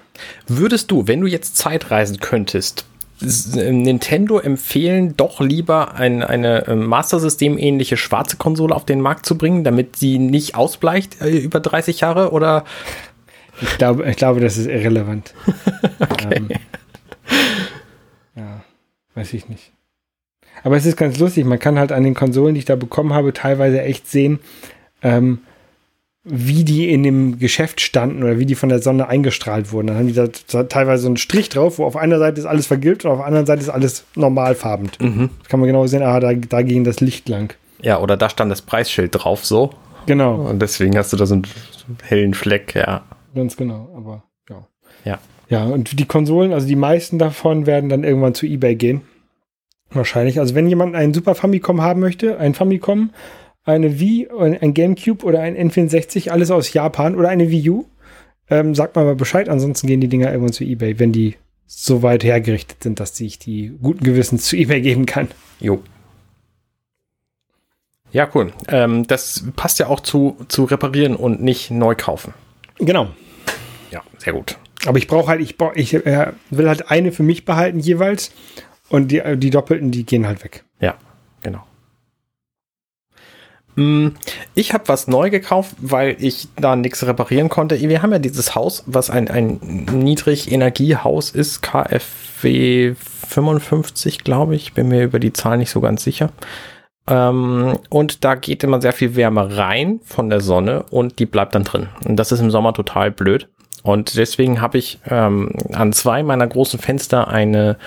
Würdest 0.46 0.90
du, 0.90 1.08
wenn 1.08 1.20
du 1.20 1.26
jetzt 1.26 1.56
Zeit 1.56 1.90
reisen 1.90 2.20
könntest, 2.20 2.84
Nintendo 3.22 4.38
empfehlen, 4.38 5.14
doch 5.16 5.40
lieber 5.40 5.94
ein, 5.94 6.22
eine 6.22 6.66
ähm, 6.68 6.86
Master 6.86 7.20
System 7.20 7.58
ähnliche 7.58 7.98
schwarze 7.98 8.36
Konsole 8.38 8.74
auf 8.74 8.86
den 8.86 9.00
Markt 9.00 9.26
zu 9.26 9.36
bringen, 9.36 9.62
damit 9.62 9.96
sie 9.96 10.18
nicht 10.18 10.54
ausbleicht 10.54 11.20
äh, 11.20 11.36
über 11.36 11.60
30 11.60 12.00
Jahre 12.00 12.32
oder 12.32 12.64
ich 13.60 13.78
glaube, 13.78 14.08
ich 14.08 14.16
glaube, 14.16 14.40
das 14.40 14.56
ist 14.56 14.66
irrelevant. 14.66 15.34
okay. 16.00 16.36
Ähm, 16.36 16.48
ja, 18.36 18.62
weiß 19.14 19.32
ich 19.34 19.48
nicht. 19.48 19.72
Aber 20.62 20.76
es 20.76 20.86
ist 20.86 20.96
ganz 20.96 21.18
lustig, 21.18 21.44
man 21.44 21.58
kann 21.58 21.78
halt 21.78 21.92
an 21.92 22.04
den 22.04 22.14
Konsolen, 22.14 22.54
die 22.54 22.60
ich 22.60 22.64
da 22.66 22.76
bekommen 22.76 23.14
habe, 23.14 23.32
teilweise 23.32 23.80
echt 23.82 24.08
sehen, 24.08 24.40
ähm, 25.02 25.38
wie 26.22 26.64
die 26.64 26.90
in 26.90 27.02
dem 27.02 27.38
Geschäft 27.38 27.80
standen 27.80 28.22
oder 28.22 28.38
wie 28.38 28.44
die 28.44 28.54
von 28.54 28.68
der 28.68 28.80
Sonne 28.80 29.08
eingestrahlt 29.08 29.72
wurden. 29.72 29.86
Dann 29.86 29.96
haben 29.96 30.06
die 30.06 30.12
da 30.12 30.28
teilweise 30.64 31.04
so 31.04 31.08
einen 31.08 31.16
Strich 31.16 31.48
drauf, 31.48 31.78
wo 31.78 31.84
auf 31.86 31.96
einer 31.96 32.18
Seite 32.18 32.40
ist 32.40 32.46
alles 32.46 32.66
vergilbt 32.66 33.04
und 33.04 33.10
auf 33.10 33.18
der 33.18 33.26
anderen 33.26 33.46
Seite 33.46 33.62
ist 33.62 33.70
alles 33.70 34.04
normalfarbend. 34.16 35.00
Mhm. 35.00 35.30
Das 35.38 35.48
kann 35.48 35.60
man 35.60 35.66
genau 35.66 35.86
sehen, 35.86 36.02
ah, 36.02 36.20
da, 36.20 36.34
da 36.34 36.62
ging 36.62 36.84
das 36.84 37.00
Licht 37.00 37.28
lang. 37.28 37.54
Ja, 37.80 37.98
oder 38.00 38.18
da 38.18 38.28
stand 38.28 38.52
das 38.52 38.60
Preisschild 38.60 39.14
drauf 39.14 39.46
so. 39.46 39.70
Genau. 40.04 40.34
Und 40.34 40.60
deswegen 40.60 40.96
hast 40.98 41.12
du 41.12 41.16
da 41.16 41.24
so 41.24 41.34
einen 41.34 41.46
hellen 42.02 42.34
Fleck, 42.34 42.74
ja. 42.74 43.02
Ganz 43.34 43.56
genau, 43.56 43.90
aber 43.96 44.24
ja. 44.48 44.66
Ja. 45.04 45.18
Ja, 45.48 45.64
und 45.64 45.98
die 45.98 46.04
Konsolen, 46.06 46.52
also 46.52 46.66
die 46.66 46.76
meisten 46.76 47.18
davon 47.18 47.66
werden 47.66 47.90
dann 47.90 48.04
irgendwann 48.04 48.34
zu 48.34 48.46
eBay 48.46 48.76
gehen. 48.76 49.02
Wahrscheinlich. 49.90 50.38
Also 50.38 50.54
wenn 50.54 50.68
jemand 50.68 50.94
einen 50.94 51.12
Super 51.12 51.34
Famicom 51.34 51.80
haben 51.80 52.00
möchte, 52.00 52.38
ein 52.38 52.54
Famicom, 52.54 53.10
eine 53.64 53.98
Wii, 53.98 54.28
ein 54.60 54.74
Gamecube 54.74 55.24
oder 55.24 55.40
ein 55.40 55.56
N64, 55.56 56.30
alles 56.30 56.52
aus 56.52 56.72
Japan 56.72 57.16
oder 57.16 57.28
eine 57.28 57.50
Wii 57.50 57.70
U, 57.70 57.84
ähm, 58.48 58.76
sagt 58.76 58.94
mal 58.94 59.04
mal 59.04 59.16
Bescheid. 59.16 59.48
Ansonsten 59.48 59.88
gehen 59.88 60.00
die 60.00 60.08
Dinger 60.08 60.30
irgendwann 60.30 60.52
zu 60.52 60.64
eBay, 60.64 61.00
wenn 61.00 61.12
die 61.12 61.34
so 61.66 62.02
weit 62.02 62.22
hergerichtet 62.24 62.82
sind, 62.82 63.00
dass 63.00 63.18
ich 63.20 63.38
die 63.38 63.72
guten 63.82 64.04
Gewissens 64.04 64.44
zu 64.44 64.56
eBay 64.56 64.80
geben 64.80 65.06
kann. 65.06 65.28
Jo. 65.58 65.82
Ja, 68.12 68.28
cool. 68.34 68.52
Ähm, 68.68 69.06
das 69.06 69.44
passt 69.56 69.78
ja 69.78 69.86
auch 69.86 70.00
zu, 70.00 70.36
zu 70.48 70.64
reparieren 70.64 71.14
und 71.14 71.42
nicht 71.42 71.70
neu 71.70 71.94
kaufen. 71.94 72.34
Genau. 72.80 73.08
Ja, 73.90 74.02
sehr 74.18 74.32
gut. 74.32 74.58
Aber 74.86 74.98
ich 74.98 75.06
brauche 75.06 75.28
halt, 75.28 75.40
ich, 75.40 75.58
brauch, 75.58 75.74
ich 75.74 75.94
äh, 75.94 76.32
will 76.50 76.68
halt 76.68 76.90
eine 76.90 77.12
für 77.12 77.22
mich 77.22 77.44
behalten 77.44 77.78
jeweils 77.78 78.32
und 78.88 79.08
die, 79.08 79.22
die 79.36 79.50
doppelten, 79.50 79.90
die 79.90 80.04
gehen 80.04 80.26
halt 80.26 80.42
weg. 80.42 80.64
Ja, 80.80 80.94
genau. 81.42 81.64
Mm, 83.76 84.08
ich 84.54 84.72
habe 84.72 84.88
was 84.88 85.06
neu 85.06 85.30
gekauft, 85.30 85.76
weil 85.78 86.16
ich 86.18 86.48
da 86.56 86.76
nichts 86.76 87.06
reparieren 87.06 87.48
konnte. 87.48 87.80
Wir 87.80 88.02
haben 88.02 88.12
ja 88.12 88.18
dieses 88.18 88.54
Haus, 88.54 88.82
was 88.86 89.10
ein, 89.10 89.28
ein 89.28 89.58
Niedrigenergiehaus 89.92 91.30
ist, 91.30 91.62
KfW 91.62 92.94
55, 93.28 94.24
glaube 94.24 94.56
ich. 94.56 94.72
Bin 94.72 94.88
mir 94.88 95.04
über 95.04 95.18
die 95.18 95.32
Zahl 95.32 95.58
nicht 95.58 95.70
so 95.70 95.80
ganz 95.80 96.02
sicher. 96.02 96.32
Ähm, 97.10 97.76
und 97.90 98.24
da 98.24 98.36
geht 98.36 98.62
immer 98.62 98.80
sehr 98.80 98.92
viel 98.92 99.16
Wärme 99.16 99.56
rein 99.56 100.00
von 100.04 100.30
der 100.30 100.40
Sonne 100.40 100.84
und 100.90 101.18
die 101.18 101.26
bleibt 101.26 101.54
dann 101.54 101.64
drin. 101.64 101.88
Und 102.06 102.16
das 102.16 102.32
ist 102.32 102.40
im 102.40 102.50
Sommer 102.50 102.72
total 102.72 103.10
blöd. 103.10 103.48
Und 103.82 104.16
deswegen 104.16 104.60
habe 104.60 104.78
ich 104.78 105.00
ähm, 105.06 105.52
an 105.72 105.92
zwei 105.92 106.22
meiner 106.22 106.46
großen 106.46 106.78
Fenster 106.78 107.28
eine, 107.28 107.78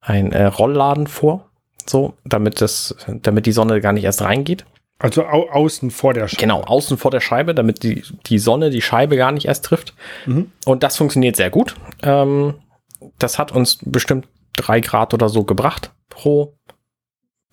ein 0.00 0.32
äh, 0.32 0.44
Rollladen 0.44 1.06
vor. 1.06 1.48
So, 1.88 2.14
damit 2.24 2.60
das, 2.60 2.94
damit 3.08 3.46
die 3.46 3.52
Sonne 3.52 3.80
gar 3.80 3.92
nicht 3.92 4.04
erst 4.04 4.22
reingeht. 4.22 4.64
Also 4.98 5.24
au 5.24 5.48
außen 5.50 5.90
vor 5.90 6.14
der 6.14 6.28
Scheibe. 6.28 6.40
Genau, 6.40 6.62
außen 6.62 6.96
vor 6.96 7.10
der 7.10 7.20
Scheibe, 7.20 7.54
damit 7.54 7.82
die, 7.82 8.04
die 8.26 8.38
Sonne 8.38 8.70
die 8.70 8.82
Scheibe 8.82 9.16
gar 9.16 9.32
nicht 9.32 9.46
erst 9.46 9.64
trifft. 9.64 9.94
Mhm. 10.26 10.52
Und 10.64 10.84
das 10.84 10.96
funktioniert 10.96 11.34
sehr 11.34 11.50
gut. 11.50 11.74
Ähm, 12.04 12.54
das 13.18 13.38
hat 13.38 13.50
uns 13.50 13.78
bestimmt 13.84 14.28
drei 14.56 14.80
Grad 14.80 15.12
oder 15.12 15.28
so 15.28 15.42
gebracht 15.42 15.92
pro 16.08 16.54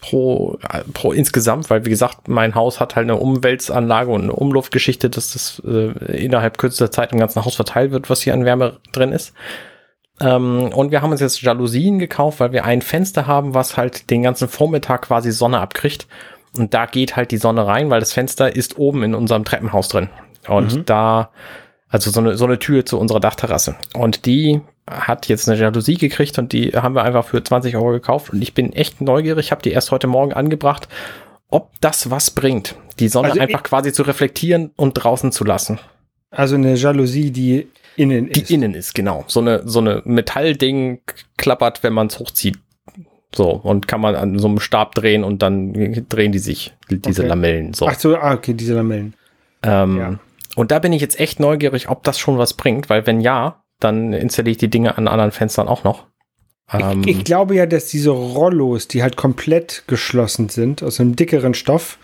pro, 0.01 0.57
pro 0.93 1.11
insgesamt, 1.11 1.69
weil 1.69 1.85
wie 1.85 1.89
gesagt, 1.89 2.27
mein 2.27 2.55
Haus 2.55 2.79
hat 2.79 2.95
halt 2.95 3.05
eine 3.05 3.17
Umweltanlage 3.17 4.11
und 4.11 4.23
eine 4.23 4.33
Umluftgeschichte, 4.33 5.09
dass 5.09 5.33
das 5.33 5.61
äh, 5.65 6.23
innerhalb 6.23 6.57
kürzester 6.57 6.91
Zeit 6.91 7.11
im 7.11 7.19
ganzen 7.19 7.43
Haus 7.43 7.55
verteilt 7.55 7.91
wird, 7.91 8.09
was 8.09 8.21
hier 8.21 8.33
an 8.33 8.45
Wärme 8.45 8.77
drin 8.91 9.11
ist. 9.11 9.33
Ähm, 10.21 10.71
und 10.73 10.91
wir 10.91 11.01
haben 11.01 11.11
uns 11.11 11.21
jetzt 11.21 11.41
Jalousien 11.41 11.99
gekauft, 11.99 12.39
weil 12.39 12.51
wir 12.51 12.65
ein 12.65 12.81
Fenster 12.81 13.27
haben, 13.27 13.53
was 13.53 13.77
halt 13.77 14.09
den 14.09 14.23
ganzen 14.23 14.47
Vormittag 14.47 15.03
quasi 15.03 15.31
Sonne 15.31 15.59
abkriegt. 15.59 16.07
Und 16.57 16.73
da 16.73 16.85
geht 16.85 17.15
halt 17.15 17.31
die 17.31 17.37
Sonne 17.37 17.67
rein, 17.67 17.89
weil 17.89 17.99
das 17.99 18.13
Fenster 18.13 18.55
ist 18.55 18.77
oben 18.77 19.03
in 19.03 19.15
unserem 19.15 19.45
Treppenhaus 19.45 19.87
drin. 19.87 20.09
Und 20.47 20.75
mhm. 20.75 20.85
da, 20.85 21.29
also 21.89 22.09
so 22.11 22.19
eine, 22.19 22.37
so 22.37 22.45
eine 22.45 22.59
Tür 22.59 22.85
zu 22.85 22.99
unserer 22.99 23.19
Dachterrasse. 23.19 23.75
Und 23.93 24.25
die 24.25 24.61
hat 24.89 25.27
jetzt 25.27 25.47
eine 25.47 25.59
Jalousie 25.59 25.95
gekriegt 25.95 26.37
und 26.39 26.53
die 26.53 26.71
haben 26.71 26.95
wir 26.95 27.03
einfach 27.03 27.25
für 27.25 27.43
20 27.43 27.75
Euro 27.75 27.91
gekauft. 27.91 28.31
Und 28.33 28.41
ich 28.41 28.53
bin 28.53 28.73
echt 28.73 29.01
neugierig, 29.01 29.51
habe 29.51 29.61
die 29.61 29.71
erst 29.71 29.91
heute 29.91 30.07
Morgen 30.07 30.33
angebracht, 30.33 30.87
ob 31.49 31.71
das 31.81 32.09
was 32.11 32.31
bringt, 32.31 32.75
die 32.99 33.07
Sonne 33.07 33.29
also 33.29 33.41
einfach 33.41 33.63
quasi 33.63 33.93
zu 33.93 34.03
reflektieren 34.03 34.71
und 34.75 34.93
draußen 34.93 35.31
zu 35.31 35.43
lassen. 35.43 35.79
Also 36.31 36.55
eine 36.55 36.75
Jalousie, 36.75 37.31
die 37.31 37.67
innen 37.95 38.27
die 38.31 38.41
ist. 38.41 38.49
Die 38.49 38.53
innen 38.53 38.73
ist, 38.73 38.93
genau. 38.93 39.23
So 39.27 39.39
eine, 39.39 39.67
so 39.67 39.79
eine 39.79 40.01
Metallding 40.05 41.01
klappert, 41.37 41.83
wenn 41.83 41.93
man 41.93 42.07
es 42.07 42.19
hochzieht. 42.19 42.59
So, 43.33 43.51
und 43.51 43.87
kann 43.87 44.01
man 44.01 44.15
an 44.15 44.39
so 44.39 44.47
einem 44.47 44.59
Stab 44.59 44.95
drehen 44.95 45.23
und 45.23 45.41
dann 45.41 46.05
drehen 46.09 46.31
die 46.31 46.39
sich, 46.39 46.73
diese 46.89 47.21
okay. 47.21 47.29
Lamellen. 47.29 47.73
So. 47.73 47.87
Ach 47.87 47.99
so, 47.99 48.15
ah, 48.15 48.33
okay, 48.33 48.53
diese 48.53 48.73
Lamellen. 48.73 49.13
Ähm, 49.61 49.97
ja. 49.97 50.19
Und 50.55 50.71
da 50.71 50.79
bin 50.79 50.93
ich 50.93 51.01
jetzt 51.01 51.19
echt 51.19 51.39
neugierig, 51.39 51.89
ob 51.89 52.03
das 52.03 52.17
schon 52.17 52.37
was 52.37 52.53
bringt, 52.53 52.89
weil 52.89 53.05
wenn 53.05 53.21
ja, 53.21 53.58
dann 53.79 54.13
installiere 54.13 54.51
ich 54.51 54.57
die 54.57 54.69
Dinge 54.69 54.97
an 54.97 55.07
anderen 55.07 55.31
Fenstern 55.31 55.67
auch 55.67 55.83
noch. 55.83 56.05
Ähm, 56.71 57.03
ich, 57.03 57.17
ich, 57.17 57.23
glaube 57.23 57.55
ja, 57.55 57.65
dass 57.65 57.87
diese 57.87 58.11
Rollos, 58.11 58.87
die 58.87 59.01
halt 59.01 59.15
komplett 59.15 59.83
geschlossen 59.87 60.49
sind, 60.49 60.83
aus 60.83 60.99
einem 60.99 61.15
dickeren 61.15 61.53
Stoff, 61.53 61.97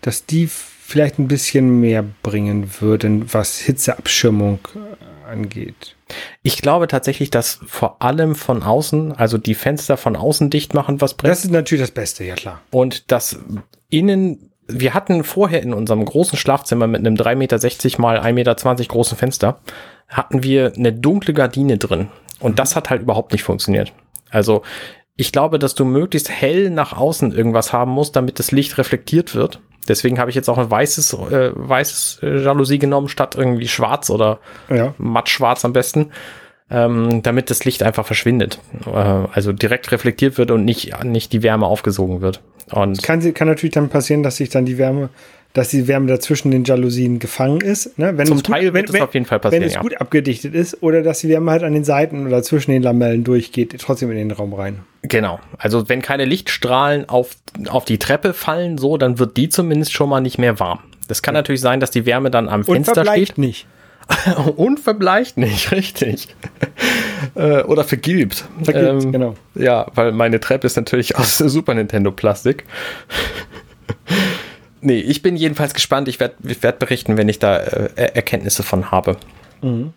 dass 0.00 0.26
die 0.26 0.46
vielleicht 0.46 1.18
ein 1.18 1.28
bisschen 1.28 1.80
mehr 1.80 2.04
bringen 2.22 2.70
würden, 2.80 3.32
was 3.32 3.58
Hitzeabschirmung 3.58 4.58
äh, 4.74 5.30
angeht. 5.30 5.96
Ich 6.42 6.58
glaube 6.58 6.86
tatsächlich, 6.88 7.30
dass 7.30 7.60
vor 7.66 8.02
allem 8.02 8.34
von 8.34 8.62
außen, 8.62 9.12
also 9.12 9.38
die 9.38 9.54
Fenster 9.54 9.96
von 9.96 10.16
außen 10.16 10.50
dicht 10.50 10.74
machen, 10.74 11.00
was 11.00 11.14
bringt. 11.14 11.32
Das 11.32 11.44
ist 11.44 11.50
natürlich 11.50 11.82
das 11.82 11.92
Beste, 11.92 12.24
ja 12.24 12.34
klar. 12.34 12.60
Und 12.70 13.10
das 13.10 13.38
innen 13.88 14.51
wir 14.68 14.94
hatten 14.94 15.24
vorher 15.24 15.62
in 15.62 15.74
unserem 15.74 16.04
großen 16.04 16.38
Schlafzimmer 16.38 16.86
mit 16.86 17.00
einem 17.00 17.14
3,60 17.14 17.36
Meter 17.36 18.00
mal 18.00 18.18
1,20 18.18 18.32
Meter 18.32 18.54
großen 18.84 19.18
Fenster 19.18 19.60
hatten 20.08 20.42
wir 20.42 20.72
eine 20.76 20.92
dunkle 20.92 21.34
Gardine 21.34 21.78
drin. 21.78 22.08
Und 22.40 22.58
das 22.58 22.76
hat 22.76 22.90
halt 22.90 23.02
überhaupt 23.02 23.32
nicht 23.32 23.44
funktioniert. 23.44 23.92
Also 24.30 24.62
ich 25.16 25.32
glaube, 25.32 25.58
dass 25.58 25.74
du 25.74 25.84
möglichst 25.84 26.30
hell 26.30 26.70
nach 26.70 26.96
außen 26.96 27.32
irgendwas 27.32 27.72
haben 27.72 27.92
musst, 27.92 28.16
damit 28.16 28.38
das 28.38 28.50
Licht 28.50 28.78
reflektiert 28.78 29.34
wird. 29.34 29.60
Deswegen 29.88 30.18
habe 30.18 30.30
ich 30.30 30.36
jetzt 30.36 30.48
auch 30.48 30.58
ein 30.58 30.70
weißes, 30.70 31.12
äh, 31.14 31.52
weißes 31.54 32.20
äh, 32.22 32.42
Jalousie 32.42 32.78
genommen, 32.78 33.08
statt 33.08 33.34
irgendwie 33.36 33.68
schwarz 33.68 34.10
oder 34.10 34.38
ja. 34.68 34.94
mattschwarz 34.96 35.64
am 35.64 35.72
besten, 35.72 36.12
ähm, 36.70 37.22
damit 37.22 37.50
das 37.50 37.64
Licht 37.64 37.82
einfach 37.82 38.06
verschwindet. 38.06 38.60
Äh, 38.86 38.90
also 38.90 39.52
direkt 39.52 39.90
reflektiert 39.90 40.38
wird 40.38 40.50
und 40.50 40.64
nicht, 40.64 41.04
nicht 41.04 41.32
die 41.32 41.42
Wärme 41.42 41.66
aufgesogen 41.66 42.20
wird. 42.20 42.40
Und 42.70 43.02
kann, 43.02 43.34
kann 43.34 43.48
natürlich 43.48 43.74
dann 43.74 43.88
passieren, 43.88 44.22
dass 44.22 44.36
sich 44.36 44.48
dann 44.48 44.64
die 44.64 44.78
Wärme 44.78 45.10
dass 45.52 45.68
die 45.68 45.86
Wärme 45.86 46.06
dazwischen 46.06 46.50
den 46.50 46.64
Jalousien 46.64 47.18
gefangen 47.18 47.60
ist. 47.60 47.98
Ne? 47.98 48.16
Wenn 48.16 48.26
Zum 48.26 48.38
es 48.38 48.42
Teil 48.42 48.64
gut, 48.64 48.74
wird 48.74 48.88
wenn, 48.88 48.96
es 48.96 49.02
auf 49.02 49.14
jeden 49.14 49.26
Fall 49.26 49.38
passieren. 49.38 49.62
Wenn 49.62 49.68
es 49.68 49.74
ja. 49.74 49.80
gut 49.82 50.00
abgedichtet 50.00 50.54
ist 50.54 50.82
oder 50.82 51.02
dass 51.02 51.20
die 51.20 51.28
Wärme 51.28 51.50
halt 51.50 51.62
an 51.62 51.74
den 51.74 51.84
Seiten 51.84 52.26
oder 52.26 52.42
zwischen 52.42 52.70
den 52.70 52.82
Lamellen 52.82 53.22
durchgeht, 53.24 53.76
trotzdem 53.78 54.10
in 54.10 54.16
den 54.16 54.30
Raum 54.30 54.54
rein. 54.54 54.80
Genau. 55.02 55.40
Also 55.58 55.88
wenn 55.88 56.00
keine 56.00 56.24
Lichtstrahlen 56.24 57.08
auf, 57.08 57.36
auf 57.68 57.84
die 57.84 57.98
Treppe 57.98 58.32
fallen, 58.32 58.78
so, 58.78 58.96
dann 58.96 59.18
wird 59.18 59.36
die 59.36 59.48
zumindest 59.48 59.92
schon 59.92 60.08
mal 60.08 60.20
nicht 60.20 60.38
mehr 60.38 60.58
warm. 60.58 60.80
Das 61.08 61.22
kann 61.22 61.34
ja. 61.34 61.40
natürlich 61.40 61.60
sein, 61.60 61.80
dass 61.80 61.90
die 61.90 62.06
Wärme 62.06 62.30
dann 62.30 62.48
am 62.48 62.64
Fenster 62.64 62.92
Und 62.92 62.94
verbleicht 62.94 63.32
steht. 63.32 63.38
nicht. 63.38 63.66
Und 64.56 64.80
verbleicht 64.80 65.36
nicht, 65.36 65.72
richtig. 65.72 66.28
Äh, 67.34 67.62
oder 67.62 67.84
vergilbt. 67.84 68.44
Vergilbt, 68.62 69.04
ähm, 69.04 69.12
genau. 69.12 69.34
Ja, 69.54 69.86
weil 69.94 70.12
meine 70.12 70.40
Treppe 70.40 70.66
ist 70.66 70.76
natürlich 70.76 71.16
aus 71.18 71.38
Super 71.38 71.74
Nintendo 71.74 72.10
Plastik. 72.10 72.64
Nee, 74.80 74.98
ich 74.98 75.22
bin 75.22 75.36
jedenfalls 75.36 75.74
gespannt. 75.74 76.08
Ich 76.08 76.18
werde 76.18 76.34
werd 76.42 76.78
berichten, 76.78 77.16
wenn 77.16 77.28
ich 77.28 77.38
da 77.38 77.58
äh, 77.58 78.14
Erkenntnisse 78.14 78.62
von 78.62 78.90
habe. 78.90 79.16
Mhm. 79.60 79.92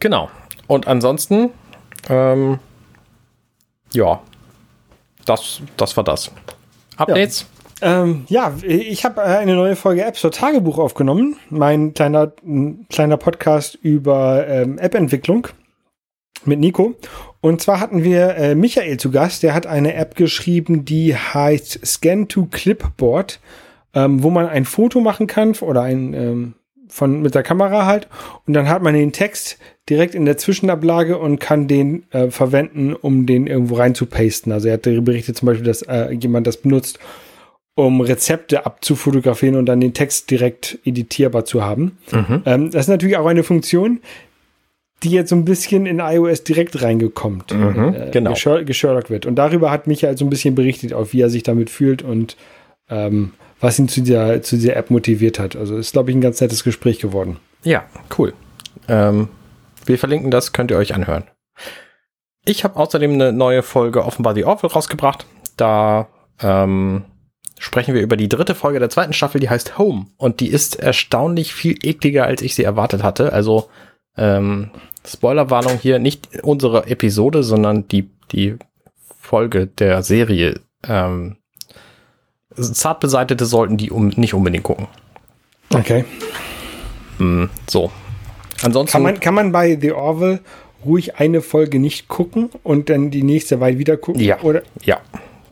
Genau. 0.00 0.30
Und 0.66 0.86
ansonsten, 0.86 1.50
ähm, 2.08 2.58
ja, 3.92 4.20
das, 5.24 5.60
das 5.76 5.96
war 5.96 6.04
das. 6.04 6.30
Updates? 6.96 7.46
Ja, 7.80 8.02
ähm, 8.02 8.24
ja 8.28 8.54
ich 8.62 9.04
habe 9.04 9.22
eine 9.22 9.54
neue 9.54 9.76
Folge 9.76 10.04
App 10.04 10.16
Store 10.16 10.32
Tagebuch 10.32 10.78
aufgenommen. 10.78 11.36
Mein 11.50 11.94
kleiner, 11.94 12.32
kleiner 12.90 13.16
Podcast 13.16 13.78
über 13.80 14.46
ähm, 14.46 14.78
App-Entwicklung 14.78 15.48
mit 16.44 16.60
Nico. 16.60 16.94
Und 17.40 17.60
zwar 17.60 17.80
hatten 17.80 18.04
wir 18.04 18.36
äh, 18.36 18.54
Michael 18.54 18.98
zu 18.98 19.10
Gast, 19.10 19.42
der 19.42 19.54
hat 19.54 19.66
eine 19.66 19.94
App 19.94 20.14
geschrieben, 20.14 20.84
die 20.84 21.14
heißt 21.14 21.84
Scan 21.84 22.28
to 22.28 22.48
Clipboard, 22.50 23.40
ähm, 23.94 24.22
wo 24.22 24.30
man 24.30 24.46
ein 24.46 24.64
Foto 24.64 25.00
machen 25.00 25.26
kann 25.26 25.52
oder 25.60 25.82
ein 25.82 26.14
ähm, 26.14 26.54
von 26.88 27.22
mit 27.22 27.34
der 27.34 27.42
Kamera 27.42 27.86
halt 27.86 28.08
und 28.46 28.54
dann 28.54 28.68
hat 28.68 28.82
man 28.82 28.94
den 28.94 29.12
Text 29.12 29.58
direkt 29.88 30.14
in 30.14 30.26
der 30.26 30.36
Zwischenablage 30.36 31.18
und 31.18 31.40
kann 31.40 31.66
den 31.66 32.04
äh, 32.12 32.30
verwenden, 32.30 32.94
um 32.94 33.26
den 33.26 33.46
irgendwo 33.46 33.74
rein 33.76 33.94
zu 33.94 34.06
pasten. 34.06 34.52
Also 34.52 34.68
er 34.68 34.74
hat 34.74 34.82
berichtet 34.82 35.36
zum 35.36 35.46
Beispiel, 35.46 35.66
dass 35.66 35.82
äh, 35.82 36.12
jemand 36.12 36.46
das 36.46 36.58
benutzt, 36.58 36.98
um 37.74 38.00
Rezepte 38.00 38.66
abzufotografieren 38.66 39.56
und 39.56 39.66
dann 39.66 39.80
den 39.80 39.94
Text 39.94 40.30
direkt 40.30 40.78
editierbar 40.84 41.44
zu 41.44 41.64
haben. 41.64 41.98
Mhm. 42.12 42.42
Ähm, 42.46 42.70
das 42.70 42.82
ist 42.82 42.88
natürlich 42.88 43.16
auch 43.16 43.26
eine 43.26 43.42
Funktion, 43.42 44.00
die 45.02 45.10
jetzt 45.10 45.30
so 45.30 45.36
ein 45.36 45.44
bisschen 45.44 45.86
in 45.86 45.98
iOS 45.98 46.44
direkt 46.44 46.80
reingekommen, 46.82 47.42
mhm, 47.52 47.94
äh, 47.94 48.10
genau. 48.10 48.32
geschördert 48.64 49.10
wird. 49.10 49.26
Und 49.26 49.34
darüber 49.34 49.70
hat 49.70 49.86
Michael 49.86 50.16
so 50.16 50.24
ein 50.24 50.30
bisschen 50.30 50.54
berichtet, 50.54 50.92
auch 50.92 51.12
wie 51.12 51.20
er 51.20 51.30
sich 51.30 51.42
damit 51.42 51.68
fühlt 51.68 52.02
und 52.02 52.36
ähm, 52.88 53.32
was 53.60 53.78
ihn 53.78 53.88
zu 53.88 54.02
dieser, 54.02 54.42
zu 54.42 54.56
dieser 54.56 54.76
App 54.76 54.90
motiviert 54.90 55.38
hat. 55.38 55.56
Also 55.56 55.76
ist, 55.76 55.92
glaube 55.92 56.10
ich, 56.10 56.16
ein 56.16 56.20
ganz 56.20 56.40
nettes 56.40 56.64
Gespräch 56.64 57.00
geworden. 57.00 57.38
Ja, 57.64 57.84
cool. 58.18 58.34
Ähm, 58.88 59.28
wir 59.84 59.98
verlinken 59.98 60.30
das, 60.30 60.52
könnt 60.52 60.70
ihr 60.70 60.76
euch 60.76 60.94
anhören. 60.94 61.24
Ich 62.46 62.62
habe 62.62 62.76
außerdem 62.76 63.12
eine 63.12 63.32
neue 63.32 63.62
Folge 63.62 64.04
Offenbar 64.04 64.34
The 64.34 64.44
Orville 64.44 64.72
rausgebracht. 64.72 65.26
Da 65.56 66.08
ähm, 66.40 67.04
sprechen 67.64 67.94
wir 67.94 68.02
über 68.02 68.18
die 68.18 68.28
dritte 68.28 68.54
Folge 68.54 68.78
der 68.78 68.90
zweiten 68.90 69.14
Staffel, 69.14 69.40
die 69.40 69.48
heißt 69.48 69.78
Home. 69.78 70.06
Und 70.18 70.40
die 70.40 70.48
ist 70.48 70.76
erstaunlich 70.76 71.54
viel 71.54 71.78
ekliger, 71.82 72.26
als 72.26 72.42
ich 72.42 72.54
sie 72.54 72.62
erwartet 72.62 73.02
hatte. 73.02 73.32
Also 73.32 73.70
ähm, 74.18 74.70
Spoilerwarnung 75.06 75.78
hier, 75.78 75.98
nicht 75.98 76.28
unsere 76.42 76.88
Episode, 76.88 77.42
sondern 77.42 77.88
die, 77.88 78.10
die 78.32 78.56
Folge 79.18 79.66
der 79.66 80.02
Serie. 80.02 80.60
Ähm, 80.86 81.36
zart 82.54 83.00
beseitete 83.00 83.46
sollten 83.46 83.78
die 83.78 83.90
um, 83.90 84.08
nicht 84.08 84.34
unbedingt 84.34 84.64
gucken. 84.64 84.86
Okay. 85.72 86.04
Mm, 87.18 87.46
so. 87.66 87.90
Ansonsten. 88.62 88.92
Kann 88.92 89.02
man, 89.02 89.20
kann 89.20 89.34
man 89.34 89.52
bei 89.52 89.78
The 89.80 89.92
Orville 89.92 90.40
ruhig 90.84 91.16
eine 91.16 91.40
Folge 91.40 91.78
nicht 91.78 92.08
gucken 92.08 92.50
und 92.62 92.90
dann 92.90 93.10
die 93.10 93.22
nächste 93.22 93.58
Weile 93.60 93.78
wieder 93.78 93.96
gucken? 93.96 94.20
Ja. 94.20 94.42
Oder? 94.42 94.62
Ja. 94.82 95.00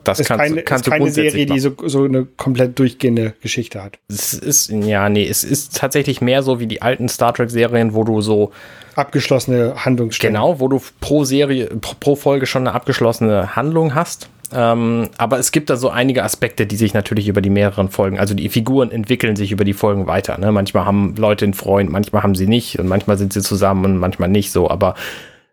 Das 0.05 0.21
ist 0.21 0.29
kannst, 0.29 0.45
keine, 0.45 0.63
kannst 0.63 0.87
ist 0.87 0.93
keine 0.93 1.11
Serie, 1.11 1.47
die 1.47 1.61
so, 1.61 1.75
so 1.85 2.05
eine 2.05 2.25
komplett 2.25 2.79
durchgehende 2.79 3.35
Geschichte 3.41 3.83
hat. 3.83 3.99
Es 4.09 4.35
ist, 4.35 4.71
ja, 4.71 5.09
nee, 5.09 5.27
es 5.27 5.45
ist 5.45 5.77
tatsächlich 5.77 6.21
mehr 6.21 6.43
so 6.43 6.61
wie 6.61 6.67
die 6.67 6.83
alten 6.83 7.09
Star 7.09 7.33
Trek-Serien, 7.35 7.95
wo 7.95 8.05
du 8.05 8.21
so 8.21 8.53
abgeschlossene 8.97 9.75
Handlungsstränge. 9.85 10.33
Genau, 10.33 10.61
wo 10.61 10.69
du 10.69 10.81
pro 11.01 11.25
Serie, 11.25 11.67
pro 12.01 12.17
Folge 12.17 12.47
schon 12.47 12.63
eine 12.67 12.75
abgeschlossene 12.75 13.57
Handlung 13.57 13.95
hast. 13.95 14.29
Ähm, 14.55 15.09
aber 15.17 15.39
es 15.39 15.51
gibt 15.51 15.71
da 15.71 15.77
so 15.77 15.89
einige 15.89 16.23
Aspekte, 16.25 16.67
die 16.67 16.77
sich 16.77 16.93
natürlich 16.93 17.29
über 17.29 17.41
die 17.41 17.51
mehreren 17.51 17.89
Folgen, 17.89 18.19
also 18.19 18.35
die 18.35 18.49
Figuren 18.49 18.91
entwickeln 18.91 19.35
sich 19.35 19.51
über 19.51 19.65
die 19.65 19.73
Folgen 19.73 20.07
weiter. 20.07 20.39
Ne? 20.39 20.53
Manchmal 20.53 20.85
haben 20.85 21.15
Leute 21.17 21.47
einen 21.47 21.55
Freund, 21.55 21.91
manchmal 21.91 22.23
haben 22.23 22.35
sie 22.35 22.47
nicht 22.47 22.79
und 22.79 22.87
manchmal 22.87 23.17
sind 23.17 23.33
sie 23.33 23.41
zusammen 23.41 23.85
und 23.85 23.97
manchmal 23.97 24.29
nicht 24.29 24.53
so. 24.53 24.69
Aber 24.69 24.95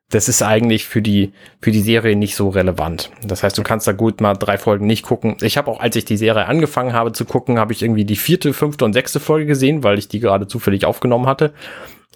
das 0.09 0.27
ist 0.27 0.41
eigentlich 0.41 0.87
für 0.87 1.01
die, 1.01 1.33
für 1.61 1.71
die 1.71 1.81
Serie 1.81 2.15
nicht 2.15 2.35
so 2.35 2.49
relevant. 2.49 3.11
Das 3.23 3.43
heißt, 3.43 3.57
du 3.57 3.63
kannst 3.63 3.87
da 3.87 3.91
gut 3.91 4.21
mal 4.21 4.33
drei 4.33 4.57
Folgen 4.57 4.87
nicht 4.87 5.03
gucken. 5.03 5.37
Ich 5.41 5.57
habe 5.57 5.69
auch, 5.69 5.79
als 5.79 5.95
ich 5.95 6.05
die 6.05 6.17
Serie 6.17 6.47
angefangen 6.47 6.93
habe 6.93 7.11
zu 7.11 7.25
gucken, 7.25 7.59
habe 7.59 7.73
ich 7.73 7.83
irgendwie 7.83 8.05
die 8.05 8.15
vierte, 8.15 8.53
fünfte 8.53 8.85
und 8.85 8.93
sechste 8.93 9.19
Folge 9.19 9.45
gesehen, 9.45 9.83
weil 9.83 9.99
ich 9.99 10.07
die 10.07 10.19
gerade 10.19 10.47
zufällig 10.47 10.85
aufgenommen 10.85 11.27
hatte. 11.27 11.53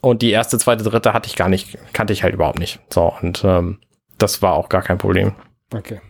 Und 0.01 0.23
die 0.23 0.31
erste, 0.31 0.57
zweite, 0.57 0.83
dritte 0.83 1.13
hatte 1.13 1.27
ich 1.27 1.35
gar 1.35 1.49
nicht, 1.49 1.77
kannte 1.93 2.13
ich 2.13 2.23
halt 2.23 2.33
überhaupt 2.33 2.59
nicht. 2.59 2.79
So, 2.91 3.13
und 3.21 3.43
ähm, 3.45 3.77
das 4.17 4.41
war 4.41 4.53
auch 4.53 4.69
gar 4.69 4.81
kein 4.81 4.97
Problem. 4.97 5.33
Okay. 5.73 6.01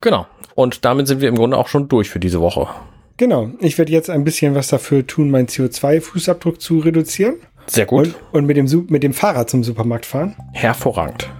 Genau. 0.00 0.26
Und 0.54 0.84
damit 0.84 1.08
sind 1.08 1.22
wir 1.22 1.30
im 1.30 1.36
Grunde 1.36 1.56
auch 1.56 1.68
schon 1.68 1.88
durch 1.88 2.10
für 2.10 2.20
diese 2.20 2.40
Woche. 2.40 2.68
Genau. 3.16 3.50
Ich 3.60 3.78
werde 3.78 3.92
jetzt 3.92 4.10
ein 4.10 4.24
bisschen 4.24 4.54
was 4.54 4.68
dafür 4.68 5.06
tun, 5.06 5.30
meinen 5.30 5.48
CO2-Fußabdruck 5.48 6.58
zu 6.58 6.80
reduzieren. 6.80 7.36
Sehr 7.66 7.86
gut. 7.86 8.14
Und, 8.32 8.40
und, 8.40 8.46
mit, 8.46 8.56
dem, 8.56 8.86
mit 8.88 9.02
dem 9.02 9.12
Fahrrad 9.12 9.50
zum 9.50 9.64
Supermarkt 9.64 10.06
fahren. 10.06 10.34
Hervorragend. 10.52 11.30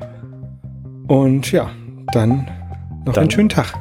Und 1.06 1.52
ja, 1.52 1.70
dann 2.12 2.48
noch 3.04 3.12
dann, 3.12 3.22
einen 3.22 3.30
schönen 3.30 3.48
Tag. 3.48 3.74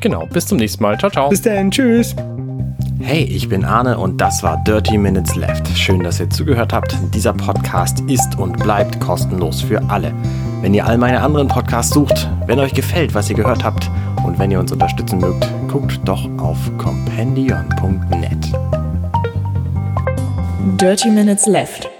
Genau, 0.00 0.26
bis 0.26 0.46
zum 0.46 0.58
nächsten 0.58 0.82
Mal. 0.82 0.98
Ciao, 0.98 1.10
ciao. 1.10 1.28
Bis 1.28 1.42
dann, 1.42 1.70
tschüss. 1.70 2.14
Hey, 3.00 3.24
ich 3.24 3.48
bin 3.48 3.64
Arne 3.64 3.96
und 3.96 4.20
das 4.20 4.42
war 4.42 4.62
Dirty 4.64 4.98
Minutes 4.98 5.36
Left. 5.36 5.68
Schön, 5.76 6.02
dass 6.02 6.18
ihr 6.18 6.28
zugehört 6.30 6.72
habt. 6.72 6.96
Dieser 7.14 7.32
Podcast 7.32 8.00
ist 8.08 8.36
und 8.38 8.58
bleibt 8.58 9.00
kostenlos 9.00 9.60
für 9.60 9.80
alle. 9.88 10.12
Wenn 10.60 10.74
ihr 10.74 10.84
all 10.84 10.98
meine 10.98 11.20
anderen 11.20 11.46
Podcasts 11.46 11.94
sucht, 11.94 12.28
wenn 12.46 12.58
euch 12.58 12.74
gefällt, 12.74 13.14
was 13.14 13.30
ihr 13.30 13.36
gehört 13.36 13.62
habt 13.62 13.88
und 14.24 14.38
wenn 14.38 14.50
ihr 14.50 14.58
uns 14.58 14.72
unterstützen 14.72 15.20
mögt, 15.20 15.48
guckt 15.68 16.00
doch 16.04 16.28
auf 16.38 16.58
compendion.net. 16.78 18.77
Dirty 20.76 21.08
Minutes 21.08 21.46
Left. 21.46 21.97